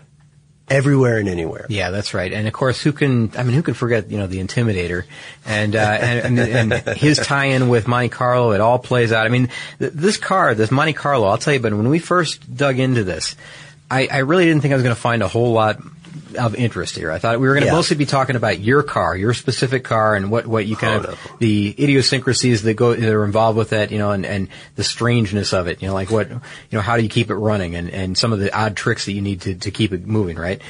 everywhere 0.70 1.18
and 1.18 1.28
anywhere. 1.28 1.66
Yeah, 1.68 1.90
that's 1.90 2.14
right. 2.14 2.32
And 2.32 2.46
of 2.46 2.52
course, 2.52 2.80
who 2.80 2.92
can? 2.92 3.32
I 3.36 3.42
mean, 3.42 3.54
who 3.54 3.62
can 3.62 3.74
forget? 3.74 4.10
You 4.10 4.18
know, 4.18 4.26
the 4.26 4.38
Intimidator, 4.38 5.04
and 5.44 5.74
uh, 5.74 5.78
and, 5.78 6.38
and, 6.38 6.72
and 6.72 6.96
his 6.96 7.18
tie-in 7.18 7.68
with 7.68 7.88
Monte 7.88 8.10
Carlo. 8.10 8.52
It 8.52 8.60
all 8.60 8.78
plays 8.78 9.12
out. 9.12 9.26
I 9.26 9.28
mean, 9.28 9.48
th- 9.78 9.92
this 9.92 10.16
car, 10.16 10.54
this 10.54 10.70
Monte 10.70 10.92
Carlo. 10.94 11.26
I'll 11.26 11.38
tell 11.38 11.54
you, 11.54 11.60
but 11.60 11.72
when 11.72 11.88
we 11.88 11.98
first 11.98 12.56
dug 12.56 12.78
into 12.78 13.04
this, 13.04 13.36
I, 13.90 14.08
I 14.10 14.18
really 14.18 14.44
didn't 14.44 14.62
think 14.62 14.72
I 14.72 14.76
was 14.76 14.82
going 14.82 14.94
to 14.94 15.00
find 15.00 15.22
a 15.22 15.28
whole 15.28 15.52
lot 15.52 15.80
of 16.38 16.54
interest 16.54 16.96
here. 16.96 17.10
I 17.10 17.18
thought 17.18 17.40
we 17.40 17.48
were 17.48 17.54
going 17.54 17.62
to 17.64 17.68
Yeah. 17.68 17.72
mostly 17.74 17.96
be 17.96 18.06
talking 18.06 18.36
about 18.36 18.60
your 18.60 18.82
car, 18.82 19.16
your 19.16 19.34
specific 19.34 19.84
car, 19.84 20.14
and 20.14 20.30
what 20.30 20.46
what 20.46 20.66
you 20.66 20.76
kind 20.76 21.04
Oh, 21.06 21.10
of 21.10 21.18
the 21.38 21.74
idiosyncrasies 21.78 22.62
that 22.62 22.74
go 22.74 22.94
that 22.94 23.12
are 23.12 23.24
involved 23.24 23.56
with 23.58 23.70
that, 23.70 23.90
you 23.90 23.98
know, 23.98 24.10
and 24.12 24.24
and 24.26 24.48
the 24.76 24.84
strangeness 24.84 25.52
of 25.52 25.66
it. 25.68 25.82
You 25.82 25.88
know, 25.88 25.94
like 25.94 26.10
what 26.10 26.28
you 26.30 26.40
know, 26.72 26.80
how 26.80 26.96
do 26.96 27.02
you 27.02 27.08
keep 27.08 27.30
it 27.30 27.34
running, 27.36 27.74
and 27.74 27.90
and 27.90 28.16
some 28.16 28.32
of 28.32 28.38
the 28.40 28.52
odd 28.56 28.76
tricks 28.76 29.04
that 29.06 29.12
you 29.12 29.22
need 29.22 29.40
to 29.42 29.54
to 29.56 29.70
keep 29.70 29.92
it 29.92 30.06
moving, 30.06 30.36
right? 30.36 30.60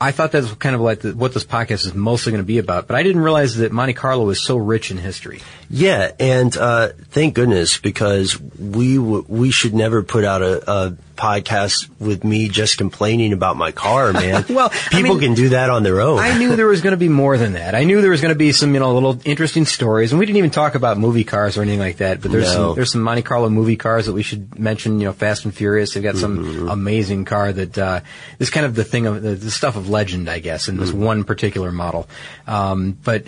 I 0.00 0.12
thought 0.12 0.30
that's 0.30 0.52
kind 0.54 0.76
of 0.76 0.80
like 0.80 1.00
the, 1.00 1.12
what 1.12 1.34
this 1.34 1.42
podcast 1.42 1.84
is 1.84 1.92
mostly 1.92 2.30
going 2.30 2.40
to 2.44 2.46
be 2.46 2.58
about, 2.58 2.86
but 2.86 2.94
I 2.96 3.02
didn't 3.02 3.20
realize 3.22 3.56
that 3.56 3.72
Monte 3.72 3.94
Carlo 3.94 4.28
is 4.30 4.40
so 4.40 4.56
rich 4.56 4.92
in 4.92 4.96
history. 4.96 5.40
Yeah, 5.68 6.12
and 6.20 6.56
uh, 6.56 6.90
thank 7.10 7.34
goodness 7.34 7.78
because 7.78 8.40
we 8.40 8.94
w- 8.94 9.24
we 9.26 9.50
should 9.50 9.74
never 9.74 10.04
put 10.04 10.22
out 10.22 10.40
a, 10.40 10.70
a 10.70 10.96
podcast 11.18 11.90
with 12.00 12.24
me 12.24 12.48
just 12.48 12.78
complaining 12.78 13.32
about 13.34 13.56
my 13.56 13.72
car, 13.72 14.12
man. 14.14 14.44
Well, 14.48 14.70
I 14.72 14.88
people 14.90 15.16
mean, 15.16 15.20
can 15.20 15.34
do 15.34 15.48
that 15.50 15.68
on 15.68 15.82
their 15.82 16.00
own. 16.00 16.18
I 16.20 16.38
knew 16.38 16.56
there 16.56 16.66
was 16.68 16.80
going 16.80 16.92
to 16.92 16.96
be 16.96 17.08
more 17.08 17.36
than 17.36 17.52
that. 17.52 17.74
I 17.74 17.84
knew 17.84 18.00
there 18.00 18.10
was 18.10 18.20
going 18.22 18.32
to 18.32 18.38
be 18.38 18.52
some, 18.52 18.72
you 18.72 18.80
know, 18.80 18.94
little 18.94 19.20
interesting 19.24 19.66
stories, 19.66 20.12
and 20.12 20.18
we 20.18 20.24
didn't 20.26 20.38
even 20.38 20.50
talk 20.50 20.74
about 20.74 20.96
movie 20.96 21.24
cars 21.24 21.58
or 21.58 21.62
anything 21.62 21.80
like 21.80 21.98
that. 21.98 22.22
But 22.22 22.30
there's 22.32 22.44
No. 22.44 22.68
some, 22.68 22.74
there's 22.76 22.92
some 22.92 23.02
Monte 23.02 23.22
Carlo 23.22 23.50
movie 23.50 23.76
cars 23.76 24.06
that 24.06 24.12
we 24.14 24.22
should 24.22 24.58
mention. 24.58 25.00
You 25.00 25.06
know, 25.08 25.12
Fast 25.12 25.44
and 25.44 25.52
Furious. 25.54 25.92
They've 25.94 26.02
got 26.02 26.16
some 26.16 26.38
Mm-hmm. 26.38 26.68
amazing 26.68 27.24
car 27.24 27.52
that 27.52 27.76
uh, 27.76 28.00
is 28.38 28.48
kind 28.50 28.64
of 28.64 28.74
the 28.74 28.84
thing 28.84 29.06
of 29.06 29.20
the, 29.22 29.34
the 29.34 29.50
stuff 29.50 29.76
of 29.76 29.88
legend, 29.90 30.30
I 30.30 30.38
guess, 30.38 30.68
in 30.68 30.76
this 30.76 30.90
Mm-hmm. 30.90 31.02
one 31.04 31.24
particular 31.24 31.72
model. 31.72 32.08
Um, 32.46 32.96
but. 33.04 33.24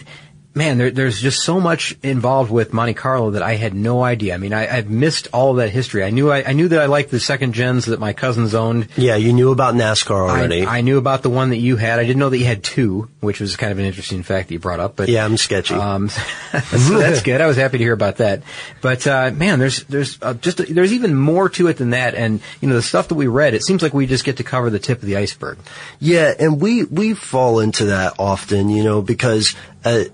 Man, 0.53 0.79
there, 0.79 0.91
there's 0.91 1.21
just 1.21 1.45
so 1.45 1.61
much 1.61 1.97
involved 2.03 2.51
with 2.51 2.73
Monte 2.73 2.95
Carlo 2.95 3.31
that 3.31 3.43
I 3.43 3.55
had 3.55 3.73
no 3.73 4.03
idea. 4.03 4.35
I 4.35 4.37
mean, 4.39 4.53
I, 4.53 4.67
I've 4.67 4.91
missed 4.91 5.29
all 5.33 5.53
of 5.53 5.59
that 5.59 5.71
history. 5.71 6.03
I 6.03 6.11
knew 6.11 6.33
I, 6.33 6.43
I 6.43 6.53
knew 6.55 6.67
that 6.69 6.81
I 6.81 6.87
liked 6.87 7.13
the 7.13 7.21
second 7.21 7.53
gens 7.53 7.87
that 7.87 8.01
my 8.01 8.13
cousins 8.13 8.53
owned. 8.53 8.89
yeah, 8.97 9.15
you 9.15 9.33
knew 9.33 9.53
about 9.53 9.77
NASCAR 9.77 10.29
already. 10.29 10.65
I, 10.65 10.79
I 10.79 10.81
knew 10.81 10.99
about 10.99 11.23
the 11.23 11.31
one 11.31 11.51
that 11.51 11.59
you 11.59 11.77
had. 11.77 12.01
I 12.01 12.03
didn't 12.03 12.19
know 12.19 12.31
that 12.31 12.39
you 12.39 12.47
had 12.47 12.65
two, 12.65 13.09
which 13.21 13.39
was 13.39 13.55
kind 13.57 13.71
of 13.71 13.79
an 13.79 13.85
interesting 13.85 14.25
fact 14.25 14.49
that 14.49 14.55
you 14.55 14.59
brought 14.59 14.81
up. 14.81 14.97
But 14.97 15.09
yeah, 15.09 15.25
I'm 15.25 15.37
sketchy. 15.37 15.75
um, 15.75 16.09
so 16.09 16.99
that's 16.99 17.23
good. 17.23 17.41
I 17.41 17.47
was 17.47 17.57
happy 17.57 17.79
to 17.79 17.85
hear 17.85 17.93
about 17.93 18.17
that. 18.17 18.43
But 18.81 19.07
uh, 19.07 19.31
man, 19.33 19.61
there's 19.61 19.85
there's 19.85 20.19
uh, 20.21 20.35
just 20.35 20.59
there's 20.59 20.93
even 20.93 21.15
more 21.15 21.49
to 21.51 21.69
it 21.69 21.77
than 21.77 21.91
that. 21.91 22.17
And 22.17 22.41
you 22.61 22.69
know, 22.69 22.75
the 22.75 22.83
stuff 22.83 23.07
that 23.09 23.15
we 23.15 23.29
read, 23.29 23.55
it 23.55 23.63
seems 23.63 23.83
like 23.83 23.95
we 23.95 24.07
just 24.07 24.25
get 24.25 24.39
to 24.39 24.45
cover 24.45 24.69
the 24.69 24.81
tip 24.81 24.99
of 24.99 25.05
the 25.05 25.17
iceberg. 25.17 25.59
Yeah, 26.01 26.35
and 26.37 26.61
we 26.61 26.83
we 26.83 27.15
fall 27.15 27.61
into 27.61 27.85
that 27.87 28.15
often, 28.19 28.69
you 28.69 28.83
know, 28.83 29.01
because 29.01 29.55
uh, 29.85 30.05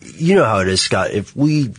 you 0.00 0.34
know 0.34 0.44
how 0.44 0.60
it 0.60 0.68
is, 0.68 0.80
Scott. 0.80 1.10
If 1.10 1.34
we 1.36 1.72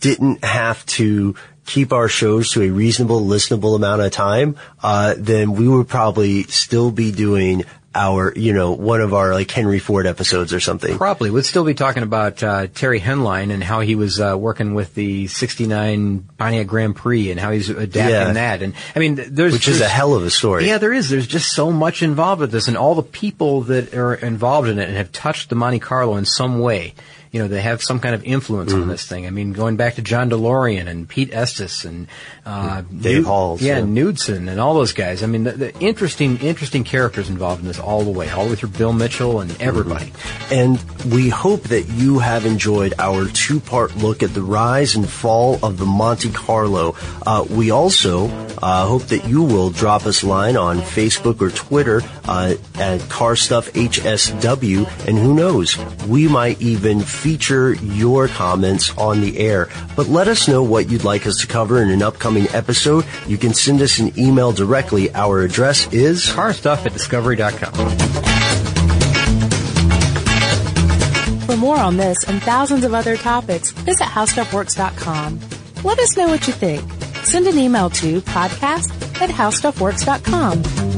didn't 0.00 0.44
have 0.44 0.84
to 0.86 1.34
keep 1.66 1.92
our 1.92 2.08
shows 2.08 2.50
to 2.52 2.62
a 2.62 2.70
reasonable, 2.70 3.20
listenable 3.20 3.76
amount 3.76 4.00
of 4.00 4.10
time, 4.10 4.56
uh, 4.82 5.14
then 5.18 5.52
we 5.52 5.68
would 5.68 5.86
probably 5.86 6.44
still 6.44 6.90
be 6.90 7.12
doing 7.12 7.64
our, 7.94 8.32
you 8.36 8.52
know, 8.52 8.72
one 8.72 9.00
of 9.00 9.14
our 9.14 9.32
like 9.32 9.50
Henry 9.50 9.78
Ford 9.78 10.06
episodes 10.06 10.52
or 10.52 10.60
something. 10.60 10.96
Probably 10.98 11.30
we'd 11.30 11.44
still 11.46 11.64
be 11.64 11.74
talking 11.74 12.02
about 12.02 12.42
uh, 12.42 12.66
Terry 12.68 13.00
Henline 13.00 13.50
and 13.52 13.64
how 13.64 13.80
he 13.80 13.94
was 13.94 14.20
uh, 14.20 14.36
working 14.38 14.74
with 14.74 14.94
the 14.94 15.26
'69 15.26 16.28
Pontiac 16.38 16.66
Grand 16.66 16.94
Prix 16.96 17.30
and 17.30 17.40
how 17.40 17.50
he's 17.50 17.70
adapting 17.70 18.08
Yeah. 18.10 18.32
that. 18.32 18.62
And 18.62 18.74
I 18.94 18.98
mean, 18.98 19.14
there's 19.28 19.52
Which 19.54 19.68
is 19.68 19.80
a 19.80 19.88
hell 19.88 20.14
of 20.14 20.24
a 20.24 20.30
story. 20.30 20.66
Yeah, 20.66 20.78
there 20.78 20.92
is. 20.92 21.08
There's 21.08 21.26
just 21.26 21.52
so 21.52 21.72
much 21.72 22.02
involved 22.02 22.40
with 22.40 22.52
this, 22.52 22.68
and 22.68 22.76
all 22.76 22.94
the 22.94 23.02
people 23.02 23.62
that 23.62 23.94
are 23.94 24.14
involved 24.14 24.68
in 24.68 24.78
it 24.78 24.88
and 24.88 24.96
have 24.96 25.10
touched 25.10 25.48
the 25.48 25.56
Monte 25.56 25.78
Carlo 25.80 26.16
in 26.16 26.24
some 26.24 26.60
way. 26.60 26.94
You 27.32 27.42
know, 27.42 27.48
they 27.48 27.60
have 27.60 27.82
some 27.82 28.00
kind 28.00 28.14
of 28.14 28.24
influence 28.24 28.72
Mm-hmm. 28.72 28.82
on 28.82 28.88
this 28.88 29.06
thing. 29.06 29.26
I 29.26 29.30
mean, 29.30 29.52
going 29.52 29.76
back 29.76 29.94
to 29.96 30.02
John 30.02 30.30
DeLorean 30.30 30.86
and 30.88 31.08
Pete 31.08 31.32
Estes 31.32 31.84
and 31.84 32.06
uh, 32.44 32.82
Dave 32.82 33.24
Holls, 33.24 33.62
yeah, 33.62 33.78
yeah. 33.78 33.84
Knudsen 33.84 34.48
and 34.48 34.60
all 34.60 34.74
those 34.74 34.92
guys. 34.92 35.22
I 35.22 35.26
mean, 35.26 35.44
the, 35.44 35.52
the 35.52 35.78
interesting, 35.78 36.38
interesting 36.38 36.84
characters 36.84 37.28
involved 37.28 37.62
in 37.62 37.68
this 37.68 37.78
all 37.78 38.02
the 38.02 38.10
way, 38.10 38.28
all 38.30 38.44
the 38.44 38.50
way 38.50 38.56
through 38.56 38.70
Bill 38.70 38.92
Mitchell 38.92 39.40
and 39.40 39.50
everybody. 39.60 40.12
And 40.50 40.82
we 41.12 41.28
hope 41.28 41.62
that 41.64 41.88
you 41.88 42.18
have 42.18 42.46
enjoyed 42.46 42.94
our 42.98 43.26
two-part 43.26 43.96
look 43.96 44.22
at 44.22 44.34
the 44.34 44.42
rise 44.42 44.94
and 44.96 45.08
fall 45.08 45.58
of 45.62 45.78
the 45.78 45.86
Monte 45.86 46.30
Carlo. 46.32 46.94
Uh, 47.26 47.44
we 47.48 47.70
also 47.70 48.26
uh, 48.62 48.86
hope 48.86 49.02
that 49.04 49.26
you 49.26 49.42
will 49.42 49.70
drop 49.70 50.06
us 50.06 50.22
a 50.22 50.26
line 50.26 50.56
on 50.56 50.78
Facebook 50.78 51.40
or 51.40 51.50
Twitter 51.50 52.02
uh, 52.24 52.54
at 52.76 53.00
Car 53.08 53.36
Stuff 53.36 53.72
HSW, 53.72 55.06
and 55.06 55.18
who 55.18 55.34
knows, 55.34 55.76
we 56.06 56.28
might 56.28 56.60
even 56.60 57.00
feature 57.18 57.74
your 57.74 58.28
comments 58.28 58.96
on 58.96 59.20
the 59.20 59.38
air. 59.38 59.68
But 59.96 60.08
let 60.08 60.28
us 60.28 60.48
know 60.48 60.62
what 60.62 60.88
you'd 60.90 61.04
like 61.04 61.26
us 61.26 61.40
to 61.40 61.46
cover 61.46 61.82
in 61.82 61.90
an 61.90 62.02
upcoming 62.02 62.46
episode. 62.50 63.04
You 63.26 63.36
can 63.36 63.54
send 63.54 63.82
us 63.82 63.98
an 63.98 64.18
email 64.18 64.52
directly. 64.52 65.12
Our 65.14 65.42
address 65.42 65.92
is 65.92 66.26
carstuff 66.26 66.86
at 66.86 66.92
discovery.com. 66.92 67.74
For 71.46 71.56
more 71.56 71.78
on 71.78 71.96
this 71.96 72.24
and 72.24 72.42
thousands 72.42 72.84
of 72.84 72.94
other 72.94 73.16
topics, 73.16 73.70
visit 73.70 74.04
howstuffworks.com. 74.04 75.40
Let 75.82 75.98
us 75.98 76.16
know 76.16 76.28
what 76.28 76.46
you 76.46 76.52
think. 76.52 76.82
Send 77.24 77.46
an 77.46 77.58
email 77.58 77.90
to 77.90 78.20
podcast 78.22 78.90
at 79.20 79.30
howstuffworks.com. 79.30 80.97